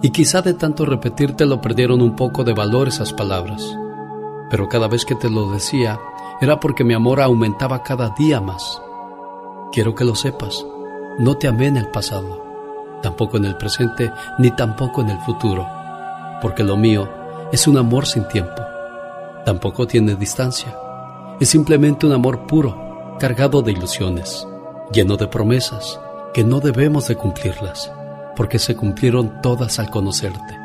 [0.04, 3.74] Y quizá de tanto repetírtelo perdieron un poco de valor esas palabras.
[4.50, 5.98] Pero cada vez que te lo decía
[6.42, 8.82] era porque mi amor aumentaba cada día más.
[9.72, 10.66] Quiero que lo sepas.
[11.18, 12.44] No te amé en el pasado,
[13.00, 15.66] tampoco en el presente, ni tampoco en el futuro,
[16.42, 17.08] porque lo mío
[17.50, 18.60] es un amor sin tiempo.
[19.46, 20.76] Tampoco tiene distancia.
[21.40, 24.46] Es simplemente un amor puro, cargado de ilusiones,
[24.92, 25.98] lleno de promesas
[26.34, 27.90] que no debemos de cumplirlas,
[28.34, 30.58] porque se cumplieron todas al conocerte.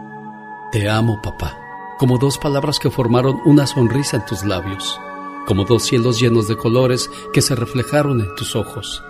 [0.71, 1.57] Te amo, papá,
[1.97, 4.99] como dos palabras que formaron una sonrisa en tus labios,
[5.47, 9.03] como dos cielos llenos de colores que se reflejaron en tus ojos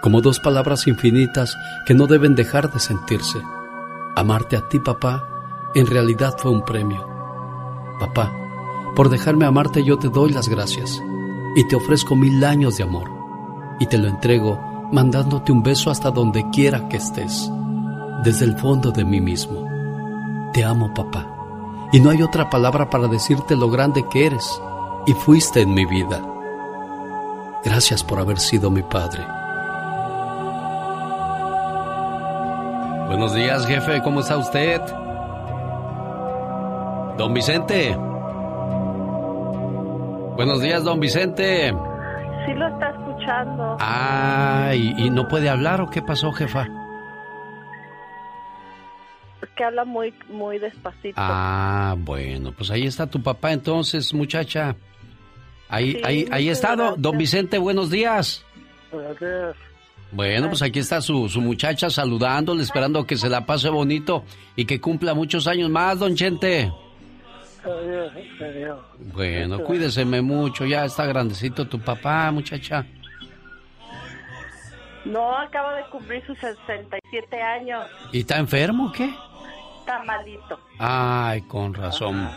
[0.00, 1.56] como dos palabras infinitas
[1.86, 3.42] que no deben dejar de sentirse.
[4.16, 5.28] Amarte a ti, papá,
[5.74, 7.06] en realidad fue un premio.
[7.98, 8.32] Papá,
[8.96, 11.02] por dejarme amarte yo te doy las gracias
[11.54, 13.10] y te ofrezco mil años de amor
[13.78, 14.58] y te lo entrego
[14.92, 17.50] mandándote un beso hasta donde quiera que estés,
[18.22, 19.68] desde el fondo de mí mismo.
[20.52, 21.26] Te amo, papá,
[21.92, 24.60] y no hay otra palabra para decirte lo grande que eres
[25.06, 26.20] y fuiste en mi vida.
[27.64, 29.26] Gracias por haber sido mi padre.
[33.06, 34.80] Buenos días, jefe, ¿cómo está usted?
[37.18, 37.96] Don Vicente.
[40.36, 41.74] Buenos días, don Vicente.
[42.46, 43.76] Sí lo está escuchando.
[43.80, 46.66] Ah, ¿y, y no puede hablar o qué pasó, jefa?
[49.56, 51.14] Que habla muy muy despacito.
[51.16, 54.74] Ah, bueno, pues ahí está tu papá entonces, muchacha.
[55.68, 57.02] Ahí, Sí, ahí, ahí está, don, gracias.
[57.02, 58.44] don Vicente, buenos días.
[58.90, 59.56] Gracias.
[60.12, 64.24] Bueno, pues aquí está su, su muchacha saludándole, esperando que se la pase bonito
[64.56, 66.72] y que cumpla muchos años más, don Chente.
[67.62, 68.80] Adiós, adiós.
[69.14, 72.84] Bueno, cuídeseme mucho, ya está grandecito tu papá, muchacha.
[75.04, 77.84] No, acaba de cumplir sus 67 años.
[78.12, 79.10] ¿Y está enfermo o qué?
[79.80, 80.58] Está malito.
[80.78, 82.30] Ay, con razón.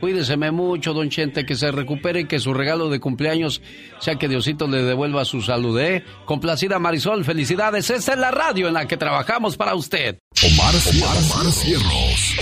[0.00, 3.60] Cuídeseme mucho, don Chente, que se recupere y que su regalo de cumpleaños
[3.98, 6.04] sea que Diosito le devuelva su salud, ¿eh?
[6.24, 7.90] Complacida Marisol, felicidades.
[7.90, 10.18] Esta es la radio en la que trabajamos para usted.
[10.44, 12.36] Omar, Omar Cierros.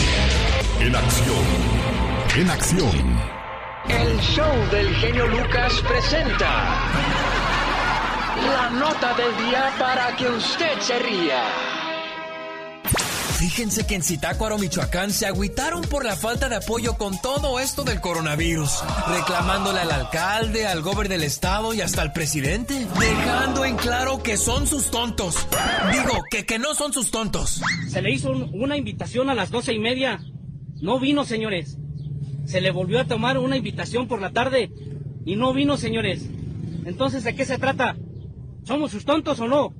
[0.80, 1.44] En acción.
[2.36, 3.36] En acción.
[3.88, 6.90] El show del genio Lucas presenta
[8.44, 11.75] la nota del día para que usted se ría.
[13.38, 17.84] Fíjense que en Zitácuaro, Michoacán, se agüitaron por la falta de apoyo con todo esto
[17.84, 18.70] del coronavirus,
[19.08, 24.38] reclamándole al alcalde, al gobernador del estado y hasta al presidente, dejando en claro que
[24.38, 25.46] son sus tontos.
[25.92, 27.60] Digo, que, que no son sus tontos.
[27.90, 30.18] Se le hizo un- una invitación a las doce y media.
[30.80, 31.76] No vino, señores.
[32.46, 34.72] Se le volvió a tomar una invitación por la tarde
[35.26, 36.22] y no vino, señores.
[36.86, 37.96] Entonces, ¿de qué se trata?
[38.64, 39.74] ¿Somos sus tontos o no?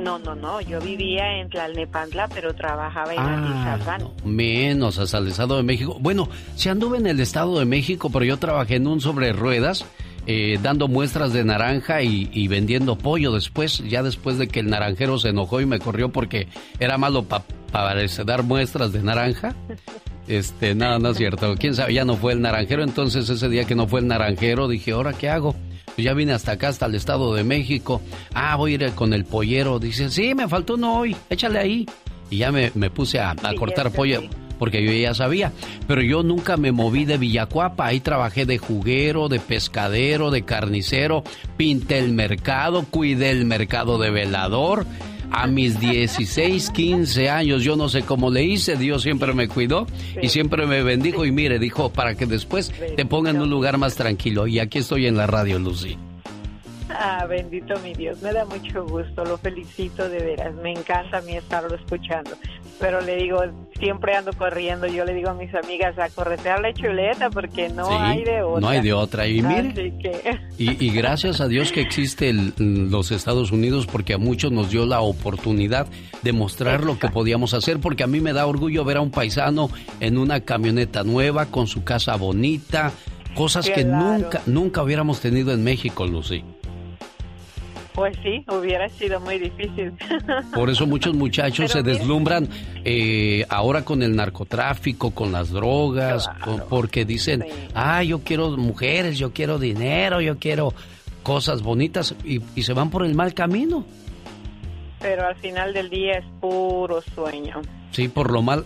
[0.07, 5.27] No, no, no, yo vivía en Tlalnepantla, pero trabajaba en ah, no, Menos, hasta el
[5.27, 5.97] Estado de México.
[5.99, 9.85] Bueno, si anduve en el Estado de México, pero yo trabajé en un sobre ruedas
[10.29, 15.19] eh, dando muestras de naranja y, vendiendo pollo después, ya después de que el naranjero
[15.19, 16.47] se enojó y me corrió porque
[16.79, 17.45] era malo para
[18.25, 19.57] dar muestras de naranja.
[20.29, 21.57] Este, nada, no es cierto.
[21.59, 22.85] Quién sabe, ya no fue el naranjero.
[22.85, 25.57] Entonces, ese día que no fue el naranjero, dije, ¿ahora qué hago?
[25.97, 28.03] Pues ya vine hasta acá, hasta el Estado de México.
[28.35, 29.79] Ah, voy a ir con el pollero.
[29.79, 31.87] Dice, sí, me faltó uno hoy, échale ahí.
[32.29, 34.23] Y ya me, puse a, cortar pollo
[34.59, 35.53] porque yo ya sabía.
[35.87, 37.87] Pero yo nunca me moví de Villacuapa.
[37.87, 41.25] Ahí trabajé de juguero, de pescadero, de carnicero.
[41.57, 44.85] Pinté el mercado, cuidé el mercado de velador.
[45.31, 49.87] A mis 16, 15 años, yo no sé cómo le hice, Dios siempre me cuidó
[50.21, 53.79] y siempre me bendijo y mire, dijo, para que después te ponga en un lugar
[53.79, 54.47] más tranquilo.
[54.47, 55.97] Y aquí estoy en la radio, Lucy.
[56.89, 61.21] Ah, bendito mi Dios, me da mucho gusto, lo felicito de veras, me encanta a
[61.23, 62.31] mí estarlo escuchando.
[62.79, 63.41] Pero le digo,
[63.79, 67.89] siempre ando corriendo, yo le digo a mis amigas a corretear la chuleta porque no
[67.89, 68.61] hay de otra.
[68.61, 69.27] No hay de otra.
[69.27, 69.95] Y mire,
[70.59, 75.01] y, gracias a Dios que existe los Estados Unidos porque a muchos nos dio la
[75.01, 75.87] oportunidad
[76.23, 79.11] de mostrar lo que podíamos hacer porque a mí me da orgullo ver a un
[79.11, 82.93] paisano en una camioneta nueva, con su casa bonita,
[83.35, 86.45] cosas que nunca, nunca hubiéramos tenido en México, Lucy.
[87.97, 89.91] Pues sí, hubiera sido muy difícil.
[90.55, 92.47] Por eso muchos muchachos se deslumbran
[92.85, 96.29] eh, ahora con el narcotráfico, con las drogas,
[96.69, 100.75] porque dicen, ah, yo quiero mujeres, yo quiero dinero, yo quiero
[101.23, 103.87] cosas bonitas y, y se van por el mal camino.
[105.01, 107.61] Pero al final del día es puro sueño.
[107.91, 108.65] Sí, por lo mal,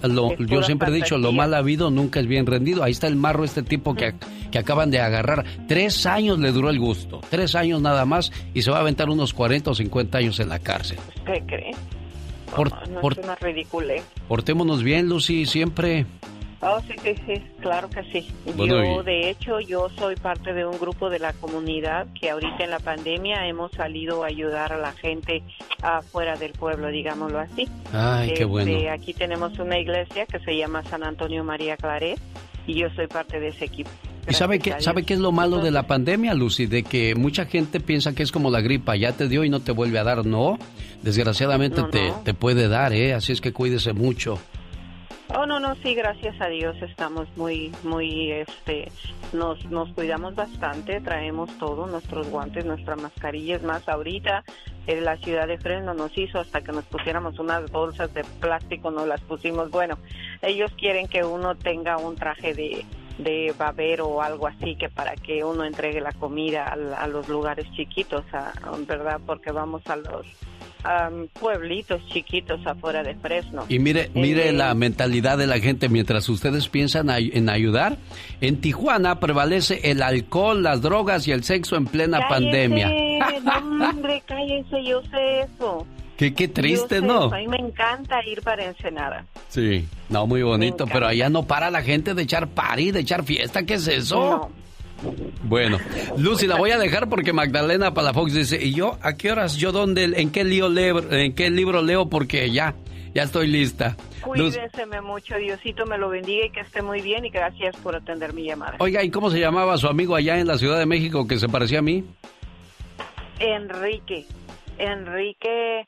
[0.48, 2.82] yo siempre he dicho, lo mal habido nunca es bien rendido.
[2.82, 4.14] Ahí está el marro, este tipo que,
[4.50, 5.44] que acaban de agarrar.
[5.68, 9.08] Tres años le duró el gusto, tres años nada más, y se va a aventar
[9.08, 10.98] unos 40 o 50 años en la cárcel.
[11.24, 11.70] ¿Qué cree?
[12.54, 13.94] Por, no, es una ridícula.
[14.26, 16.06] Portémonos bien, Lucy, siempre.
[16.62, 18.28] Oh, sí, sí, sí, claro que sí.
[18.54, 22.70] yo, de hecho, yo soy parte de un grupo de la comunidad que ahorita en
[22.70, 25.42] la pandemia hemos salido a ayudar a la gente
[25.80, 27.66] afuera del pueblo, digámoslo así.
[27.94, 28.70] Ay, qué bueno.
[28.70, 32.20] Este, aquí tenemos una iglesia que se llama San Antonio María Claret
[32.66, 33.90] y yo soy parte de ese equipo.
[34.28, 36.66] ¿Y sabe qué, sabe qué es lo malo de la pandemia, Lucy?
[36.66, 39.60] De que mucha gente piensa que es como la gripa, ya te dio y no
[39.60, 40.26] te vuelve a dar.
[40.26, 40.58] No,
[41.02, 43.14] desgraciadamente Te, te puede dar, ¿eh?
[43.14, 44.38] Así es que cuídese mucho.
[45.32, 48.90] Oh, no, no, sí, gracias a Dios estamos muy, muy, este,
[49.32, 54.42] nos, nos cuidamos bastante, traemos todo, nuestros guantes, nuestras mascarillas, más ahorita
[54.88, 58.90] en la ciudad de Fresno nos hizo hasta que nos pusiéramos unas bolsas de plástico,
[58.90, 59.98] nos las pusimos, bueno,
[60.42, 62.84] ellos quieren que uno tenga un traje de,
[63.18, 67.28] de babero o algo así que para que uno entregue la comida a, a los
[67.28, 68.24] lugares chiquitos,
[68.88, 69.20] ¿verdad?
[69.24, 70.26] Porque vamos a los
[71.38, 73.64] pueblitos chiquitos afuera de Fresno.
[73.68, 77.96] Y mire, mire eh, la mentalidad de la gente mientras ustedes piensan en ayudar.
[78.40, 82.90] En Tijuana prevalece el alcohol, las drogas y el sexo en plena pandemia.
[83.42, 85.86] No, hombre, cállese, yo sé eso.
[86.16, 87.32] Qué, qué triste, ¿no?
[87.32, 89.24] A mí me encanta ir para Ensenada.
[89.48, 93.24] Sí, no, muy bonito, pero allá no para la gente de echar party, de echar
[93.24, 94.50] fiesta, ¿qué es eso?
[95.42, 95.78] Bueno,
[96.18, 99.56] Lucy, la voy a dejar porque Magdalena Palafox dice, ¿y yo a qué horas?
[99.56, 100.04] ¿Yo dónde?
[100.04, 102.08] ¿En qué, lío leo, en qué libro leo?
[102.08, 102.74] Porque ya,
[103.14, 103.96] ya estoy lista.
[104.22, 108.34] Cuídeseme mucho, Diosito me lo bendiga y que esté muy bien y gracias por atender
[108.34, 108.76] mi llamada.
[108.78, 111.48] Oiga, ¿y cómo se llamaba su amigo allá en la Ciudad de México que se
[111.48, 112.04] parecía a mí?
[113.38, 114.26] Enrique,
[114.78, 115.86] Enrique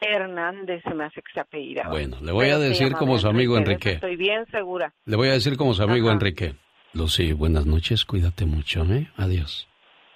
[0.00, 1.88] Hernández se me hace que se apellida.
[1.88, 3.92] Bueno, le voy a decir como su amigo Enrique.
[3.92, 4.92] Estoy bien segura.
[5.06, 6.54] Le voy a decir como su amigo Enrique.
[6.94, 9.10] Lucy, buenas noches, cuídate mucho, ¿eh?
[9.16, 9.66] Adiós.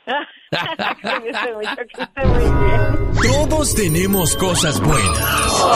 [3.23, 5.67] Todos tenemos cosas buenas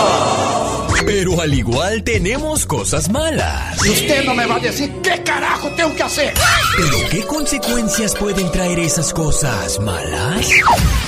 [1.05, 3.85] Pero al igual tenemos cosas malas.
[3.85, 6.35] Y usted no me va a decir qué carajo tengo que hacer.
[6.77, 10.53] ¿Pero qué consecuencias pueden traer esas cosas malas?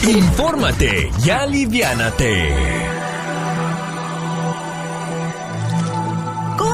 [0.03, 3.02] Infórmate y aliviánate.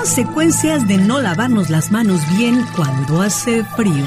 [0.08, 4.06] Consecuencias de no lavarnos las manos bien cuando hace frío.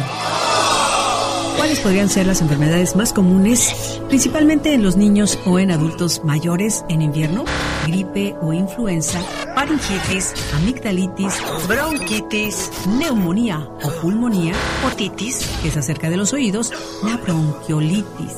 [1.57, 6.84] ¿Cuáles podrían ser las enfermedades más comunes, principalmente en los niños o en adultos mayores
[6.90, 7.45] en invierno?
[7.86, 9.22] Gripe o influenza,
[9.53, 11.36] faringitis, amigdalitis,
[11.68, 14.56] bronquitis, neumonía o pulmonía,
[14.91, 16.73] otitis, que es acerca de los oídos,
[17.03, 18.34] la bronquiolitis.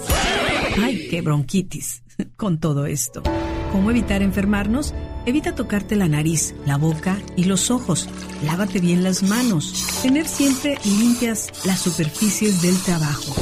[0.83, 2.03] ¡Ay, qué bronquitis!
[2.35, 3.23] Con todo esto.
[3.73, 4.93] ¿Cómo evitar enfermarnos?
[5.25, 8.07] Evita tocarte la nariz, la boca y los ojos.
[8.45, 9.87] Lávate bien las manos.
[10.03, 13.33] Tener siempre limpias las superficies del trabajo.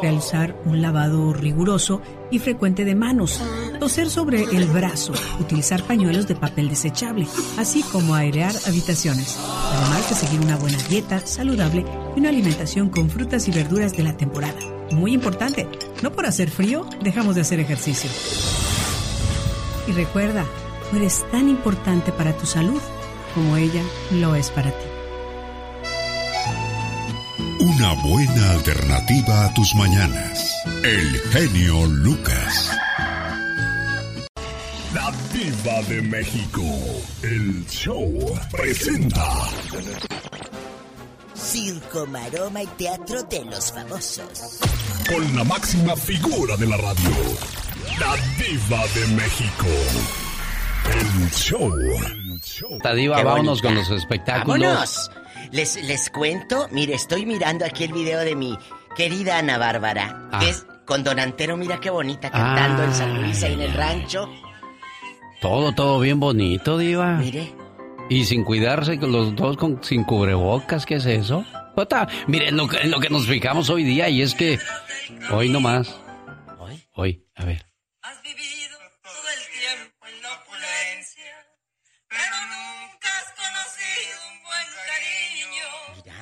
[0.00, 2.00] Realizar un lavado riguroso
[2.30, 3.42] y frecuente de manos.
[3.80, 5.12] Toser sobre el brazo.
[5.40, 7.26] Utilizar pañuelos de papel desechable,
[7.58, 9.36] así como airear habitaciones.
[9.72, 11.84] Además de seguir una buena dieta saludable
[12.14, 14.60] y una alimentación con frutas y verduras de la temporada.
[14.92, 15.66] Muy importante,
[16.00, 18.08] no por hacer frío dejamos de hacer ejercicio.
[19.86, 20.44] Y recuerda,
[20.90, 22.80] tú eres tan importante para tu salud
[23.34, 24.86] como ella lo es para ti.
[27.60, 30.54] Una buena alternativa a tus mañanas.
[30.82, 32.70] El genio Lucas.
[34.94, 36.62] La diva de México.
[37.22, 39.24] El show presenta.
[41.34, 44.58] Circo, maroma y teatro de los famosos.
[45.08, 47.65] Con la máxima figura de la radio.
[47.98, 49.66] La diva de México.
[50.90, 51.70] El show.
[52.84, 53.68] La diva, Qué vámonos bonita.
[53.68, 54.60] con los espectáculos.
[54.60, 55.10] ¡Vámonos!
[55.52, 58.58] Les, les cuento, mire, estoy mirando aquí el video de mi
[58.96, 60.28] querida Ana Bárbara.
[60.32, 60.40] Ah.
[60.40, 60.66] ¿Ves?
[60.84, 64.28] Con Don Antero, mira qué bonita, cantando en San Luis, ahí en el rancho.
[65.40, 67.12] Todo, todo bien bonito, diva.
[67.14, 67.52] Mire.
[68.08, 71.44] Y sin cuidarse, con los dos con, sin cubrebocas, ¿qué es eso?
[71.74, 74.58] Jota, mire, en lo, lo que nos fijamos hoy día, y es que
[75.32, 75.96] hoy nomás.
[76.58, 76.82] ¿Hoy?
[76.94, 77.65] Hoy, a ver.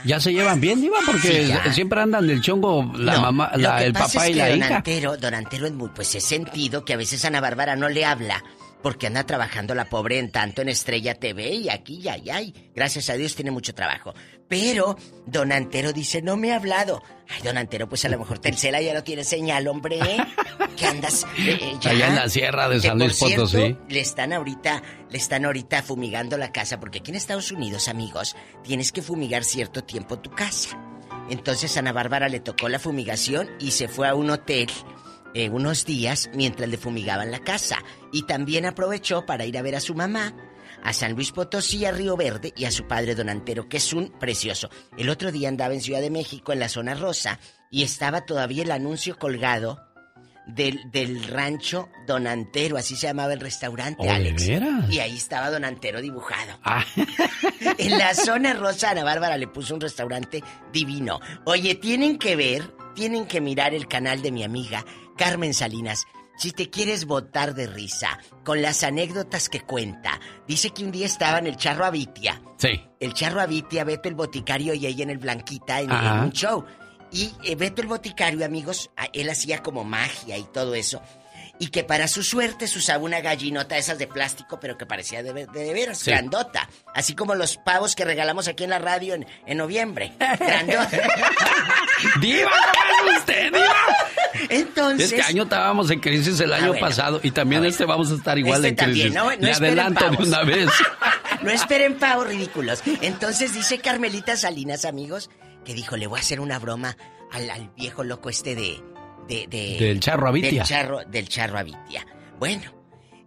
[0.05, 3.83] Ya se llevan bien, diva, porque Sí, siempre andan del chongo la No, mamá, la-
[3.85, 4.77] el papá y la don hija.
[4.77, 8.05] Antero, don Antero es muy, pues he sentido que a veces Ana Bárbara no le
[8.05, 8.43] habla
[8.83, 12.53] porque anda trabajando la pobre en tanto en Estrella TV y aquí y allá y
[12.75, 14.13] gracias a Dios tiene mucho trabajo.
[14.61, 17.03] Pero don Antero dice, no me ha hablado.
[17.29, 19.99] Ay, don Antero, pues a lo mejor Telcela ya no tiene señal, hombre.
[20.77, 21.25] ¿Qué andas?
[21.39, 21.91] eh, eh, ya?
[21.91, 23.77] Allá en la sierra de San Luis cierto, Potosí.
[23.89, 28.37] Le están ahorita, le están ahorita fumigando la casa, porque aquí en Estados Unidos, amigos,
[28.63, 30.79] tienes que fumigar cierto tiempo tu casa.
[31.31, 34.69] Entonces a Ana Bárbara le tocó la fumigación y se fue a un hotel
[35.35, 37.79] eh, unos días mientras le fumigaban la casa.
[38.13, 40.33] Y también aprovechó para ir a ver a su mamá,
[40.85, 43.93] a San Luis Potosí, a Río Verde y a su padre Don Antero, que es
[43.93, 44.69] un precioso.
[44.97, 47.41] El otro día andaba en Ciudad de México, en la zona rosa,
[47.71, 49.81] y estaba todavía el anuncio colgado
[50.47, 54.47] del, del rancho Don Antero, así se llamaba el restaurante, Oh, ¿de Alex.
[54.91, 56.59] Y ahí estaba Don Antero dibujado.
[56.63, 56.85] Ah,
[57.79, 60.43] En la zona rosa, Ana Bárbara le puso un restaurante
[60.73, 61.19] divino.
[61.47, 64.85] Oye, tienen que ver, tienen que mirar el canal de mi amiga
[65.17, 66.05] Carmen Salinas.
[66.37, 70.14] Si te quieres botar de risa con las anécdotas que cuenta,
[70.47, 72.41] dice que un día estaba en el Charro Avitia.
[72.59, 72.83] sí.
[73.01, 76.65] El Charro Avitia, Beto el Boticario y ella en el Blanquita en, un show.
[77.13, 81.03] Y eh, Beto el Boticario, amigos, él hacía como magia y todo eso.
[81.61, 84.87] Y que para su suerte se usaba una gallinota de esas de plástico, pero que
[84.87, 86.11] parecía de, de veras, Sí.
[86.11, 86.69] grandota.
[86.95, 90.13] Así como los pavos que regalamos aquí en la radio en, en noviembre.
[90.19, 90.91] Grandota.
[92.21, 93.75] ¡Diva, ¿cómo es usted, diva?
[94.55, 95.13] Entonces.
[95.13, 96.87] Este año estábamos en crisis el Ah, año bueno.
[96.87, 99.13] pasado y también este vamos a estar igual Este en crisis.
[99.15, 100.69] también, no- no Le adelanto de una vez.
[101.43, 102.83] No esperen pavos ridículos.
[103.03, 105.29] Entonces dice Carmelita Salinas, amigos,
[105.65, 106.97] que dijo, le voy a hacer una broma
[107.33, 108.81] al, al viejo loco este de...
[109.29, 110.51] de- de- Del charro Avitia.
[110.51, 112.07] Del charro, del charro Avitia.
[112.39, 112.73] Bueno,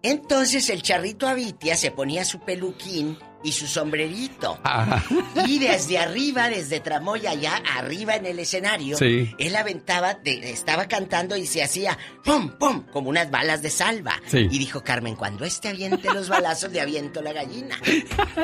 [0.02, 4.60] entonces el charrito Avitia se ponía su peluquín y su sombrerito.
[4.64, 5.04] Ajá.
[5.48, 9.34] Y desde arriba, desde Tramoya, allá arriba en el escenario, Sí.
[9.38, 14.20] él aventaba, de- estaba cantando y se hacía pum, pum, como unas balas de salva.
[14.28, 14.48] Sí.
[14.50, 17.78] Y dijo Carmen, cuando este aviente los balazos, le aviento la gallina.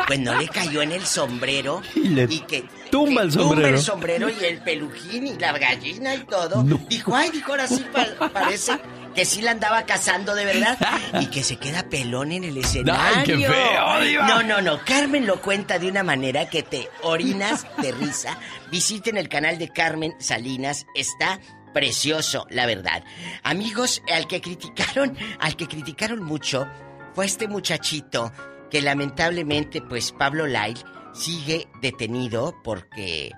[0.08, 3.68] Pues no le cayó en el sombrero Y le que tumba que el sombrero.
[3.78, 6.64] el sombrero y el pelujín y la gallina y todo.
[6.64, 6.78] No.
[6.90, 8.74] Dijo, ay, dijo, ahora sí pa- parece
[9.14, 10.78] que sí la andaba cazando de verdad.
[11.22, 13.20] Y que se queda pelón en el escenario.
[13.20, 14.28] Ay, qué feo, Diva.
[14.28, 14.84] No, no, no.
[14.84, 18.38] Carmen lo cuenta de una manera que te orinas de risa.
[18.72, 20.86] Visiten el canal de Carmen Salinas.
[20.96, 21.40] Está
[21.74, 23.04] precioso, la verdad.
[23.44, 26.68] Amigos, al que criticaron, al que criticaron mucho
[27.14, 28.32] fue este muchachito
[28.72, 30.82] que lamentablemente, pues Pablo Lyle
[31.14, 33.32] sigue detenido porque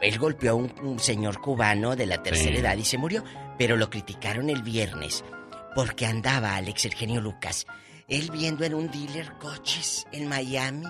[0.00, 3.22] él golpeó a un, señor cubano de la tercera edad y se murió.
[3.62, 5.22] Pero lo criticaron el viernes
[5.76, 7.64] porque andaba Alex Eugenio Lucas,
[8.08, 10.88] él viendo en un dealer coches en Miami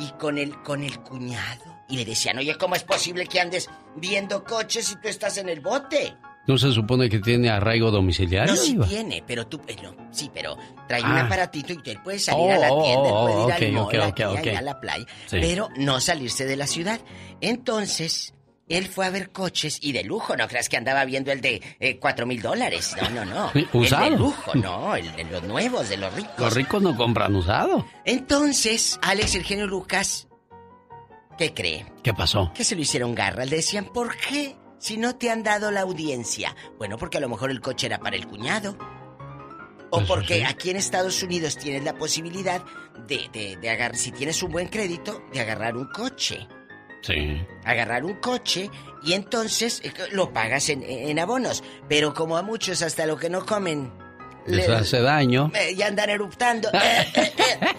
[0.00, 1.84] y con el, con el cuñado.
[1.88, 5.50] Y le decían, oye, ¿cómo es posible que andes viendo coches si tú estás en
[5.50, 6.16] el bote?
[6.48, 8.54] ¿No se supone que tiene arraigo domiciliario?
[8.54, 9.60] No, sí tiene, pero tú...
[9.68, 9.76] Eh,
[10.10, 10.58] sí, pero
[10.88, 11.26] trae un ah.
[11.26, 14.80] aparatito y él puede salir a la oh, tienda, oh, puede ir al a la
[14.80, 17.00] playa, pero no salirse de la ciudad.
[17.40, 18.34] Entonces,
[18.70, 21.60] él fue a ver coches y de lujo, no creas que andaba viendo el de
[21.80, 22.96] eh, cuatro mil dólares.
[23.00, 23.52] No, no, no.
[23.72, 24.04] ¿Usado?
[24.06, 26.38] El de lujo, no, el de los nuevos, de los ricos.
[26.38, 27.84] Los ricos no compran usado.
[28.04, 30.28] Entonces, Alex Eugenio Lucas,
[31.36, 31.84] ¿qué cree?
[32.02, 32.52] ¿Qué pasó?
[32.54, 33.44] Que se lo hicieron garra.
[33.44, 34.56] Le decían, ¿por qué?
[34.78, 36.56] Si no te han dado la audiencia.
[36.78, 38.78] Bueno, porque a lo mejor el coche era para el cuñado.
[39.90, 42.62] O pues porque aquí en Estados Unidos tienes la posibilidad
[43.08, 46.46] de, de, de agarrar, si tienes un buen crédito, de agarrar un coche.
[47.02, 47.40] Sí.
[47.64, 48.70] Agarrar un coche
[49.02, 51.62] y entonces eh, lo pagas en, abonos.
[51.88, 53.92] Pero como a muchos hasta lo que no comen...
[54.46, 55.52] Les hace daño.
[55.76, 56.70] y andan eruptando.
[56.80, 57.32] Eh, eh,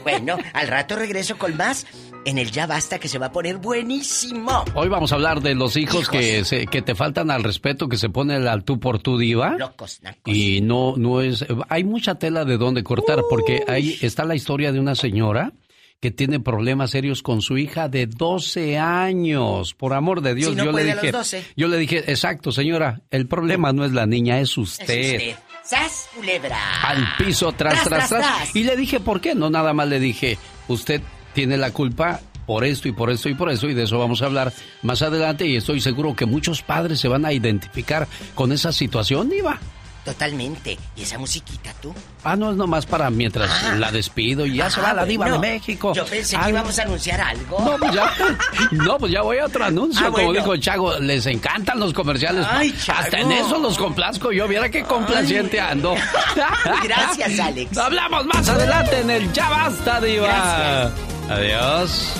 [0.04, 1.86] bueno, al rato regreso con más
[2.26, 4.64] en el Ya Basta que se va a poner buenísimo.
[4.76, 7.98] Hoy vamos a hablar de los hijos, Que, se, que te faltan al respeto, que
[7.98, 9.56] se pone al tú por tú diva.
[9.58, 11.46] Locos, Y no, no es...
[11.70, 15.52] Hay mucha tela de dónde cortar porque ahí está la historia de una señora
[16.02, 19.76] que tiene problemas serios con su hija de 12 años.
[19.76, 21.12] Por amor de Dios, yo le dije,
[21.56, 24.90] yo le dije, exacto, señora, el problema no es la niña, es usted.
[24.90, 25.36] Es usted.
[25.64, 26.58] ¡Sas, culebra!
[26.82, 29.36] Al piso, tras tras, tras, Y le dije, ¿por qué?
[29.36, 31.02] No, nada más le dije, usted
[31.34, 34.24] tiene la culpa por esto y por esto y por eso, y de eso vamos
[34.24, 34.52] a hablar
[34.82, 39.32] más adelante, y estoy seguro que muchos padres se van a identificar con esa situación,
[39.32, 39.60] Iba.
[40.04, 40.80] Totalmente.
[40.96, 41.94] ¿Y esa musiquita tú?
[42.24, 43.76] Ah, no es nomás para mientras ah.
[43.76, 45.94] la despido y ya se va la diva de México.
[45.94, 47.60] Yo pensé que íbamos a anunciar algo.
[47.60, 48.12] No, pues ya,
[48.72, 50.08] no, pues ya voy a otro anuncio.
[50.08, 52.46] Ah, Como dijo Chago, les encantan los comerciales.
[52.50, 54.48] Ay, Hasta en eso los complazco yo.
[54.48, 55.96] Viera qué complaciente ando.
[56.84, 57.78] Gracias, Alex.
[57.78, 60.28] Hablamos más adelante en el Ya Basta, Diva.
[60.28, 60.92] Gracias.
[61.30, 62.14] Adiós.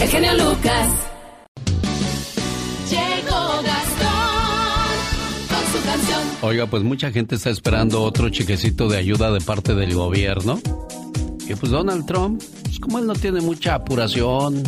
[0.00, 0.88] El genio Lucas.
[6.42, 10.60] Oiga, pues mucha gente está esperando otro chequecito de ayuda de parte del gobierno.
[11.48, 14.62] Y pues Donald Trump, pues como él no tiene mucha apuración,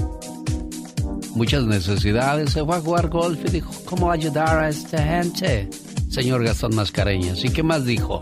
[1.34, 5.68] muchas necesidades, se fue a jugar golf y dijo, ¿cómo ayudar a esta gente?
[6.08, 7.44] Señor Gastón Mascareñas.
[7.44, 8.20] ¿Y qué más dijo?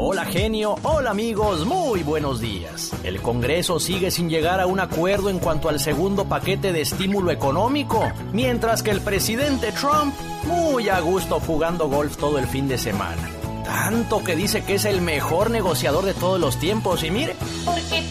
[0.00, 2.92] Hola genio, hola amigos, muy buenos días.
[3.02, 7.32] El Congreso sigue sin llegar a un acuerdo en cuanto al segundo paquete de estímulo
[7.32, 10.14] económico, mientras que el presidente Trump
[10.44, 13.28] muy a gusto jugando golf todo el fin de semana.
[13.64, 17.34] Tanto que dice que es el mejor negociador de todos los tiempos y mire.
[17.64, 18.04] ¿Por qué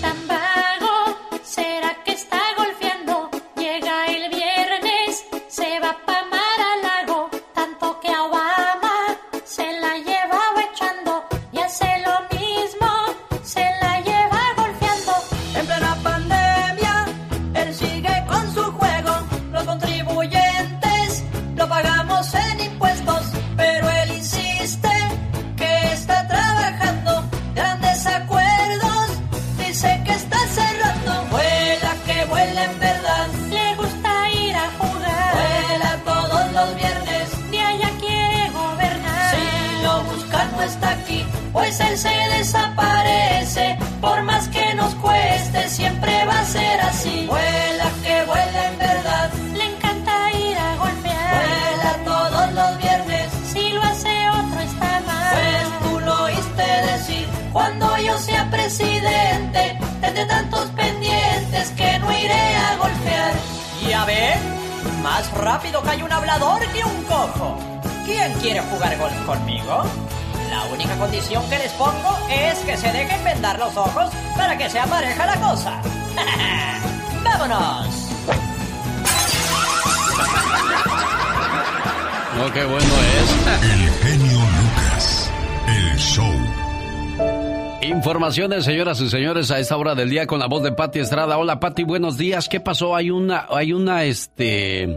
[88.17, 91.37] Informaciones, señoras y señores, a esta hora del día con la voz de Patti Estrada.
[91.37, 92.49] Hola, Patti, buenos días.
[92.49, 92.95] ¿Qué pasó?
[92.95, 94.87] Hay una, hay una, este,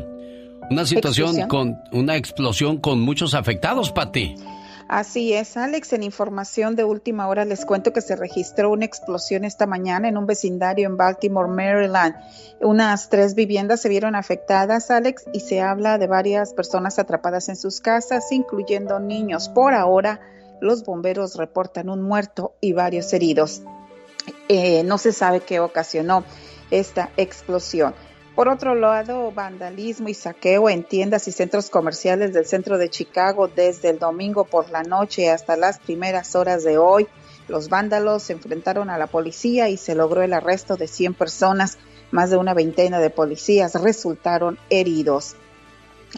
[0.70, 4.36] una situación con una explosión con muchos afectados, Patti.
[4.88, 5.92] Así es, Alex.
[5.92, 10.16] En información de última hora les cuento que se registró una explosión esta mañana en
[10.16, 12.14] un vecindario en Baltimore, Maryland.
[12.62, 17.56] Unas tres viviendas se vieron afectadas, Alex, y se habla de varias personas atrapadas en
[17.56, 19.50] sus casas, incluyendo niños.
[19.50, 20.20] Por ahora,
[20.60, 23.62] Los bomberos reportan un muerto y varios heridos.
[24.48, 26.24] Eh, no se sabe qué ocasionó
[26.70, 27.94] esta explosión.
[28.34, 33.48] Por otro lado, vandalismo y saqueo en tiendas y centros comerciales del centro de Chicago
[33.48, 37.08] desde el domingo por la noche hasta las primeras horas de hoy.
[37.48, 41.78] Los vándalos se enfrentaron a la policía y se logró el arresto de 100 personas.
[42.12, 45.36] Más de una veintena de policías resultaron heridos.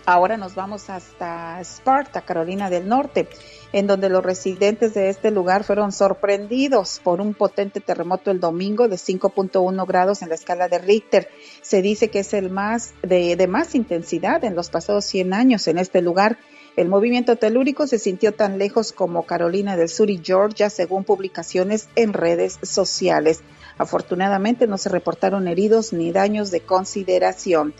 [0.06, 3.28] Ahora nos vamos hasta Sparta, Carolina del Norte,
[3.72, 8.88] en donde los residentes de este lugar fueron sorprendidos por un potente terremoto el domingo
[8.88, 11.28] de 5.1 grados en la escala de Richter.
[11.62, 15.78] Se dice que es el más de, más intensidad en los pasados 100 años en
[15.78, 16.38] este lugar.
[16.76, 21.88] El movimiento telúrico se sintió tan lejos como Carolina del Sur y Georgia, según publicaciones
[21.96, 23.42] en redes sociales.
[23.78, 27.74] Afortunadamente no se reportaron heridos ni daños de consideración.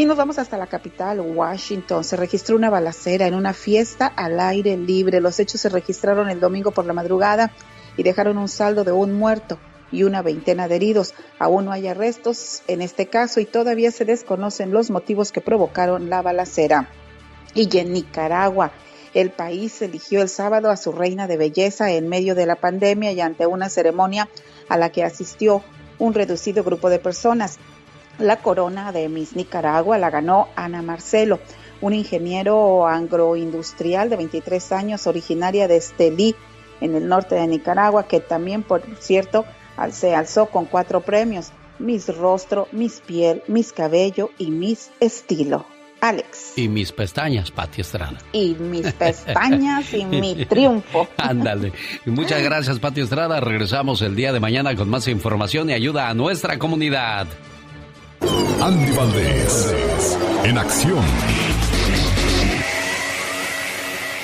[0.00, 2.04] Y nos vamos hasta la capital, Washington.
[2.04, 5.20] Se registró una balacera en una fiesta al aire libre.
[5.20, 7.52] Los hechos se registraron el domingo por la madrugada
[7.98, 9.58] y dejaron un saldo de un muerto
[9.92, 11.12] y una veintena de heridos.
[11.38, 16.08] Aún no hay arrestos en este caso y todavía se desconocen los motivos que provocaron
[16.08, 16.88] la balacera.
[17.52, 18.72] Y en Nicaragua,
[19.12, 23.12] el país eligió el sábado a su reina de belleza en medio de la pandemia
[23.12, 24.30] y ante una ceremonia
[24.66, 25.62] a la que asistió
[25.98, 27.58] un reducido grupo de personas.
[28.20, 31.40] La corona de Miss Nicaragua la ganó Ana Marcelo,
[31.80, 36.34] un ingeniero agroindustrial de 23 años, originaria de Estelí,
[36.82, 39.46] en el norte de Nicaragua, que también, por cierto,
[39.90, 45.64] se alzó con cuatro premios, Miss Rostro, Miss Piel, Miss Cabello y Miss Estilo.
[46.02, 46.56] Alex.
[46.56, 48.18] Y mis pestañas, Pati Estrada.
[48.32, 51.08] Y mis pestañas y mi triunfo.
[51.18, 51.72] Ándale.
[52.06, 53.40] Muchas gracias, Pati Estrada.
[53.40, 57.26] Regresamos el día de mañana con más información y ayuda a nuestra comunidad.
[58.20, 61.04] Andy Valdés, en acción.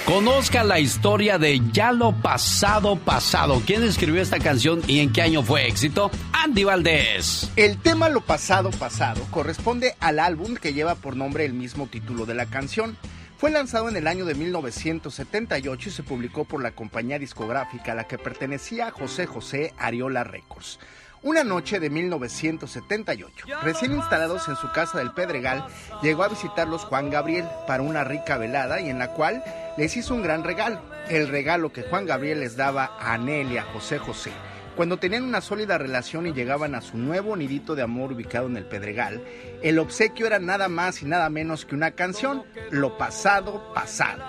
[0.04, 3.62] Conozca la historia de Ya lo pasado pasado.
[3.66, 6.10] ¿Quién escribió esta canción y en qué año fue éxito?
[6.32, 7.50] Andy Valdés.
[7.56, 12.26] El tema Lo pasado pasado corresponde al álbum que lleva por nombre el mismo título
[12.26, 12.96] de la canción.
[13.38, 17.96] Fue lanzado en el año de 1978 y se publicó por la compañía discográfica a
[17.96, 20.78] la que pertenecía José José Ariola Records.
[21.26, 25.66] Una noche de 1978, recién instalados en su casa del Pedregal,
[26.00, 29.42] llegó a visitarlos Juan Gabriel para una rica velada y en la cual
[29.76, 33.98] les hizo un gran regalo, el regalo que Juan Gabriel les daba a Anelia José
[33.98, 34.30] José.
[34.76, 38.56] Cuando tenían una sólida relación y llegaban a su nuevo nidito de amor ubicado en
[38.56, 39.20] el Pedregal,
[39.64, 44.22] el obsequio era nada más y nada menos que una canción, Lo pasado pasado,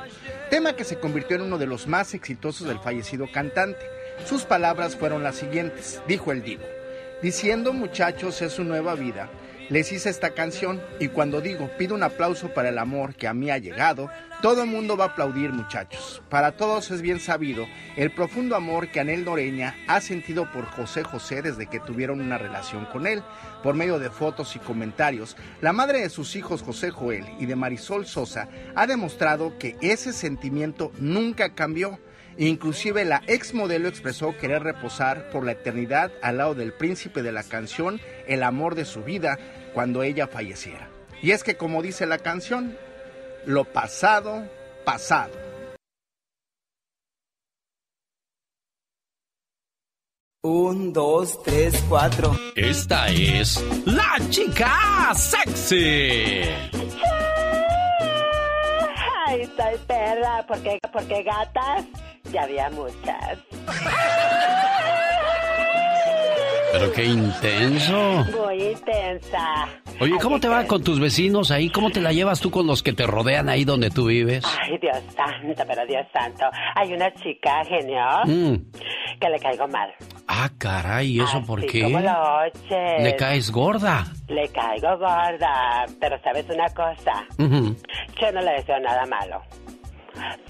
[0.49, 3.86] tema que se convirtió en uno de los más exitosos del fallecido cantante.
[4.26, 6.64] Sus palabras fueron las siguientes, dijo el divo
[7.22, 9.30] diciendo muchachos es su nueva vida,
[9.69, 13.34] les hice esta canción y cuando digo pido un aplauso para el amor que a
[13.34, 14.10] mí ha llegado,
[14.41, 16.22] todo el mundo va a aplaudir muchachos.
[16.30, 17.68] Para todos es bien sabido
[17.98, 22.38] el profundo amor que Anel Noreña ha sentido por José José desde que tuvieron una
[22.38, 23.23] relación con él.
[23.61, 27.56] Por medio de fotos y comentarios, la madre de sus hijos José Joel y de
[27.56, 31.99] Marisol Sosa ha demostrado que ese sentimiento nunca cambió
[32.38, 37.31] Inclusive la ex modelo expresó querer reposar por la eternidad al lado del príncipe de
[37.31, 39.39] la canción, el amor de su vida,
[39.73, 40.88] cuando ella falleciera.
[41.22, 42.77] Y es que como dice la canción,
[43.45, 44.47] lo pasado,
[44.85, 45.34] pasado.
[50.43, 52.38] Un, dos, tres, cuatro.
[52.55, 56.43] Esta es la chica sexy.
[59.26, 61.85] Ay, estoy perra, porque, porque gatas
[62.31, 63.39] ya había muchas.
[66.71, 68.25] Pero qué intenso.
[68.37, 69.67] Muy intensa.
[69.99, 71.69] Oye, ¿cómo te va con tus vecinos ahí?
[71.69, 74.43] ¿Cómo te la llevas tú con los que te rodean ahí donde tú vives?
[74.61, 76.45] Ay, Dios santo, pero Dios santo.
[76.75, 78.55] Hay una chica genio mm.
[79.19, 79.91] que le caigo mal.
[80.27, 81.83] Ah, caray, ¿y eso por qué?
[81.83, 83.03] Como lo oyes.
[83.03, 84.05] ¿Le caes gorda?
[84.27, 87.25] Le caigo gorda, pero ¿sabes una cosa?
[87.39, 89.41] Yo no le deseo nada malo.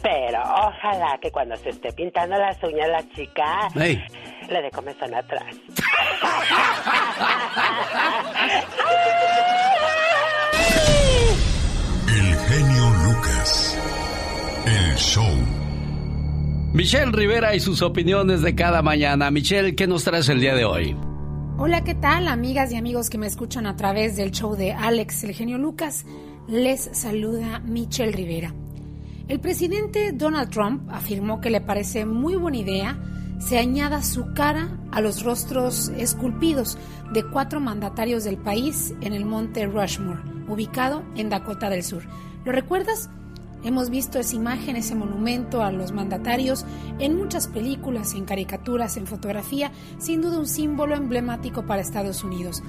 [0.01, 5.55] Pero ojalá que cuando se esté pintando las uñas la chica le dé comezón atrás.
[12.07, 13.77] El genio Lucas.
[14.65, 15.57] El show.
[16.73, 19.31] Michelle Rivera y sus opiniones de cada mañana.
[19.31, 20.95] Michelle, ¿qué nos traes el día de hoy?
[21.57, 25.23] Hola, ¿qué tal, amigas y amigos que me escuchan a través del show de Alex,
[25.23, 26.05] el genio Lucas?
[26.47, 28.53] Les saluda Michelle Rivera.
[29.27, 32.97] El presidente Donald Trump afirmó que le parece muy buena idea
[33.39, 36.77] se añada su cara a los rostros esculpidos
[37.11, 42.03] de cuatro mandatarios del país en el monte Rushmore, ubicado en Dakota del Sur.
[42.45, 43.09] ¿Lo recuerdas?
[43.63, 46.65] Hemos visto esa imagen, ese monumento a los mandatarios
[46.99, 52.63] en muchas películas, en caricaturas, en fotografía, sin duda un símbolo emblemático para Estados Unidos.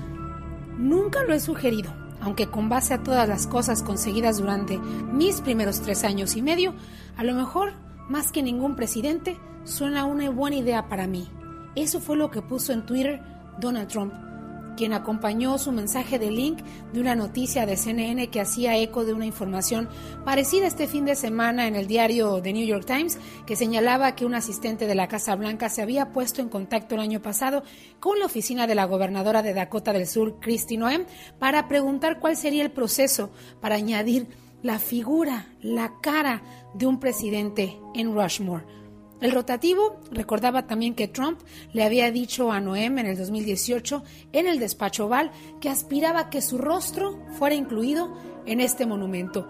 [0.76, 5.80] Nunca lo he sugerido, aunque con base a todas las cosas conseguidas durante mis primeros
[5.80, 6.74] tres años y medio,
[7.16, 7.72] a lo mejor,
[8.08, 11.28] más que ningún presidente, suena una buena idea para mí.
[11.74, 13.22] Eso fue lo que puso en Twitter
[13.60, 14.12] Donald Trump
[14.78, 16.60] quien acompañó su mensaje de link
[16.92, 19.88] de una noticia de CNN que hacía eco de una información
[20.24, 24.24] parecida este fin de semana en el diario The New York Times, que señalaba que
[24.24, 27.64] un asistente de la Casa Blanca se había puesto en contacto el año pasado
[27.98, 31.06] con la oficina de la gobernadora de Dakota del Sur, Kristi Noem,
[31.40, 33.30] para preguntar cuál sería el proceso
[33.60, 34.28] para añadir
[34.62, 36.40] la figura, la cara
[36.74, 38.77] de un presidente en Rushmore.
[39.20, 41.40] El rotativo recordaba también que Trump
[41.72, 46.30] le había dicho a Noem en el 2018 en el despacho oval que aspiraba a
[46.30, 48.16] que su rostro fuera incluido
[48.46, 49.48] en este monumento.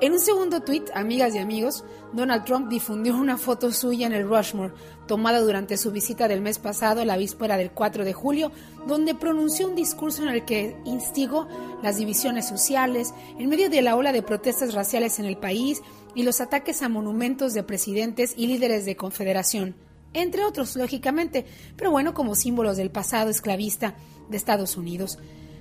[0.00, 1.84] En un segundo tuit, amigas y amigos,
[2.14, 4.72] Donald Trump difundió una foto suya en el Rushmore,
[5.10, 8.52] tomada durante su visita del mes pasado, la víspera del 4 de julio,
[8.86, 11.48] donde pronunció un discurso en el que instigó
[11.82, 15.82] las divisiones sociales en medio de la ola de protestas raciales en el país
[16.14, 19.74] y los ataques a monumentos de presidentes y líderes de confederación,
[20.12, 21.44] entre otros, lógicamente,
[21.76, 23.96] pero bueno, como símbolos del pasado esclavista
[24.28, 25.18] de Estados Unidos.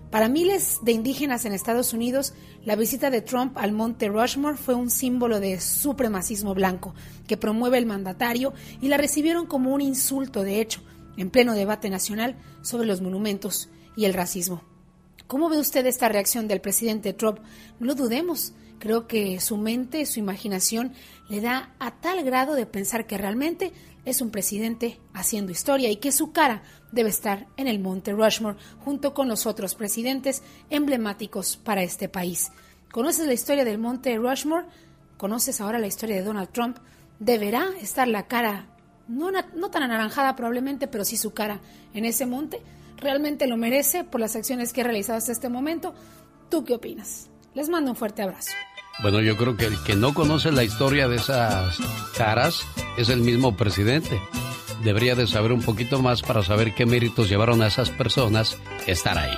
[0.10, 2.34] Para miles de indígenas en Estados Unidos,
[2.65, 6.95] la visita de Trump al monte Rushmore fue un símbolo de supremacismo blanco
[7.27, 10.81] que promueve el mandatario y la recibieron como un insulto, de hecho,
[11.15, 14.64] en pleno debate nacional sobre los monumentos y el racismo.
[15.27, 17.38] ¿Cómo ve usted esta reacción del presidente Trump?
[17.80, 18.53] No lo dudemos.
[18.80, 20.94] Creo que su mente, su imaginación,
[21.30, 23.73] le da a tal grado de pensar que realmente
[24.06, 28.57] es un presidente haciendo historia y que su cara debe estar en el Monte Rushmore
[28.84, 32.52] junto con los otros presidentes emblemáticos para este país.
[32.91, 34.66] ¿Conoces la historia del Monte Rushmore?
[35.18, 36.78] ¿Conoces ahora la historia de Donald Trump?
[37.20, 38.68] Deberá estar la cara,
[39.07, 41.60] no, no tan anaranjada probablemente, pero sí su cara
[41.94, 42.61] en ese monte.
[42.98, 45.94] ¿Realmente lo merece por las acciones que ha realizado hasta este momento?
[46.49, 47.30] ¿Tú qué opinas?
[47.53, 48.52] Les mando un fuerte abrazo.
[49.02, 51.78] Bueno, yo creo que el que no conoce la historia de esas
[52.18, 52.61] caras
[52.98, 54.20] es el mismo presidente.
[54.84, 58.57] Debería de saber un poquito más para saber qué méritos llevaron a esas personas
[58.88, 59.38] a estar ahí.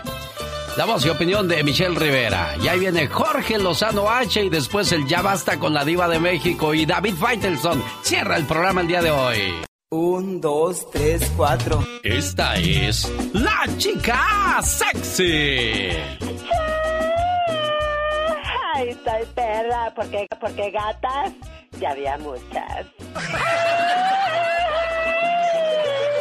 [0.78, 2.56] La voz y opinión de Michelle Rivera.
[2.64, 6.20] Y ahí viene Jorge Lozano H y después el Ya Basta con la Diva de
[6.20, 7.84] México y David Faitelson.
[8.04, 9.54] Cierra el programa el día de hoy.
[9.90, 11.86] Un, dos, tres, cuatro.
[12.02, 15.90] Esta es la chica sexy.
[18.74, 21.34] Ay, estoy perra, porque, porque gatas
[21.82, 22.88] ya había muchas.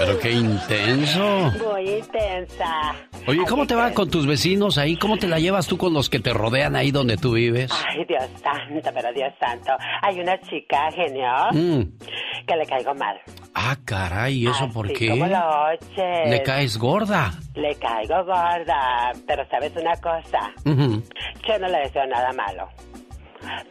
[0.00, 1.52] Pero qué intenso.
[1.62, 2.94] Muy intensa.
[3.26, 4.96] Oye, ¿cómo te va con tus vecinos ahí?
[4.96, 7.70] ¿Cómo te la llevas tú con los que te rodean ahí donde tú vives?
[7.86, 9.72] Ay, Dios santo, pero Dios santo.
[10.00, 11.82] Hay una chica, genio, mm.
[12.46, 13.20] que le caigo mal.
[13.52, 15.10] Ah, caray, ¿y eso por qué?
[15.10, 16.30] Como lo oyes.
[16.30, 17.32] ¿Le caes gorda?
[17.54, 20.50] Le caigo gorda, pero ¿sabes una cosa?
[20.64, 22.70] Yo no le deseo nada malo.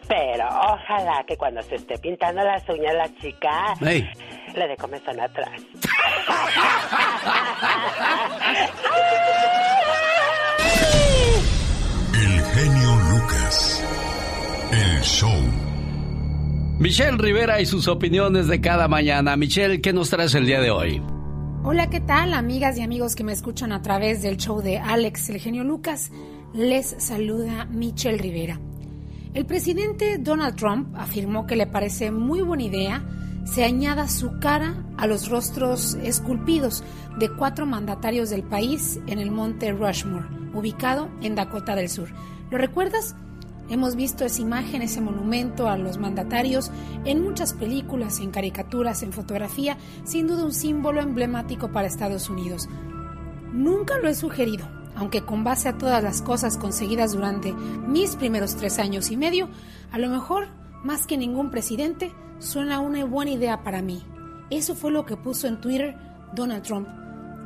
[0.07, 3.73] Pero ojalá que cuando se esté pintando las uñas la chica
[4.55, 5.61] le dé comezón atrás.
[12.13, 13.84] El genio Lucas.
[14.71, 15.31] El show.
[16.80, 19.35] Michelle Rivera y sus opiniones de cada mañana.
[19.35, 21.01] Michelle, ¿qué nos traes el día de hoy?
[21.63, 25.30] Hola, ¿qué tal, amigas y amigos que me escuchan a través del show de Alex,
[25.30, 26.11] el genio Lucas?
[26.53, 28.59] Les saluda Michelle Rivera.
[29.34, 33.03] El presidente Donald Trump afirmó que le parece muy buena idea
[33.51, 36.84] se añada su cara a los rostros esculpidos
[37.17, 42.09] de cuatro mandatarios del país en el monte Rushmore, ubicado en Dakota del Sur.
[42.51, 43.15] ¿Lo recuerdas?
[43.67, 46.71] Hemos visto esa imagen, ese monumento a los mandatarios
[47.05, 52.69] en muchas películas, en caricaturas, en fotografía, sin duda un símbolo emblemático para Estados Unidos.
[53.51, 58.55] Nunca lo he sugerido, aunque con base a todas las cosas conseguidas durante mis primeros
[58.55, 59.49] tres años y medio,
[59.91, 60.47] a lo mejor,
[60.84, 64.03] más que ningún presidente, suena una buena idea para mí.
[64.49, 65.95] Eso fue lo que puso en Twitter
[66.34, 66.88] Donald Trump,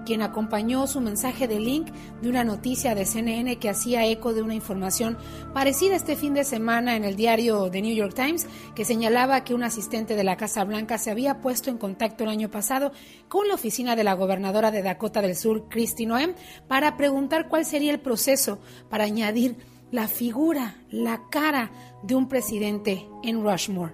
[0.06, 1.90] quien acompañó su mensaje de link
[2.22, 5.18] de una noticia de CNN que hacía eco de una información
[5.54, 9.54] parecida este fin de semana en el diario The New York Times, que señalaba que
[9.54, 12.92] un asistente de la Casa Blanca se había puesto en contacto el año pasado
[13.28, 16.36] con la oficina de la gobernadora de Dakota del Sur, Kristi Noem,
[16.68, 18.60] para preguntar cuál sería el proceso
[18.90, 19.58] para añadir
[19.92, 21.72] la figura, la cara
[22.02, 23.94] de un presidente en Rushmore.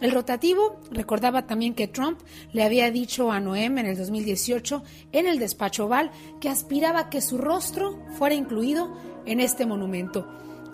[0.00, 2.20] El rotativo recordaba también que Trump
[2.52, 6.10] le había dicho a Noem en el 2018 en el despacho oval
[6.40, 8.92] que aspiraba a que su rostro fuera incluido
[9.24, 10.26] en este monumento.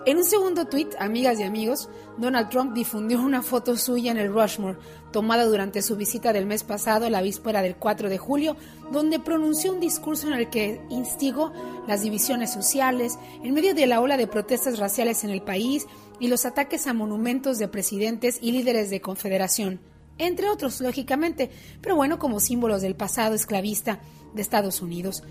[0.03, 1.87] En un segundo tuit, amigas y amigos,
[2.17, 4.79] Donald Trump difundió una foto suya en el Rushmore,
[5.11, 8.57] tomada durante su visita del mes pasado, la víspera del 4 de julio,
[8.91, 11.53] donde pronunció un discurso en el que instigó
[11.87, 15.85] las divisiones sociales en medio de la ola de protestas raciales en el país
[16.21, 19.81] y los ataques a monumentos de presidentes y líderes de confederación,
[20.19, 21.49] entre otros, lógicamente,
[21.81, 23.99] pero bueno, como símbolos del pasado esclavista
[24.35, 25.23] de Estados Unidos.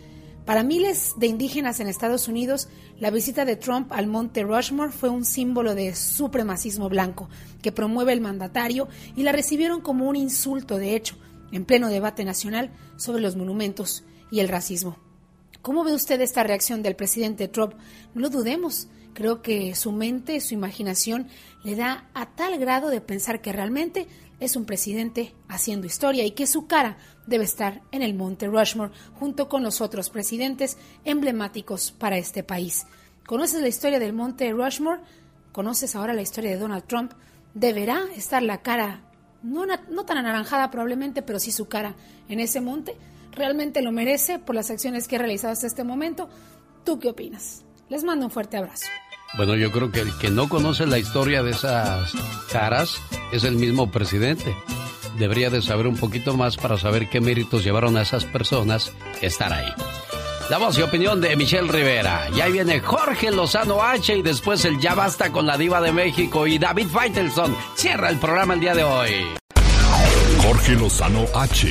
[0.45, 2.69] Para miles de indígenas en Estados Unidos,
[2.99, 7.29] la visita de Trump al monte Rushmore fue un símbolo de supremacismo blanco
[7.63, 11.15] que promueve el mandatario y la recibieron como un insulto, de hecho,
[11.53, 14.03] en pleno debate nacional sobre los monumentos
[14.33, 14.97] y el racismo.
[15.63, 17.75] ¿Cómo ve usted esta reacción del presidente Trump?
[18.13, 18.89] No lo dudemos.
[19.21, 21.29] Creo que su mente, su imaginación
[21.63, 24.07] le da a tal grado de pensar que realmente
[24.41, 28.95] es un presidente haciendo historia y que su cara debe estar en el Monte Rushmore
[29.13, 32.87] junto con los otros presidentes emblemáticos para este país.
[33.27, 35.03] ¿Conoces la historia del Monte Rushmore?
[35.53, 37.13] ¿Conoces ahora la historia de Donald Trump?
[37.53, 39.03] ¿Deberá estar la cara,
[39.43, 39.67] no,
[40.07, 41.95] tan anaranjada probablemente, pero sí su cara
[42.31, 42.97] en ese monte?
[43.33, 46.31] ¿Realmente lo merece por las acciones que ha realizado hasta este momento?
[46.87, 47.67] ¿Tú qué opinas?
[47.91, 48.87] Les mando un fuerte abrazo.
[49.35, 52.13] Bueno, yo creo que el que no conoce la historia de esas
[52.51, 53.01] caras
[53.33, 54.55] es el mismo presidente.
[55.19, 58.93] Debería de saber un poquito más para saber qué méritos llevaron a esas personas
[59.23, 59.73] a estar ahí.
[60.51, 62.29] La voz y opinión de Michelle Rivera.
[62.35, 65.93] Y ahí viene Jorge Lozano H y después el Ya Basta con la Diva de
[65.93, 67.57] México y David Faitelson.
[67.77, 69.27] Cierra el programa el día de hoy.
[70.43, 71.69] Jorge Lozano H.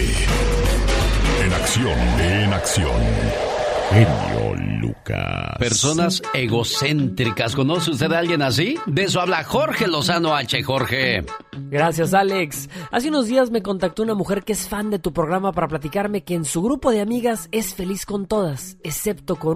[1.44, 3.02] En acción, en acción.
[3.92, 4.39] Genio
[5.58, 7.56] Personas egocéntricas.
[7.56, 8.78] ¿Conoce usted a alguien así?
[8.86, 10.62] De eso habla Jorge Lozano H.
[10.64, 11.24] Jorge.
[11.70, 12.70] Gracias, Alex.
[12.92, 16.24] Hace unos días me contactó una mujer que es fan de tu programa para platicarme
[16.24, 19.56] que en su grupo de amigas es feliz con todas, excepto con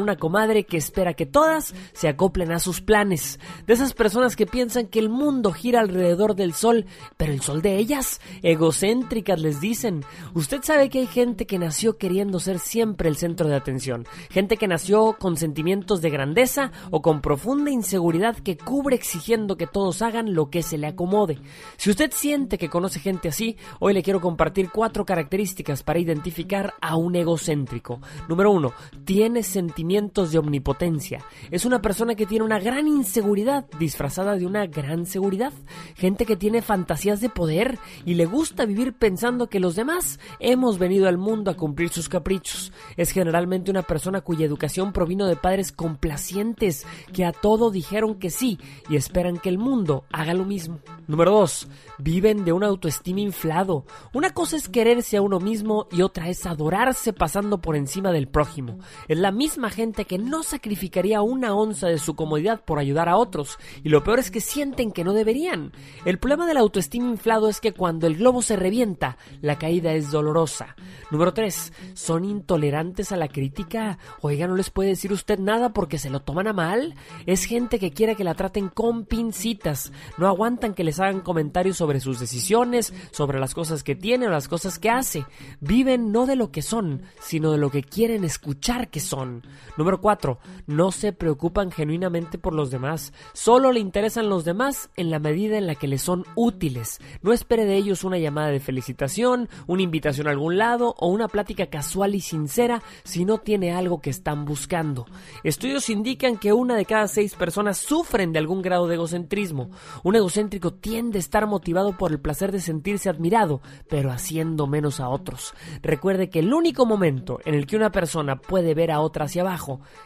[0.00, 3.40] una comadre que espera que todas se acoplen a sus planes.
[3.66, 6.86] De esas personas que piensan que el mundo gira alrededor del sol,
[7.16, 10.04] pero el sol de ellas, egocéntricas les dicen.
[10.34, 14.06] Usted sabe que hay gente que nació queriendo ser siempre el centro de atención.
[14.30, 19.66] Gente que nació con sentimientos de grandeza o con profunda inseguridad que cubre exigiendo que
[19.66, 21.38] todos hagan lo que se le acomode.
[21.76, 26.74] Si usted siente que conoce gente así, hoy le quiero compartir cuatro características para identificar
[26.80, 28.00] a un egocéntrico.
[28.28, 28.72] Número uno,
[29.04, 31.24] tiene sentimientos de omnipotencia.
[31.50, 35.52] Es una persona que tiene una gran inseguridad disfrazada de una gran seguridad.
[35.94, 40.78] Gente que tiene fantasías de poder y le gusta vivir pensando que los demás hemos
[40.78, 42.72] venido al mundo a cumplir sus caprichos.
[42.96, 48.30] Es generalmente una persona cuya educación provino de padres complacientes que a todo dijeron que
[48.30, 48.58] sí
[48.88, 50.80] y esperan que el mundo haga lo mismo.
[51.06, 51.68] Número 2.
[51.98, 53.84] Viven de un autoestima inflado.
[54.12, 58.26] Una cosa es quererse a uno mismo y otra es adorarse pasando por encima del
[58.26, 58.78] prójimo.
[59.06, 63.16] Es la misma gente que no sacrificaría una onza de su comodidad por ayudar a
[63.16, 65.72] otros, y lo peor es que sienten que no deberían.
[66.04, 70.10] El problema del autoestima inflado es que cuando el globo se revienta, la caída es
[70.10, 70.76] dolorosa.
[71.10, 71.72] Número 3.
[71.94, 73.98] Son intolerantes a la crítica.
[74.20, 76.94] Oiga, no les puede decir usted nada porque se lo toman a mal.
[77.26, 79.92] Es gente que quiere que la traten con pincitas.
[80.18, 84.30] No aguantan que les hagan comentarios sobre sus decisiones, sobre las cosas que tiene o
[84.30, 85.24] las cosas que hace.
[85.60, 89.42] Viven no de lo que son, sino de lo que quieren escuchar que son.
[89.76, 90.38] Número 4.
[90.66, 93.12] No se preocupan genuinamente por los demás.
[93.32, 97.00] Solo le interesan los demás en la medida en la que les son útiles.
[97.22, 101.28] No espere de ellos una llamada de felicitación, una invitación a algún lado o una
[101.28, 105.06] plática casual y sincera si no tiene algo que están buscando.
[105.44, 109.70] Estudios indican que una de cada seis personas sufren de algún grado de egocentrismo.
[110.02, 115.00] Un egocéntrico tiende a estar motivado por el placer de sentirse admirado, pero haciendo menos
[115.00, 115.54] a otros.
[115.82, 119.42] Recuerde que el único momento en el que una persona puede ver a otra hacia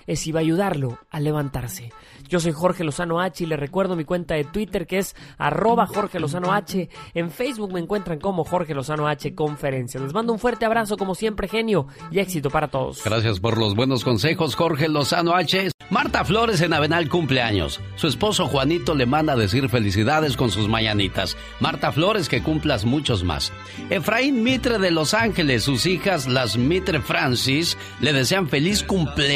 [0.06, 1.92] es si va a ayudarlo a levantarse.
[2.28, 5.86] Yo soy Jorge Lozano H y le recuerdo mi cuenta de Twitter que es arroba
[5.86, 6.88] Jorge Lozano H.
[7.14, 10.00] En Facebook me encuentran como Jorge Lozano H Conferencia.
[10.00, 13.02] Les mando un fuerte abrazo como siempre, genio, y éxito para todos.
[13.04, 15.70] Gracias por los buenos consejos, Jorge Lozano H.
[15.90, 17.80] Marta Flores en Avenal cumpleaños.
[17.96, 21.36] Su esposo Juanito le manda a decir felicidades con sus mañanitas.
[21.58, 23.52] Marta Flores, que cumplas muchos más.
[23.90, 29.29] Efraín Mitre de Los Ángeles, sus hijas, las Mitre Francis, le desean feliz cumpleaños.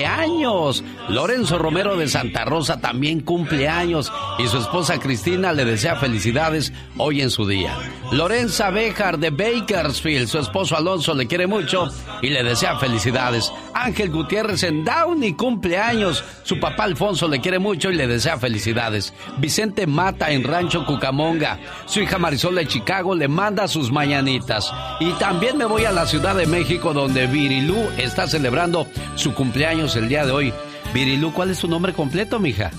[1.08, 7.20] Lorenzo Romero de Santa Rosa también cumpleaños y su esposa Cristina le desea felicidades hoy
[7.20, 7.76] en su día.
[8.10, 11.88] Lorenza Bejar de Bakersfield, su esposo Alonso le quiere mucho
[12.22, 13.52] y le desea felicidades.
[13.74, 16.24] Ángel Gutiérrez en Downey cumpleaños.
[16.44, 19.12] Su papá Alfonso le quiere mucho y le desea felicidades.
[19.38, 21.58] Vicente Mata en Rancho Cucamonga.
[21.86, 24.72] Su hija Marisol de Chicago le manda sus mañanitas.
[25.00, 29.83] Y también me voy a la Ciudad de México donde Virilú está celebrando su cumpleaños
[29.96, 30.52] el día de hoy.
[30.94, 32.70] Virilu, ¿cuál es tu nombre completo, mija?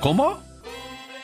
[0.00, 0.40] ¿Cómo?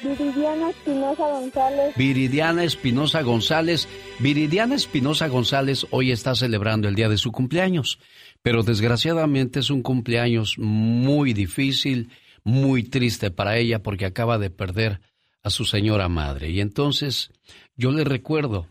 [0.02, 1.96] Viridiana Espinosa González.
[1.96, 3.88] Viridiana Espinosa González.
[4.18, 7.98] Viridiana Espinosa González hoy está celebrando el día de su cumpleaños,
[8.42, 12.10] pero desgraciadamente es un cumpleaños muy difícil,
[12.44, 15.00] muy triste para ella porque acaba de perder
[15.42, 16.50] a su señora madre.
[16.50, 17.32] Y entonces
[17.76, 18.68] yo le recuerdo,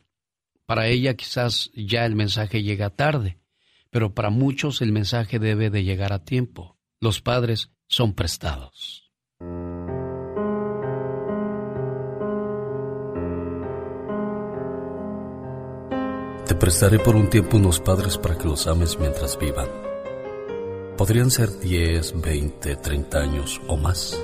[0.67, 3.39] para ella quizás ya el mensaje llega tarde,
[3.89, 6.77] pero para muchos el mensaje debe de llegar a tiempo.
[6.99, 9.09] Los padres son prestados.
[16.45, 19.69] Te prestaré por un tiempo unos padres para que los ames mientras vivan.
[20.97, 24.21] Podrían ser 10, 20, 30 años o más,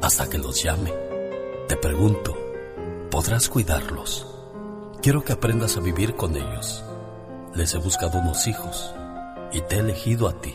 [0.00, 0.92] hasta que los llame.
[1.68, 2.34] Te pregunto,
[3.10, 4.31] ¿podrás cuidarlos?
[5.02, 6.84] Quiero que aprendas a vivir con ellos.
[7.56, 8.94] Les he buscado unos hijos
[9.52, 10.54] y te he elegido a ti.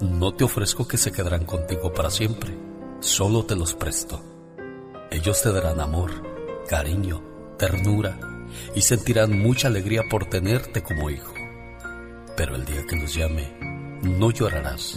[0.00, 2.56] No te ofrezco que se quedarán contigo para siempre,
[3.00, 4.24] solo te los presto.
[5.10, 6.10] Ellos te darán amor,
[6.68, 7.22] cariño,
[7.58, 8.18] ternura
[8.74, 11.34] y sentirán mucha alegría por tenerte como hijo.
[12.38, 13.58] Pero el día que los llame,
[14.00, 14.96] no llorarás,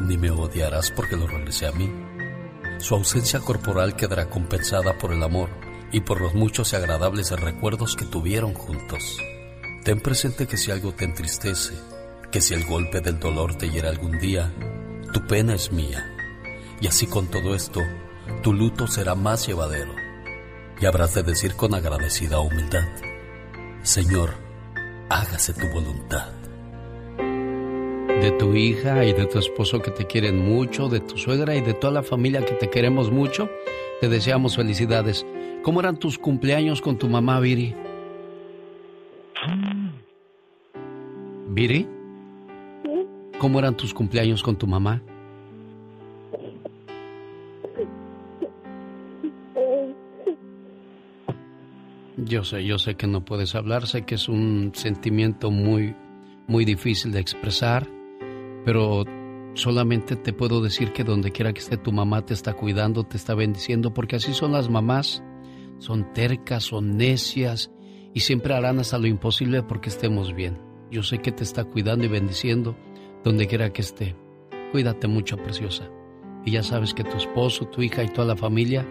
[0.00, 1.92] ni me odiarás porque lo regresé a mí.
[2.78, 7.96] Su ausencia corporal quedará compensada por el amor y por los muchos y agradables recuerdos
[7.96, 9.18] que tuvieron juntos.
[9.84, 11.74] Ten presente que si algo te entristece,
[12.30, 14.52] que si el golpe del dolor te hiera algún día,
[15.12, 16.04] tu pena es mía.
[16.80, 17.80] Y así con todo esto,
[18.42, 19.94] tu luto será más llevadero
[20.80, 22.86] y habrás de decir con agradecida humildad,
[23.82, 24.34] Señor,
[25.08, 26.32] hágase tu voluntad.
[27.16, 31.60] De tu hija y de tu esposo que te quieren mucho, de tu suegra y
[31.60, 33.48] de toda la familia que te queremos mucho,
[34.00, 35.24] te deseamos felicidades.
[35.62, 37.74] ¿Cómo eran tus cumpleaños con tu mamá, Viri?
[41.48, 41.86] ¿Viri?
[43.38, 45.02] ¿Cómo eran tus cumpleaños con tu mamá?
[52.16, 55.94] Yo sé, yo sé que no puedes hablar, sé que es un sentimiento muy,
[56.46, 57.88] muy difícil de expresar,
[58.64, 59.04] pero
[59.54, 63.16] solamente te puedo decir que donde quiera que esté tu mamá te está cuidando, te
[63.16, 65.22] está bendiciendo, porque así son las mamás,
[65.78, 67.70] son tercas, son necias
[68.14, 70.58] y siempre harán hasta lo imposible porque estemos bien.
[70.90, 72.76] Yo sé que te está cuidando y bendiciendo
[73.24, 74.16] donde quiera que esté.
[74.72, 75.88] Cuídate mucho, preciosa.
[76.44, 78.86] Y ya sabes que tu esposo, tu hija y toda la familia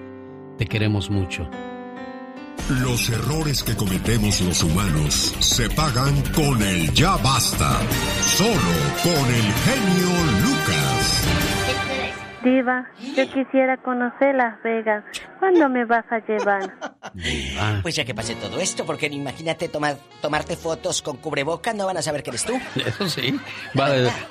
[0.57, 1.49] te queremos mucho.
[2.81, 7.79] Los errores que cometemos los humanos se pagan con el ya basta.
[8.21, 10.09] Solo con el genio
[10.43, 11.27] Lucas.
[12.43, 12.85] Diva,
[13.15, 15.03] yo quisiera conocer Las Vegas.
[15.39, 16.73] ¿Cuándo me vas a llevar?
[17.81, 21.97] Pues ya que pase todo esto, porque imagínate tomar, tomarte fotos con cubrebocas, no van
[21.97, 22.59] a saber que eres tú.
[22.85, 23.39] Eso sí.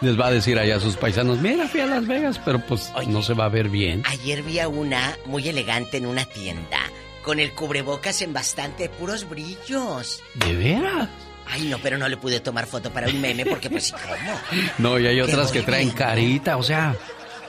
[0.00, 2.92] les va a decir allá a sus paisanos, mira, fui a Las Vegas, pero pues
[3.08, 4.02] no se va a ver bien.
[4.06, 6.78] Ayer vi a una muy elegante en una tienda
[7.22, 10.22] con el cubrebocas en bastante puros brillos.
[10.34, 11.08] ¿De veras?
[11.48, 14.62] Ay, no, pero no le pude tomar foto para un meme porque pues ¿cómo?
[14.78, 16.94] No, y hay otras que traen carita, o sea,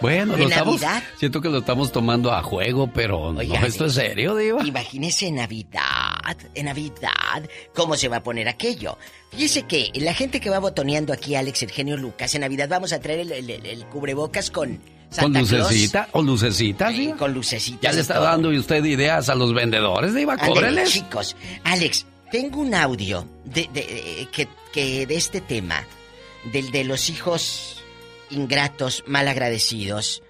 [0.01, 0.81] bueno, lo estamos,
[1.17, 4.65] siento que lo estamos tomando a juego, pero no, esto es serio, Diva.
[4.65, 7.43] Imagínese en Navidad, en Navidad,
[7.73, 8.97] ¿cómo se va a poner aquello?
[9.31, 12.99] Fíjese que la gente que va botoneando aquí, Alex, Eugenio Lucas, en Navidad vamos a
[12.99, 14.79] traer el cubrebocas con
[15.19, 16.09] ¿Con lucecita?
[16.11, 16.91] ¿O lucecita?
[16.91, 17.79] Sí, con lucecita.
[17.81, 20.91] Ya le está dando usted ideas a los vendedores, de Iba, cóbreles.
[20.91, 25.83] chicos, Alex, tengo un audio de, de, que, que de este tema,
[26.51, 27.83] del de los hijos
[28.29, 30.23] ingratos, malagradecidos.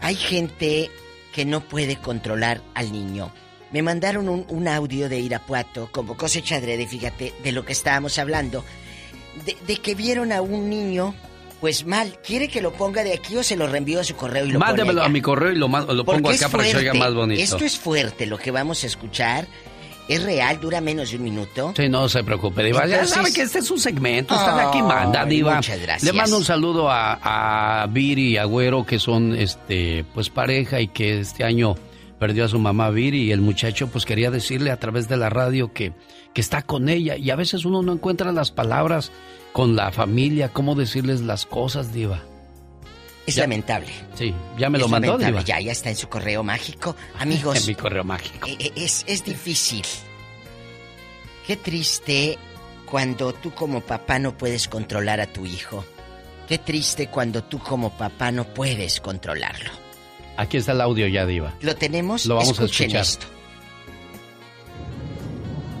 [0.00, 0.90] Hay gente
[1.32, 3.32] que no puede controlar al niño.
[3.70, 8.18] Me mandaron un, un audio de Irapuato, como cosecha adrede, fíjate, de lo que estábamos
[8.18, 8.64] hablando.
[9.46, 11.14] De, de que vieron a un niño
[11.62, 14.44] pues mal, ¿quiere que lo ponga de aquí o se lo reenvío a su correo
[14.44, 16.92] y lo Mándemelo a mi correo y lo, lo pongo acá para que se oiga
[16.92, 17.40] más bonito.
[17.40, 19.46] Esto es fuerte lo que vamos a escuchar.
[20.12, 20.60] ¿Es real?
[20.60, 21.72] ¿Dura menos de un minuto?
[21.74, 22.86] Sí, no se preocupe, Diva.
[22.86, 24.34] ya sabe que este es un segmento.
[24.34, 25.56] Está de aquí manda, Diva.
[25.56, 26.02] Muchas gracias.
[26.02, 30.88] Le mando un saludo a, a Viri y Agüero, que son este pues pareja y
[30.88, 31.76] que este año
[32.18, 33.22] perdió a su mamá Viri.
[33.22, 35.92] Y el muchacho pues quería decirle a través de la radio que,
[36.34, 37.16] que está con ella.
[37.16, 39.12] Y a veces uno no encuentra las palabras
[39.54, 42.20] con la familia, cómo decirles las cosas, Diva.
[43.26, 43.92] Es lamentable.
[44.14, 45.42] Sí, ya me lo mandó, Diva.
[45.42, 46.96] Ya, ya está en su correo mágico.
[47.18, 47.56] Amigos.
[47.56, 48.48] en mi correo mágico.
[48.48, 49.84] Eh, eh, es, es difícil.
[51.46, 52.38] Qué triste
[52.86, 55.84] cuando tú como papá no puedes controlar a tu hijo.
[56.48, 59.70] Qué triste cuando tú como papá no puedes controlarlo.
[60.36, 61.54] Aquí está el audio ya, Diva.
[61.60, 62.26] ¿Lo tenemos?
[62.26, 63.02] Lo vamos a escuchar.
[63.02, 63.26] Esto.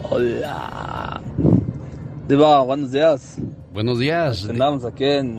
[0.04, 1.20] Hola.
[2.28, 3.36] Diva, buenos días.
[3.72, 4.44] Buenos días.
[4.48, 5.38] Andamos aquí en,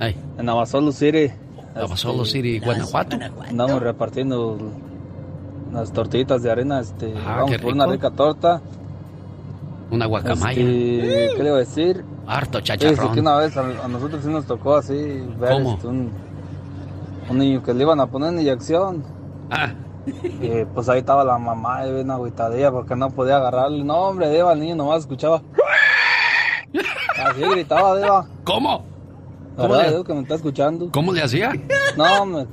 [0.00, 0.16] Ay.
[0.38, 1.30] en Abasolo City.
[1.76, 3.16] Abasolo Este, City, Guanajuato.
[3.48, 4.58] Andamos repartiendo
[5.70, 6.80] unas tortitas de arena.
[6.80, 8.60] Este, Ah, vamos por una rica torta.
[9.90, 10.60] Una guacamaya.
[10.60, 12.04] Este, ¿Qué le iba a decir?
[12.26, 13.12] Harto chacharrón.
[13.14, 14.94] que una vez a, a nosotros sí nos tocó así
[15.38, 15.74] ver ¿Cómo?
[15.74, 16.10] este, un,
[17.28, 19.04] un niño que le iban a poner en inyección.
[19.50, 19.72] Ah.
[20.06, 23.84] Y pues ahí estaba la mamá y bien agüitadilla porque no podía agarrarle.
[23.84, 25.42] No, hombre, Deva, el niño nomás escuchaba.
[27.24, 28.26] Así gritaba, Deva.
[28.44, 28.84] ¿Cómo?
[29.60, 30.90] ¿Cómo ¿Verdad, le- Dios, que me está escuchando?
[30.92, 31.52] ¿Cómo le hacía?
[31.96, 32.46] No,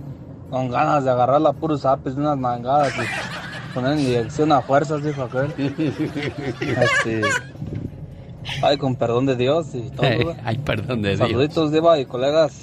[0.49, 5.03] con ganas de agarrarla a puros apes, unas mangadas y poner en inyección a fuerzas,
[5.03, 5.53] dijo aquel.
[6.59, 7.21] Este,
[8.63, 10.35] ay, con perdón de Dios y todo.
[10.43, 11.19] Ay, perdón de Dios.
[11.19, 12.53] Saluditos, Deva y colegas.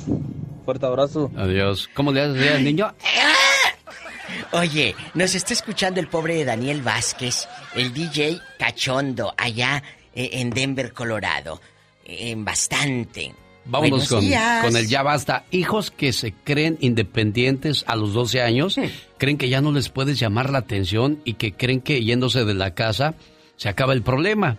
[0.65, 1.31] Fuerte abrazo.
[1.37, 1.89] Adiós.
[1.95, 2.93] ¿Cómo le hacía al niño?
[4.53, 9.83] Oye, nos está escuchando el pobre Daniel Vázquez, el DJ cachondo, allá
[10.15, 11.61] eh, en Denver, Colorado.
[12.05, 13.35] Eh, En bastante.
[13.67, 14.25] Vámonos con,
[14.63, 15.45] con el ya basta.
[15.51, 18.77] Hijos que se creen independientes a los 12 años,
[19.19, 22.55] creen que ya no les puedes llamar la atención y que creen que yéndose de
[22.55, 23.15] la casa
[23.57, 24.59] se acaba el problema.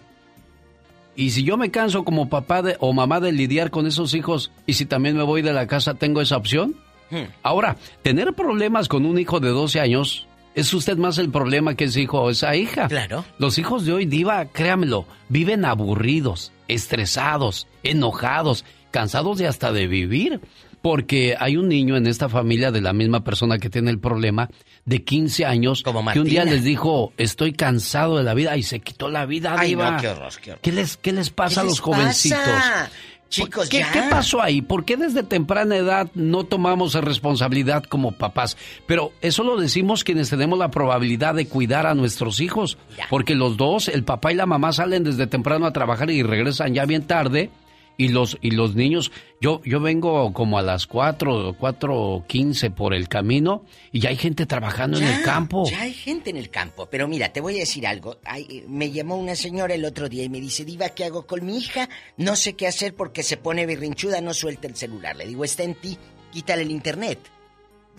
[1.15, 4.52] Y si yo me canso como papá de, o mamá de lidiar con esos hijos
[4.65, 6.76] y si también me voy de la casa, ¿tengo esa opción?
[7.10, 7.26] Hmm.
[7.44, 11.86] Ahora, tener problemas con un hijo de 12 años es usted más el problema que
[11.86, 12.88] ese hijo o esa hija.
[12.88, 13.23] Claro.
[13.38, 18.65] Los hijos de hoy, Diva, créamelo, viven aburridos, estresados, enojados,
[18.95, 20.39] cansados de hasta de vivir.
[20.81, 24.49] Porque hay un niño en esta familia de la misma persona que tiene el problema
[24.85, 28.80] de 15 años que un día les dijo, estoy cansado de la vida y se
[28.81, 30.61] quitó la vida, Ay, no, qué horror, qué horror.
[30.61, 32.39] ¿Qué les, qué les pasa a ¿Qué los jovencitos?
[32.39, 32.91] pasa?
[33.30, 33.91] Chicos, ¿Qué, ya.
[33.91, 34.61] qué pasó ahí?
[34.61, 38.55] ¿Por qué desde temprana edad no tomamos responsabilidad como papás?
[38.85, 42.77] Pero eso lo decimos quienes tenemos la probabilidad de cuidar a nuestros hijos.
[43.09, 46.76] Porque los dos, el papá y la mamá, salen desde temprano a trabajar y regresan
[46.76, 47.49] ya bien tarde.
[47.97, 53.07] Y los, y los niños, yo, yo vengo como a las 4, 4.15 por el
[53.07, 55.63] camino y ya hay gente trabajando en el campo.
[55.69, 58.17] Ya hay gente en el campo, pero mira, te voy a decir algo.
[58.26, 61.45] Ay, me llamó una señora el otro día y me dice, Diva, ¿qué hago con
[61.45, 61.88] mi hija?
[62.17, 65.15] No sé qué hacer porque se pone berrinchuda, no suelta el celular.
[65.15, 65.97] Le digo, está en ti,
[66.34, 67.19] quítale el internet.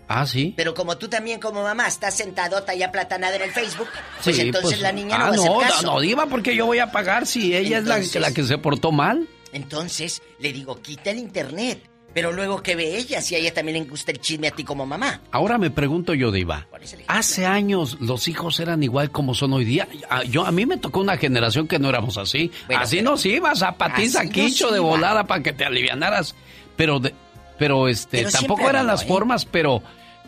[0.08, 0.52] Ah, sí.
[0.56, 3.88] Pero como tú también como mamá estás sentadota y aplatanada en el Facebook,
[4.22, 5.82] pues Sí, entonces pues, la niña no ah, va a hacer no, caso.
[5.86, 8.44] no, no, Diva, porque yo voy a pagar si ella es la, Entonces- la que
[8.44, 9.26] se portó mal.
[9.56, 11.80] Entonces le digo, quita el internet.
[12.14, 14.64] Pero luego que ve ella, si a ella también le gusta el chisme a ti
[14.64, 15.20] como mamá.
[15.32, 16.66] Ahora me pregunto yo, Diva.
[17.08, 19.86] Hace años los hijos eran igual como son hoy día.
[20.08, 22.50] A, yo, a mí me tocó una generación que no éramos así.
[22.68, 26.34] Bueno, así pero- nos ibas a patiza, quicho de volada para que te alivianaras.
[26.76, 27.12] Pero, de-
[27.58, 29.06] pero este, Pero tampoco eran las ¿eh?
[29.08, 29.82] formas, pero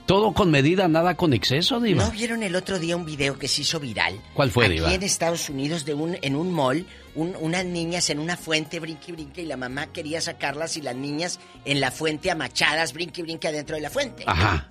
[0.04, 2.04] todo con medida, nada con exceso, Diva.
[2.04, 4.20] ¿No vieron el otro día un video que se hizo viral?
[4.34, 4.92] ¿Cuál fue, Aquí Diva?
[4.92, 6.84] en Estados Unidos, de un, en un mall,
[7.18, 10.82] un- unas niñas en una fuente brinque y brinque y la mamá quería sacarlas y
[10.82, 14.24] las niñas en la fuente amachadas brinque y brinque adentro de la fuente.
[14.26, 14.68] Ajá.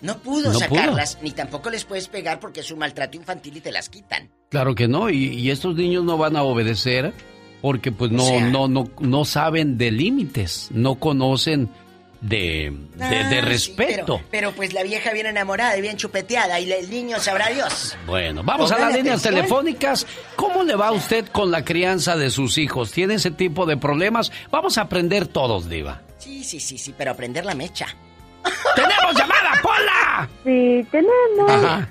[0.00, 3.60] No pudo No sacarlas, ni tampoco les puedes pegar porque es un maltrato infantil y
[3.60, 4.30] te las quitan.
[4.48, 7.12] Claro que no, y, y estos niños no van a obedecer
[7.60, 11.68] porque pues no, O sea- no, no, no saben de límites, no conocen
[12.20, 14.16] de, de, Ah, de sí, respeto.
[14.16, 17.96] pero, pero pues la vieja bien enamorada y bien chupeteada y el niño sabrá Dios.
[18.06, 20.06] Bueno, vamos a las líneas telefónicas.
[20.36, 22.90] ¿Cómo le va a usted con la crianza de sus hijos?
[22.92, 24.32] ¿Tiene ese tipo de problemas?
[24.50, 26.02] Vamos a aprender todos, Diva.
[26.18, 27.86] Sí, sí, sí, sí, pero aprender la mecha.
[28.74, 30.28] ¡Tenemos llamada, Pola!
[30.44, 31.50] Sí, tenemos.
[31.50, 31.88] Ajá.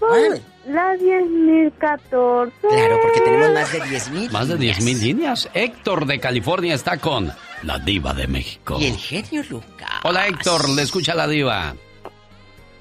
[0.00, 2.52] Son las 10.014.
[2.60, 4.30] Claro, porque tenemos más de 10 mil.
[4.30, 5.48] Más de 10 mil líneas.
[5.54, 7.32] Héctor de California está con
[7.62, 8.76] la Diva de México.
[8.78, 9.90] Y el genio Lucas.
[10.04, 11.74] Hola, Héctor, le escucha la Diva.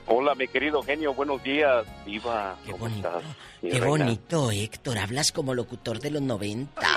[0.07, 2.55] Hola, mi querido genio, buenos días, Diva.
[2.69, 3.23] ¿Cómo estás?
[3.61, 3.87] mi Qué reina?
[4.05, 4.97] bonito, Héctor.
[4.97, 6.81] Hablas como locutor de los 90.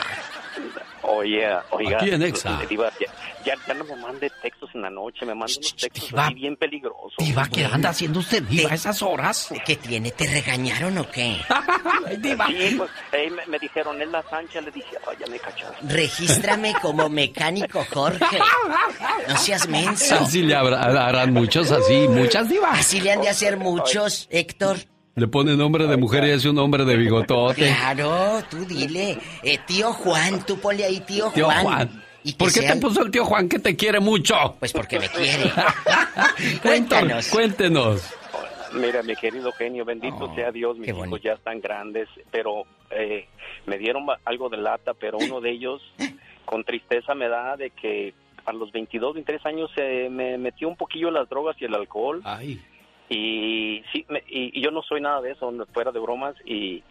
[1.17, 1.99] Oye, oiga.
[1.99, 2.61] Aquí en Exa.
[2.69, 3.07] Diva, ya,
[3.45, 6.27] ya, ya no me mande textos en la noche, me manda unos textos Diva.
[6.27, 7.15] así bien peligrosos.
[7.19, 9.49] Diva, ¿qué anda haciendo usted, Diva, a esas horas?
[9.65, 10.11] ¿Qué tiene?
[10.11, 11.39] ¿Te regañaron o qué?
[12.19, 12.47] Diva.
[12.49, 15.77] Sí, pues ahí me, me dijeron, es la Sancha, le dije, ay, ya me cachaste.
[15.89, 18.39] Regístrame como mecánico Jorge.
[19.29, 20.15] No seas menso.
[20.17, 22.79] Así le habrá- harán muchos así, muchas divas.
[22.81, 24.77] Así le han de hacer muchos, Héctor.
[25.17, 27.67] Le pone nombre de mujer y es un hombre de bigotote.
[27.67, 29.17] Claro, tú dile.
[29.45, 31.63] Eh, tío Juan, tú ponle ahí tío, Tío Juan.
[31.63, 32.05] Juan.
[32.25, 34.35] Y que ¿Por qué sean- te puso el tío Juan que te quiere mucho?
[34.59, 35.53] Pues porque me quiere.
[36.63, 37.29] Cuéntanos.
[37.29, 38.13] cuéntenos.
[38.73, 43.29] Mira, mi querido genio, bendito Oh, sea Dios, mis hijos ya están grandes, pero eh,
[43.67, 45.81] me dieron algo de lata, pero uno de ellos
[46.45, 48.15] con tristeza me da de que
[48.47, 52.21] a los 22, 23 años se me metió un poquillo las drogas y el alcohol.
[52.25, 52.61] Ay.
[53.09, 56.83] Y sí, me- y, y yo no soy nada de eso, fuera de bromas, y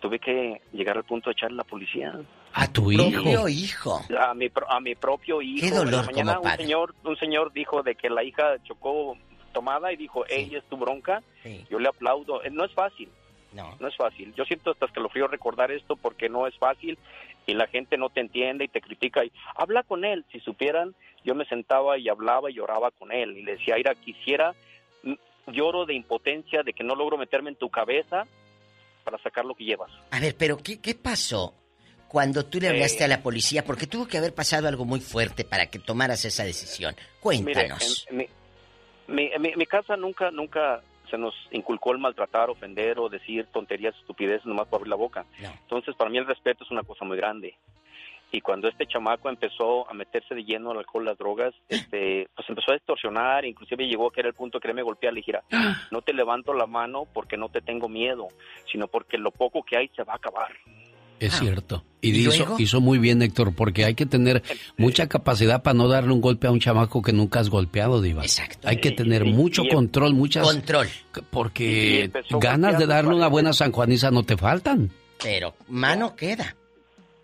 [0.00, 2.12] tuve que llegar al punto de echarle a la policía.
[2.52, 3.10] A tu hijo.
[3.10, 4.00] Propio hijo.
[4.18, 5.66] A mi, pro- a mi propio hijo.
[5.66, 6.62] Qué dolor mañana como padre.
[6.62, 9.16] Un señor, un señor dijo de que la hija chocó
[9.52, 11.22] tomada y dijo, ella es tu bronca.
[11.70, 12.42] Yo le aplaudo.
[12.44, 13.08] Eh, No es fácil.
[13.52, 13.74] No.
[13.80, 14.34] No es fácil.
[14.34, 16.98] Yo siento hasta escalofrío recordar esto porque no es fácil
[17.46, 19.24] y la gente no te entiende y te critica.
[19.24, 20.24] Y habla con él.
[20.32, 23.36] Si supieran, yo me sentaba y hablaba y lloraba con él.
[23.38, 24.54] Y le decía, Ira, quisiera,
[25.46, 28.24] lloro de impotencia de que no logro meterme en tu cabeza
[29.04, 29.90] para sacar lo que llevas.
[30.10, 31.54] A ver, pero ¿qué, qué pasó
[32.08, 33.04] cuando tú le hablaste Eh.
[33.04, 33.64] a la policía?
[33.64, 36.94] Porque tuvo que haber pasado algo muy fuerte para que tomaras esa decisión.
[37.20, 38.06] Cuéntanos.
[38.10, 38.30] Mire,
[39.08, 40.80] en, mi, en mi casa nunca, nunca
[41.10, 45.26] se nos inculcó el maltratar, ofender o decir tonterías, estupideces nomás por abrir la boca.
[45.38, 47.54] Entonces, para mí el respeto es una cosa muy grande.
[48.34, 52.48] Y cuando este chamaco empezó a meterse de lleno al alcohol, las drogas, este, pues
[52.48, 55.20] empezó a distorsionar, inclusive llegó a que era el punto que él me golpear, le
[55.20, 55.44] dijera,
[55.92, 58.26] no te levanto la mano porque no te tengo miedo,
[58.70, 60.48] sino porque lo poco que hay se va a acabar.
[61.20, 61.84] Es cierto.
[62.00, 64.42] Y, ¿Y hizo, hizo muy bien, Héctor, porque hay que tener
[64.76, 68.22] mucha capacidad para no darle un golpe a un chamaco que nunca has golpeado, Diva.
[68.24, 68.66] Exacto.
[68.68, 70.44] Hay que tener Y- mucho y- control, muchas...
[70.44, 70.88] Control.
[71.30, 74.90] Porque ganas de darle una buena sanjuaniza no te faltan.
[75.22, 76.56] Pero mano queda.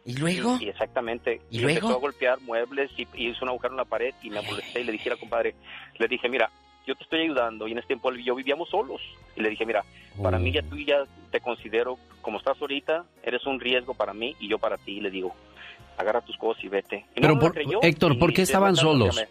[0.05, 0.56] ¿Y luego?
[0.60, 1.40] Y, y exactamente.
[1.51, 1.78] ¿Y Y, luego?
[1.78, 4.81] empezó a golpear muebles y, y hizo un agujero en la pared y me molesté
[4.81, 5.55] y le dije al compadre,
[5.98, 6.51] le dije, mira,
[6.86, 9.01] yo te estoy ayudando y en este tiempo yo vivíamos solos.
[9.36, 9.85] Y le dije, mira,
[10.22, 14.35] para mí ya tú ya te considero, como estás ahorita, eres un riesgo para mí
[14.40, 14.98] y yo para ti.
[14.98, 15.35] Y le digo,
[15.98, 17.05] agarra tus cosas y vete.
[17.14, 19.22] Y no Pero, me por, creyó Héctor, ¿por qué estaban solos?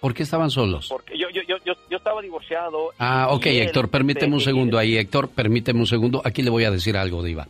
[0.00, 0.88] ¿Por qué estaban solos?
[0.88, 2.90] Porque yo, yo, yo, yo, estaba divorciado.
[2.98, 6.22] Ah, ok, Héctor, permíteme un segundo ahí, Héctor, permíteme un segundo.
[6.24, 7.48] Aquí le voy a decir algo, Diva.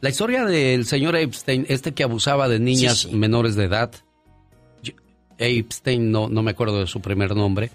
[0.00, 3.16] La historia del señor Epstein, este que abusaba de niñas Sí, sí.
[3.16, 3.90] menores de edad,
[5.38, 7.70] Epstein, no, no me acuerdo de su primer nombre,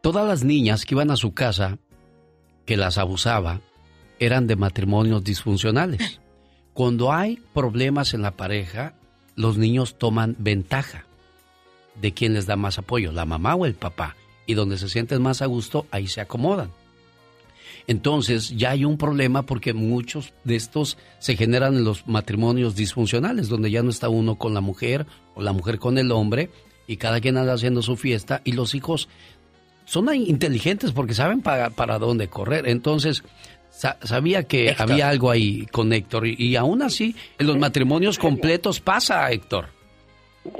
[0.00, 1.78] todas las niñas que iban a su casa,
[2.64, 3.60] que las abusaba,
[4.18, 6.20] eran de matrimonios disfuncionales.
[6.72, 8.94] Cuando hay problemas en la pareja,
[9.34, 11.06] los niños toman ventaja
[12.00, 14.16] de quién les da más apoyo, la mamá o el papá.
[14.44, 16.70] Y donde se sienten más a gusto, ahí se acomodan.
[17.88, 23.48] Entonces ya hay un problema porque muchos de estos se generan en los matrimonios disfuncionales,
[23.48, 26.50] donde ya no está uno con la mujer o la mujer con el hombre
[26.88, 29.08] y cada quien anda haciendo su fiesta y los hijos
[29.84, 32.68] son inteligentes porque saben para, para dónde correr.
[32.68, 33.22] Entonces
[33.70, 34.90] sa- sabía que Héctor.
[34.92, 39.75] había algo ahí con Héctor y, y aún así en los matrimonios completos pasa, Héctor.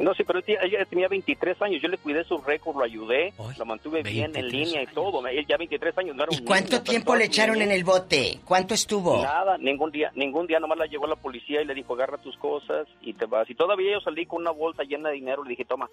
[0.01, 1.83] No, sí, pero él ella tenía 23 años.
[1.83, 5.27] Yo le cuidé su récord, lo ayudé, lo mantuve bien en línea y todo.
[5.27, 7.85] Él ya 23 años, no era un ¿Y cuánto niño, tiempo le echaron en el
[7.85, 8.41] bote?
[8.45, 9.23] ¿Cuánto estuvo?
[9.23, 12.37] Nada, ningún día, ningún día nomás la llevó la policía y le dijo, agarra tus
[12.37, 13.49] cosas y te vas.
[13.51, 15.89] Y todavía yo salí con una bolsa llena de dinero, le dije, toma.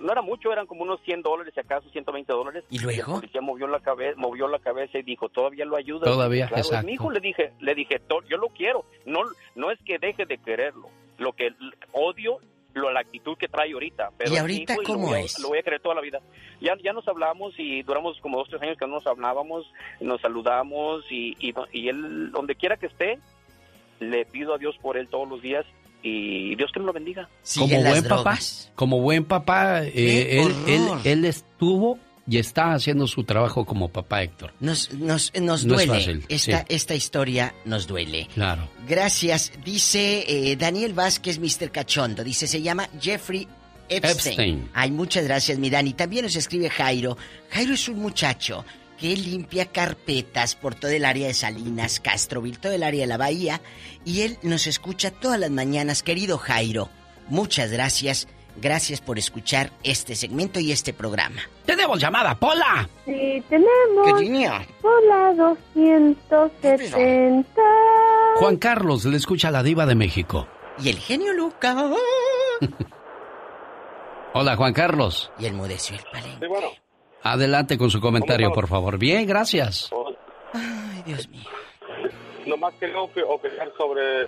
[0.00, 2.64] No era mucho, eran como unos 100 dólares, si acaso 120 dólares.
[2.68, 3.12] ¿Y luego?
[3.12, 6.04] la policía movió la cabeza, movió la cabeza y dijo, todavía lo ayuda.
[6.06, 6.84] Todavía, claro, exacto.
[6.86, 8.84] mi hijo, le dije, le dije, "To- yo lo quiero.
[9.06, 9.20] No,
[9.54, 10.88] no es que deje de quererlo.
[11.18, 11.50] Lo que
[11.92, 12.38] odio,
[12.74, 14.10] lo, la actitud que trae ahorita.
[14.18, 15.38] Pero ¿Y ahorita hijo cómo es?
[15.38, 16.20] Lo voy a querer toda la vida.
[16.60, 19.66] Ya, ya nos hablamos y duramos como dos, tres años que no nos hablábamos,
[20.00, 23.18] nos saludamos y, y, y él, donde quiera que esté,
[24.00, 25.64] le pido a Dios por él todos los días
[26.02, 27.28] y Dios que me lo bendiga.
[27.58, 28.38] como buen papá,
[28.74, 31.00] como buen papá, eh, ¡Qué él, él, horror!
[31.04, 34.54] él estuvo y está haciendo su trabajo como papá, Héctor.
[34.60, 35.92] Nos, nos, nos No es duele.
[35.92, 36.64] fácil, esta, sí.
[36.68, 38.28] esta historia nos duele.
[38.34, 38.68] Claro.
[38.88, 39.52] Gracias.
[39.64, 41.70] Dice eh, Daniel Vázquez, Mr.
[41.70, 42.24] Cachondo.
[42.24, 43.46] Dice, se llama Jeffrey
[43.88, 44.10] Epstein.
[44.32, 44.70] Epstein.
[44.72, 45.92] Ay, muchas gracias, mi Dani.
[45.92, 47.18] También nos escribe Jairo.
[47.50, 48.64] Jairo es un muchacho
[48.98, 53.16] que limpia carpetas por todo el área de Salinas, Castroville, todo el área de la
[53.18, 53.60] bahía.
[54.06, 56.02] Y él nos escucha todas las mañanas.
[56.02, 56.88] Querido Jairo,
[57.28, 58.28] muchas gracias.
[58.56, 61.40] Gracias por escuchar este segmento y este programa.
[61.66, 62.88] Tenemos llamada, Pola.
[63.04, 64.12] Sí, tenemos.
[64.12, 64.52] Cariño.
[64.82, 67.50] Hola, 270.
[68.36, 70.46] Juan Carlos le escucha a la diva de México.
[70.82, 71.76] Y el genio Lucas.
[74.34, 75.30] Hola, Juan Carlos.
[75.38, 76.48] Y el mudeció el palenque.
[77.22, 78.98] Adelante con su comentario, por favor.
[78.98, 79.90] Bien, gracias.
[80.52, 81.44] Ay, Dios mío.
[82.46, 84.26] Nomás quería opi- opinar sobre...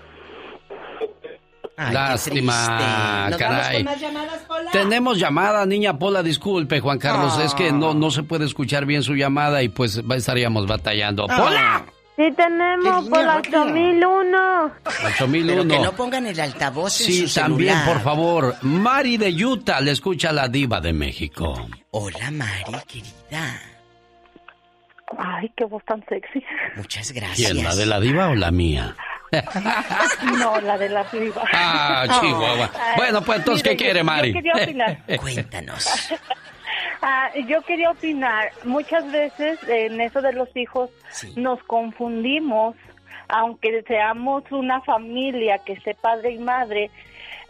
[1.78, 3.85] Ay, Lástima, ¿Nos vamos caray.
[3.85, 4.70] con más llamadas, Pola?
[4.70, 7.44] Tenemos llamada, niña Pola, disculpe, Juan Carlos, Ah.
[7.44, 11.27] es que no, no se puede escuchar bien su llamada y pues estaríamos batallando.
[11.28, 11.36] Ah.
[11.36, 11.85] ¡Pola!
[12.16, 14.73] Sí, tenemos por la 8001.
[14.85, 15.69] Pero 8001.
[15.74, 17.93] que no pongan el altavoz en Sí, su también, celular.
[17.93, 18.55] por favor.
[18.62, 21.69] Mari de Utah le escucha a la diva de México.
[21.90, 23.61] Hola, Mari, querida.
[25.19, 26.43] Ay, qué voz tan sexy.
[26.77, 27.53] Muchas gracias.
[27.53, 28.97] ¿Quién, la de la diva o la mía?
[30.39, 31.43] No, la de la diva.
[31.53, 32.71] Ah, Chihuahua.
[32.97, 34.29] Bueno, pues entonces, ¿qué quiere, Mari?
[34.33, 34.99] Yo quería opinar.
[35.21, 36.11] Cuéntanos.
[37.03, 38.51] Ah, yo quería opinar.
[38.65, 40.91] Muchas veces en eso de los hijos
[41.37, 42.75] nos confundimos
[43.29, 46.91] aunque seamos una familia que esté padre y madre,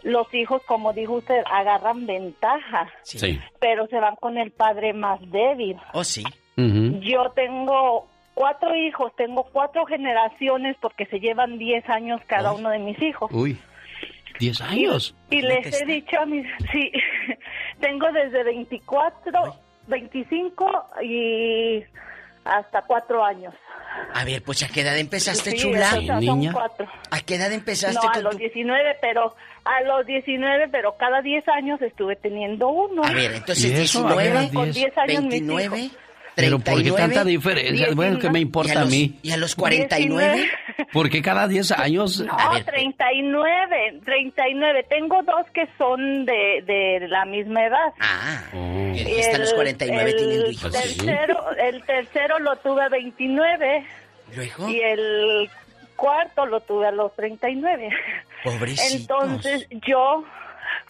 [0.03, 3.39] los hijos, como dijo usted, agarran ventaja, Sí.
[3.59, 5.77] pero se van con el padre más débil.
[5.93, 6.23] ¿Oh, sí?
[6.55, 8.07] Yo tengo
[8.37, 13.31] cuatro hijos, tengo cuatro generaciones porque se llevan 10 años cada uno de mis hijos.
[13.33, 13.57] Uy,
[14.39, 15.15] 10 años.
[15.31, 16.91] Y les he dicho a mis, sí,
[17.79, 19.55] tengo desde 24,
[19.87, 21.83] 25 y
[22.45, 23.55] hasta cuatro años.
[24.13, 25.89] A ver, pues ¿a qué edad empezaste, Sí, chula?
[25.89, 26.87] son cuatro.
[27.09, 28.37] ¿A qué edad empezaste No, a con los tu...
[28.37, 29.35] 19, pero
[29.65, 33.03] a los 19, pero cada 10 años estuve teniendo uno.
[33.03, 34.07] A ver, entonces ¿Y eso?
[34.07, 36.06] A ver, 19, Con 10 años mis 29, hijos.
[36.37, 37.87] Pero ¿por qué 39, tanta diferencia?
[37.95, 39.19] Bueno, ¿qué me importa ¿Y a a los- mí?
[39.23, 40.49] ¿Y a los 49?
[40.93, 42.21] ¿Por qué cada 10 años?
[42.21, 44.85] No, 39, 39.
[44.89, 47.93] Tengo dos que son de, de la misma edad.
[47.99, 48.93] Ah, Oh.
[48.95, 50.71] y hasta los 49 tienen el hijos.
[50.71, 53.83] tercero, el tercero lo tuve a 29
[54.35, 54.69] ¿Luego?
[54.69, 55.49] y el
[55.95, 57.89] cuarto lo tuve a los 39.
[58.43, 58.93] Pobrecitos.
[59.23, 60.23] Entonces yo,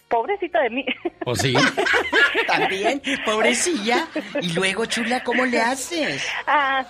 [0.08, 0.86] pobrecita de mí.
[1.20, 1.54] Pues sí.
[2.46, 4.06] También, pobrecilla.
[4.40, 6.26] Y luego, chula, ¿cómo le haces?
[6.46, 6.84] Ah,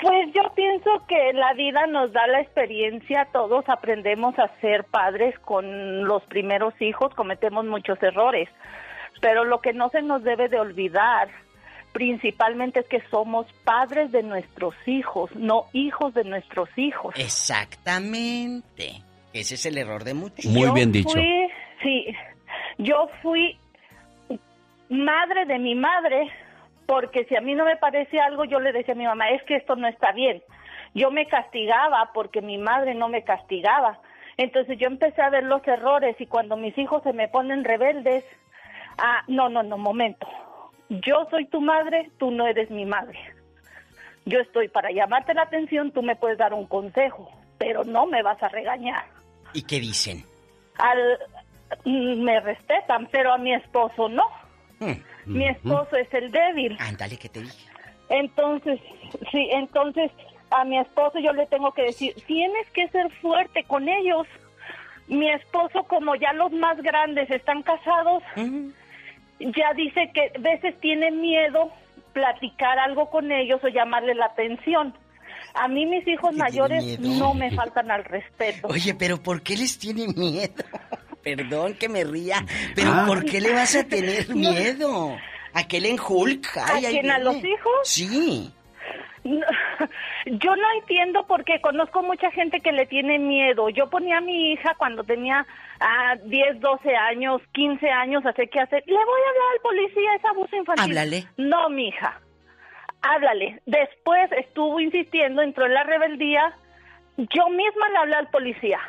[0.00, 5.38] pues yo pienso que la vida nos da la experiencia, todos aprendemos a ser padres
[5.40, 8.48] con los primeros hijos, cometemos muchos errores,
[9.20, 11.28] pero lo que no se nos debe de olvidar
[11.92, 17.14] principalmente es que somos padres de nuestros hijos, no hijos de nuestros hijos.
[17.16, 19.02] Exactamente.
[19.32, 20.44] Ese es el error de muchos.
[20.46, 21.10] Muy Yo bien dicho.
[21.10, 21.48] fui-
[21.82, 22.06] sí,
[22.78, 23.58] yo fui
[24.88, 26.30] madre de mi madre
[26.86, 29.42] porque si a mí no me parece algo, yo le decía a mi mamá, es
[29.44, 30.42] que esto no está bien.
[30.94, 33.98] Yo me castigaba porque mi madre no me castigaba.
[34.36, 38.24] Entonces yo empecé a ver los errores y cuando mis hijos se me ponen rebeldes,
[38.98, 40.26] ah, no, no, no, momento.
[40.90, 43.18] Yo soy tu madre, tú no eres mi madre.
[44.26, 48.22] Yo estoy para llamarte la atención, tú me puedes dar un consejo, pero no me
[48.22, 49.04] vas a regañar
[49.54, 50.24] ¿Y qué dicen?
[50.78, 51.18] al
[51.84, 54.24] mm, me respetan, pero a mi esposo no.
[54.80, 54.92] Mm.
[55.26, 56.76] Mi esposo es el débil.
[56.80, 57.70] Ándale, que te dije.
[58.08, 58.80] Entonces,
[59.30, 60.10] sí, entonces
[60.50, 64.26] a mi esposo yo le tengo que decir, tienes que ser fuerte con ellos.
[65.06, 68.22] Mi esposo, como ya los más grandes están casados,
[69.38, 71.70] ya dice que a veces tiene miedo
[72.12, 74.94] platicar algo con ellos o llamarle la atención.
[75.54, 78.68] A mí mis hijos mayores no me faltan al respeto.
[78.68, 80.64] Oye, pero ¿por qué les tiene miedo?
[81.22, 83.04] Perdón que me ría, pero Ah.
[83.06, 85.16] ¿por qué le vas a tener miedo?
[85.54, 86.56] ¿Aquel en Hulk?
[86.56, 87.72] ¿A Ay, ahí quién, a los hijos?
[87.84, 88.52] Sí.
[89.24, 89.46] No,
[90.26, 93.68] yo no entiendo porque conozco mucha gente que le tiene miedo.
[93.68, 95.46] Yo ponía a mi hija cuando tenía
[95.78, 98.82] ah, 10, 12 años, 15 años, hace que hacer.
[98.86, 100.84] Le voy a hablar al policía, es abuso infantil.
[100.84, 101.26] Háblale.
[101.36, 102.20] No, mi hija.
[103.02, 103.60] Háblale.
[103.66, 106.54] Después estuvo insistiendo, entró en la rebeldía.
[107.16, 108.80] Yo misma le hablé al policía.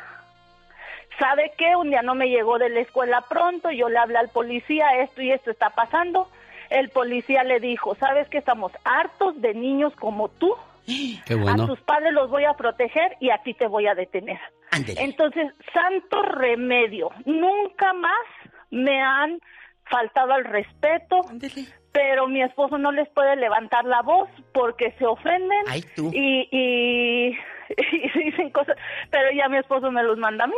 [1.18, 1.76] ¿Sabe qué?
[1.76, 5.22] Un día no me llegó de la escuela pronto, yo le hablé al policía, esto
[5.22, 6.28] y esto está pasando.
[6.70, 10.54] El policía le dijo, ¿sabes que estamos hartos de niños como tú?
[10.86, 11.66] Qué A bueno.
[11.66, 14.40] tus padres los voy a proteger y a ti te voy a detener.
[14.96, 17.10] Entonces, santo remedio.
[17.26, 18.26] Nunca más
[18.70, 19.38] me han
[19.84, 21.20] faltado al respeto.
[21.94, 26.10] Pero mi esposo no les puede levantar la voz porque se ofenden Ay, tú.
[26.12, 27.28] Y, y,
[28.18, 28.76] y dicen cosas.
[29.10, 30.56] Pero ya mi esposo me los manda a mí.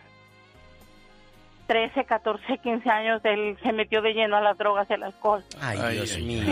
[1.67, 5.43] 13, 14, 15 años, él se metió de lleno a las drogas y al alcohol.
[5.59, 6.43] Ay, Dios mío.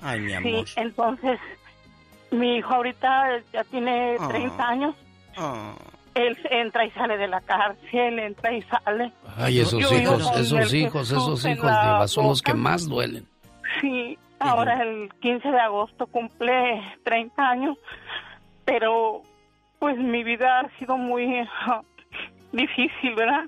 [0.00, 0.20] Ay.
[0.20, 0.68] mi amor.
[0.68, 1.40] Sí, entonces,
[2.30, 4.68] mi hijo ahorita ya tiene 30 Ah.
[4.70, 4.94] años.
[6.14, 9.12] Él entra y sale de la cárcel, entra y sale.
[9.36, 13.26] Ay, esos Yo hijos, esos hijos, esos hijos, son los que más duelen.
[13.80, 17.78] Sí, ahora el 15 de agosto cumple 30 años,
[18.64, 19.22] pero
[19.78, 21.24] pues mi vida ha sido muy
[21.66, 21.82] ah,
[22.52, 23.44] difícil, ¿verdad?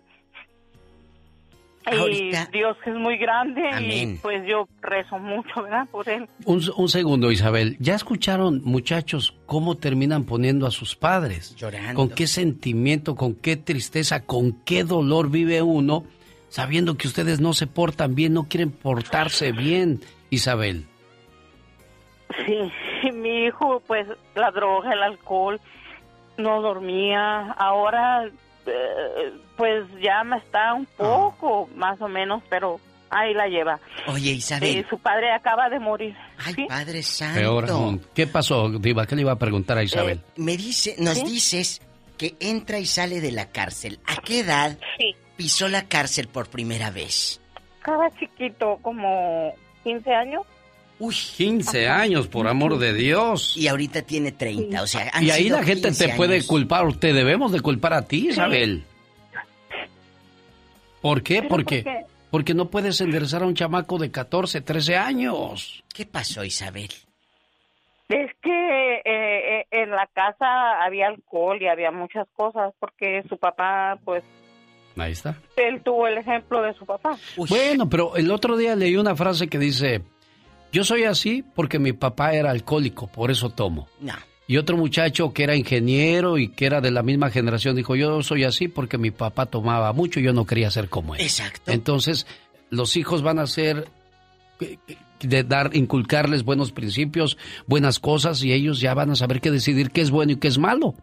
[1.85, 4.15] Ahorita- Y Dios es muy grande Amén.
[4.15, 5.87] y pues yo rezo mucho, ¿verdad?
[5.89, 6.29] Por él.
[6.45, 7.77] Un, un segundo, Isabel.
[7.79, 11.55] ¿Ya escucharon, muchachos, cómo terminan poniendo a sus padres?
[11.55, 11.95] Llorando.
[11.95, 16.05] ¿Con qué sentimiento, con qué tristeza, con qué dolor vive uno
[16.49, 20.01] sabiendo que ustedes no se portan bien, no quieren portarse bien,
[20.37, 20.87] Isabel?
[22.45, 25.61] Sí, mi hijo, pues la droga, el alcohol,
[26.37, 27.53] no dormía.
[27.53, 28.27] Ahora,
[28.67, 33.79] eh, pues ya me está un poco, más o menos, pero ahí la lleva.
[34.09, 34.73] Oye, Isabel.
[34.73, 36.15] Sí, su padre acaba de morir.
[36.39, 37.41] Ay, Padre Santo.
[37.41, 38.03] Peor aún.
[38.15, 39.07] ¿Qué pasó, Diva?
[39.07, 40.21] ¿Qué le iba a preguntar a Isabel?
[40.37, 41.25] Me dice, nos ¿Sí?
[41.25, 41.83] dices
[42.19, 44.01] que entra y sale de la cárcel.
[44.07, 44.79] ¿A qué edad
[45.37, 47.41] pisó la cárcel por primera vez?
[47.79, 49.55] Estaba chiquito, como
[49.87, 50.43] 15 años.
[50.99, 53.57] Uy, 15 años, por amor de Dios.
[53.57, 56.45] Y ahorita tiene 30, o sea, han Y ahí sido la gente 15 te puede
[56.45, 58.83] culpar, te debemos de culpar a ti, Isabel.
[61.01, 61.45] ¿Por qué?
[61.45, 62.07] Porque, ¿por qué?
[62.33, 65.85] porque no puedes enderezar a un chamaco de 14, 13 años.
[65.95, 66.89] ¿Qué pasó, Isabel?
[68.09, 73.39] Es que eh, eh, en la casa había alcohol y había muchas cosas, porque su
[73.39, 74.25] papá, pues,
[74.97, 75.37] Ahí está.
[75.57, 77.19] él tuvo el ejemplo de su papá.
[77.37, 80.03] Bueno, pero el otro día leí una frase que dice,
[80.73, 83.89] yo soy así porque mi papá era alcohólico, por eso tomo.
[84.01, 84.15] No.
[84.49, 88.23] Y otro muchacho que era ingeniero y que era de la misma generación dijo, yo
[88.23, 91.21] soy así porque mi papá tomaba mucho y yo no quería ser como él.
[91.21, 91.73] Exacto.
[91.73, 92.27] Entonces,
[92.71, 93.89] los hijos van a ser
[94.61, 94.79] eh,
[95.21, 99.91] de dar, inculcarles buenos principios, buenas cosas y ellos ya van a saber qué decidir
[99.91, 100.95] qué es bueno y qué es malo.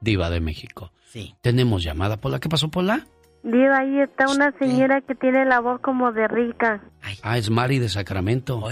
[0.00, 0.92] Diva de México.
[1.08, 1.34] Sí.
[1.40, 2.38] Tenemos llamada, Pola.
[2.38, 3.06] ¿Qué pasó, Pola?
[3.42, 6.80] Diva, ahí está una señora que tiene la voz como de rica.
[7.22, 8.62] Ah, es Mari de Sacramento.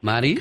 [0.00, 0.38] Mari,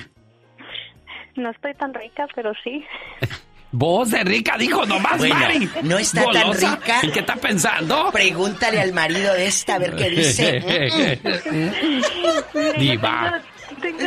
[1.36, 2.84] No estoy tan rica, pero sí.
[3.72, 5.70] voz de rica, dijo nomás Bueno, Mari.
[5.84, 7.02] no está tan rica.
[7.04, 8.10] ¿En qué está pensando?
[8.12, 11.20] Pregúntale al marido de esta a ver qué dice.
[12.80, 13.42] Diva.
[13.82, 14.04] Tengo,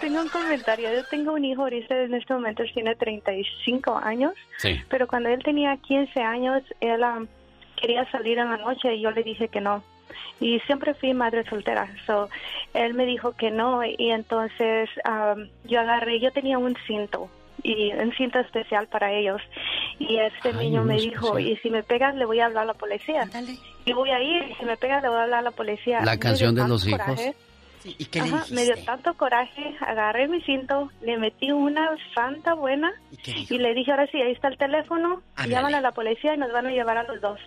[0.00, 0.92] tengo un comentario.
[0.92, 4.80] Yo tengo un hijo ahorita en este momento tiene 35 años, Sí.
[4.88, 7.20] pero cuando él tenía 15 años, él ah,
[7.80, 9.82] quería salir en la noche y yo le dije que no.
[10.40, 12.28] Y siempre fui madre soltera, so
[12.72, 15.34] él me dijo que no y entonces ah,
[15.64, 17.28] yo agarré, yo tenía un cinto
[17.62, 19.42] y un cinto especial para ellos
[19.98, 21.52] y este niño me dijo, especial.
[21.52, 23.28] y si me pegas le voy a hablar a la policía.
[23.84, 26.00] Y voy a ir, y si me pegas le voy a hablar a la policía.
[26.02, 27.00] La canción de los hijos.
[27.00, 27.34] coraje.
[27.84, 32.54] ¿Y qué le Ajá, me dio tanto coraje, agarré mi cinto, le metí una santa
[32.54, 32.92] buena
[33.24, 35.54] y, le dije, ahora sí, ahí está el teléfono, Ándale.
[35.54, 37.40] llaman a la policía y nos van a llevar a los dos.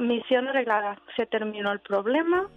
[0.00, 2.48] Misión arreglada, se terminó el problema,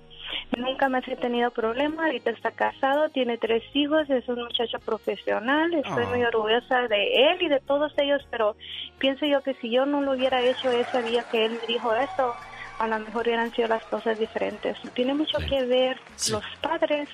[0.58, 5.74] nunca más he tenido problema, ahorita está casado, tiene tres hijos, es un muchacho profesional,
[5.74, 6.10] estoy Ah.
[6.10, 8.56] muy orgullosa de él y de todos ellos, pero
[9.00, 11.94] pienso yo que si yo no lo hubiera hecho ese día que él me dijo
[11.96, 12.34] esto,
[12.80, 14.78] a lo mejor hubieran sido las cosas diferentes.
[14.94, 15.98] Tiene mucho que ver
[16.30, 17.08] los padres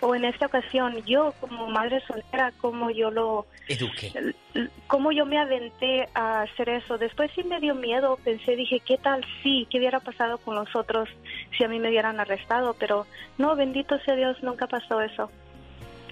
[0.00, 4.34] o en esta ocasión yo como madre soltera, como yo lo Eduque.
[4.86, 6.98] cómo yo me aventé a hacer eso.
[6.98, 9.66] Después sí me dio miedo, pensé, dije, ¿qué tal sí?
[9.70, 11.08] ¿Qué hubiera pasado con los otros
[11.56, 12.74] si a mí me hubieran arrestado?
[12.78, 13.06] Pero
[13.38, 15.30] no, bendito sea Dios, nunca pasó eso.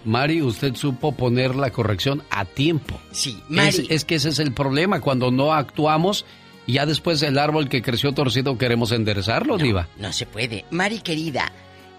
[0.04, 2.98] Mari, usted supo poner la corrección a tiempo.
[3.10, 6.24] Sí, Es, es que ese es el problema, cuando no actuamos
[6.66, 9.88] y ya después el árbol que creció torcido queremos enderezarlo, Diva.
[9.98, 10.66] No se puede.
[10.70, 11.50] Mari querida,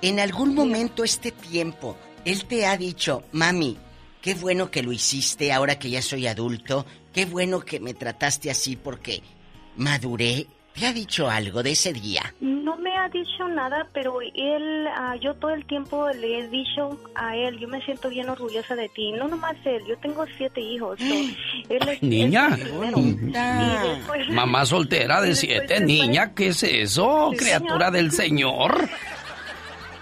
[0.02, 3.78] en algún momento este tiempo, él te ha dicho, mami,
[4.22, 8.50] qué bueno que lo hiciste ahora que ya soy adulto, qué bueno que me trataste
[8.52, 9.22] así porque
[9.76, 10.48] maduré.
[10.74, 12.34] ¿Te ha dicho algo de ese día?
[12.40, 16.98] No me ha dicho nada, pero él, ah, yo todo el tiempo le he dicho
[17.16, 19.12] a él, yo me siento bien orgullosa de ti.
[19.12, 20.98] No nomás él, yo tengo siete hijos.
[21.00, 21.06] so,
[21.74, 22.50] él es- Niña.
[22.54, 22.98] es el primero.
[23.00, 27.30] Y después- Mamá soltera de siete, niña, ¿qué es eso?
[27.32, 27.92] Sí, Criatura señor.
[27.92, 28.90] del Señor.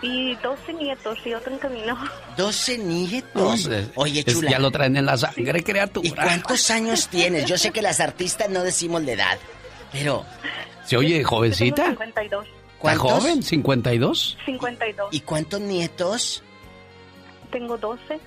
[0.01, 1.98] Y 12 nietos y otro en camino.
[2.38, 3.66] 12 nietos.
[3.66, 4.51] Hombre, Oye, es- chula.
[4.51, 6.08] ya lo traen en la sangre, criatura.
[6.08, 7.45] ¿Y cuántos años tienes?
[7.45, 9.38] Yo sé que las artistas no decimos la edad,
[9.92, 10.24] pero
[10.85, 11.84] ¿Se oye jovencita?
[11.85, 12.45] Tengo 52.
[12.48, 13.11] ¿Está ¿Cuántos?
[13.11, 13.42] joven?
[13.42, 14.38] ¿52?
[14.45, 15.08] 52.
[15.14, 16.43] ¿y cuántos nietos?
[17.51, 18.19] Tengo 12.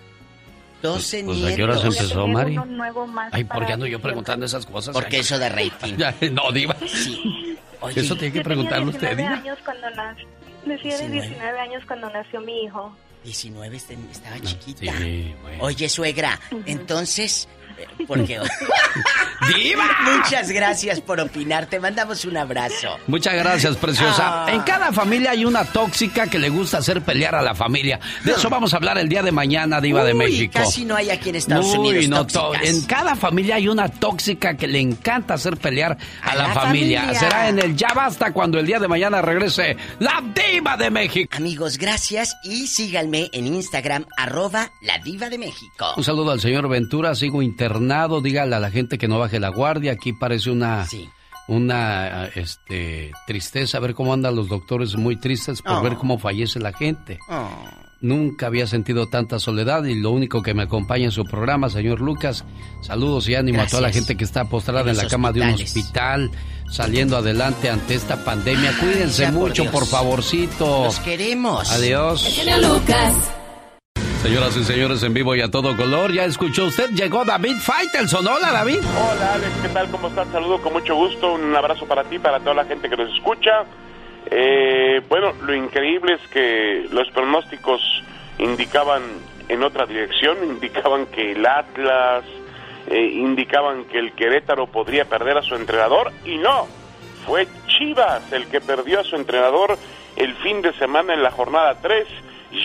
[0.83, 1.53] 12 Pues, nietos.
[1.53, 2.53] ¿a qué hora se empezó, Mari?
[2.59, 4.93] Uno nuevo más Ay, ¿por qué ando yo preguntando esas cosas?
[4.93, 5.95] Porque eso de rating.
[5.99, 6.75] Ya, no, Diva.
[7.83, 9.35] Oye, eso tiene que preguntarle usted, 19 Diva.
[9.41, 10.27] años cuando nació.
[10.65, 11.21] Decía de 19.
[11.29, 12.95] 19 años cuando nació mi hijo.
[13.25, 14.93] 19 este- estaba chiquita.
[14.99, 17.49] Sí, Oye, suegra, entonces,
[17.79, 18.41] eh, porque...
[19.49, 19.85] ¡Diva!
[20.17, 22.99] Muchas gracias por opinar, te mandamos un abrazo.
[23.07, 24.45] Muchas gracias, preciosa.
[24.47, 24.53] Ah.
[24.53, 28.01] En cada familia hay una tóxica que le gusta hacer pelear a la familia.
[28.25, 30.53] De eso vamos a hablar el día de mañana, Diva de México.
[30.55, 32.69] casi no hay aquí en Estados Uy, Unidos no, tóxicas.
[32.69, 37.01] en cada familia hay una tóxica que le encanta hacer pelear a, la, la familia.
[37.03, 37.21] familia.
[37.21, 41.35] Será en el Ya Basta cuando el día de mañana regrese la Diva de México.
[41.37, 45.93] Amigos, gracias y síganme en Instagram, arroba la diva de México.
[45.97, 49.49] Un saludo al señor Ventura, sigo internado, dígale a la gente que no baje la
[49.51, 50.87] guardia, aquí parece una
[51.49, 55.83] una este tristeza ver cómo andan los doctores muy tristes por Oh.
[55.83, 57.19] ver cómo fallece la gente.
[57.29, 57.49] Oh.
[58.03, 62.01] Nunca había sentido tanta soledad y lo único que me acompaña en su programa, señor
[62.01, 62.45] Lucas,
[62.83, 65.51] saludos y ánimo a toda la gente que está postrada En la cama de un
[65.51, 66.31] hospital,
[66.71, 68.73] saliendo adelante ante esta pandemia.
[68.81, 69.75] Cuídense por mucho, Dios.
[69.75, 70.85] por favorcito.
[70.85, 71.71] Los queremos.
[71.71, 72.25] Adiós.
[72.25, 73.15] Genio Lucas.
[74.23, 78.27] Señoras y señores, en vivo y a todo color, ya escuchó usted, llegó David Faitelson.
[78.27, 78.81] Hola, David.
[78.81, 79.91] Hola Alex, ¿qué tal?
[79.91, 80.29] ¿Cómo estás?
[80.29, 83.65] Saludo con mucho gusto, un abrazo para ti, para toda la gente que nos escucha.
[84.31, 87.81] Eh, bueno, lo increíble es que los pronósticos
[88.39, 89.03] indicaban
[89.49, 92.25] en otra dirección, indicaban que el Atlas,
[92.89, 96.69] eh, indicaban que el Querétaro podría perder a su entrenador y no,
[97.25, 99.79] fue Chivas el que perdió a su entrenador
[100.17, 102.07] el fin de semana en la jornada 3.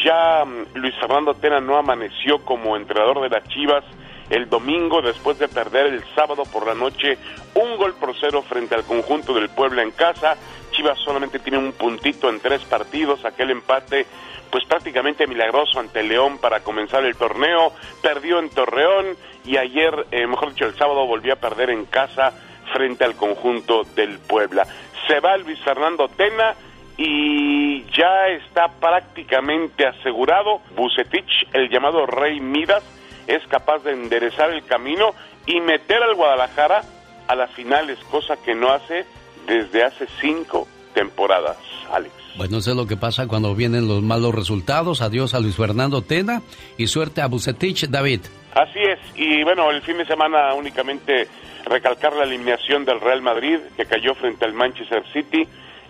[0.04, 3.84] Ya mm, Luis Fernando Tena no amaneció como entrenador de las Chivas
[4.30, 7.18] el domingo después de perder el sábado por la noche
[7.54, 10.36] un gol por cero frente al conjunto del Puebla en casa.
[10.72, 14.06] Chivas solamente tiene un puntito en tres partidos, aquel empate
[14.52, 20.26] pues prácticamente milagroso ante León para comenzar el torneo, perdió en Torreón y ayer, eh,
[20.28, 22.32] mejor dicho, el sábado volvió a perder en casa
[22.72, 24.66] frente al conjunto del Puebla.
[25.08, 26.56] Se va Luis Fernando Tena
[26.98, 32.84] y ya está prácticamente asegurado Bucetich, el llamado Rey Midas,
[33.28, 35.14] es capaz de enderezar el camino
[35.46, 36.84] y meter al Guadalajara
[37.28, 39.06] a las finales, cosa que no hace
[39.48, 41.58] desde hace cinco temporadas,
[41.92, 42.14] Alex.
[42.38, 45.02] Bueno, eso es lo que pasa cuando vienen los malos resultados.
[45.02, 46.42] Adiós a Luis Fernando Tena
[46.78, 48.22] y suerte a Bucetich, David.
[48.54, 51.28] Así es, y bueno, el fin de semana únicamente
[51.66, 55.48] recalcar la eliminación del Real Madrid, que cayó frente al Manchester City,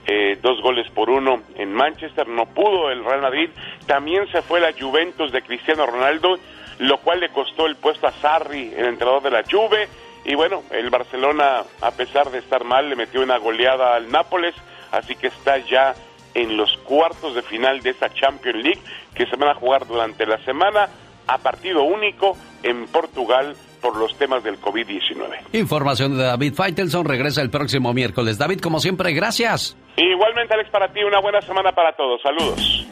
[0.07, 3.49] eh, dos goles por uno en Manchester, no pudo el Real Madrid,
[3.87, 6.37] también se fue la Juventus de Cristiano Ronaldo,
[6.79, 9.87] lo cual le costó el puesto a Sarri, el entrenador de la Juve,
[10.25, 14.55] y bueno, el Barcelona, a pesar de estar mal, le metió una goleada al Nápoles,
[14.91, 15.93] así que está ya
[16.33, 18.81] en los cuartos de final de esta Champions League,
[19.13, 20.89] que se van a jugar durante la semana
[21.27, 25.53] a partido único en Portugal por los temas del COVID-19.
[25.53, 28.37] Información de David Faitelson regresa el próximo miércoles.
[28.37, 29.77] David, como siempre, gracias.
[29.97, 32.21] Igualmente, Alex, para ti una buena semana para todos.
[32.21, 32.85] Saludos.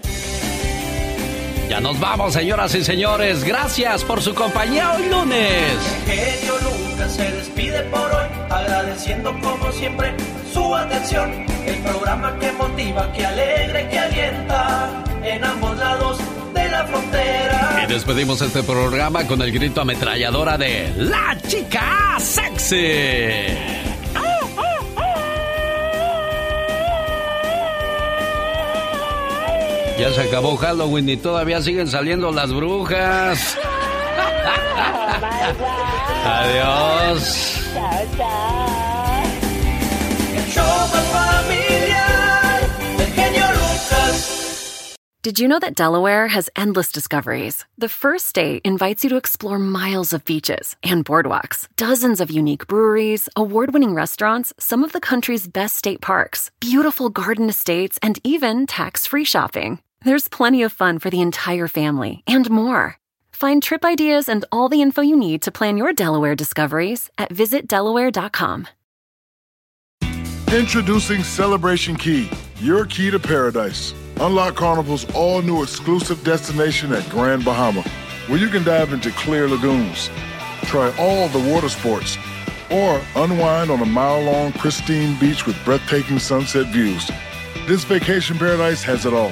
[1.70, 3.44] Ya nos vamos, señoras y señores.
[3.44, 6.04] Gracias por su compañía hoy lunes.
[6.06, 10.14] genio Lucas se despide por hoy, agradeciendo como siempre
[10.52, 11.32] su atención.
[11.66, 16.20] El programa que motiva, que alegra y que alienta en ambos lados
[16.54, 17.84] de la frontera.
[17.84, 23.84] Y despedimos este programa con el grito ametralladora de La Chica Sexy.
[30.04, 33.58] Ya se acabó Halloween y todavía siguen saliendo las brujas.
[36.26, 37.58] Adiós.
[40.36, 44.96] El show más familiar del genio Lucas.
[45.22, 47.64] Did you know that Delaware has endless discoveries?
[47.78, 52.68] The first state invites you to explore miles of beaches and boardwalks, dozens of unique
[52.68, 58.20] breweries, award winning restaurants, some of the country's best state parks, beautiful garden estates, and
[58.26, 59.80] even tax free shopping.
[60.04, 62.98] There's plenty of fun for the entire family and more.
[63.32, 67.30] Find trip ideas and all the info you need to plan your Delaware discoveries at
[67.30, 68.68] visitdelaware.com.
[70.52, 73.94] Introducing Celebration Key, your key to paradise.
[74.20, 77.82] Unlock Carnival's all new exclusive destination at Grand Bahama,
[78.28, 80.10] where you can dive into clear lagoons,
[80.66, 82.18] try all the water sports,
[82.70, 87.10] or unwind on a mile long, pristine beach with breathtaking sunset views.
[87.68, 89.32] This vacation paradise has it all.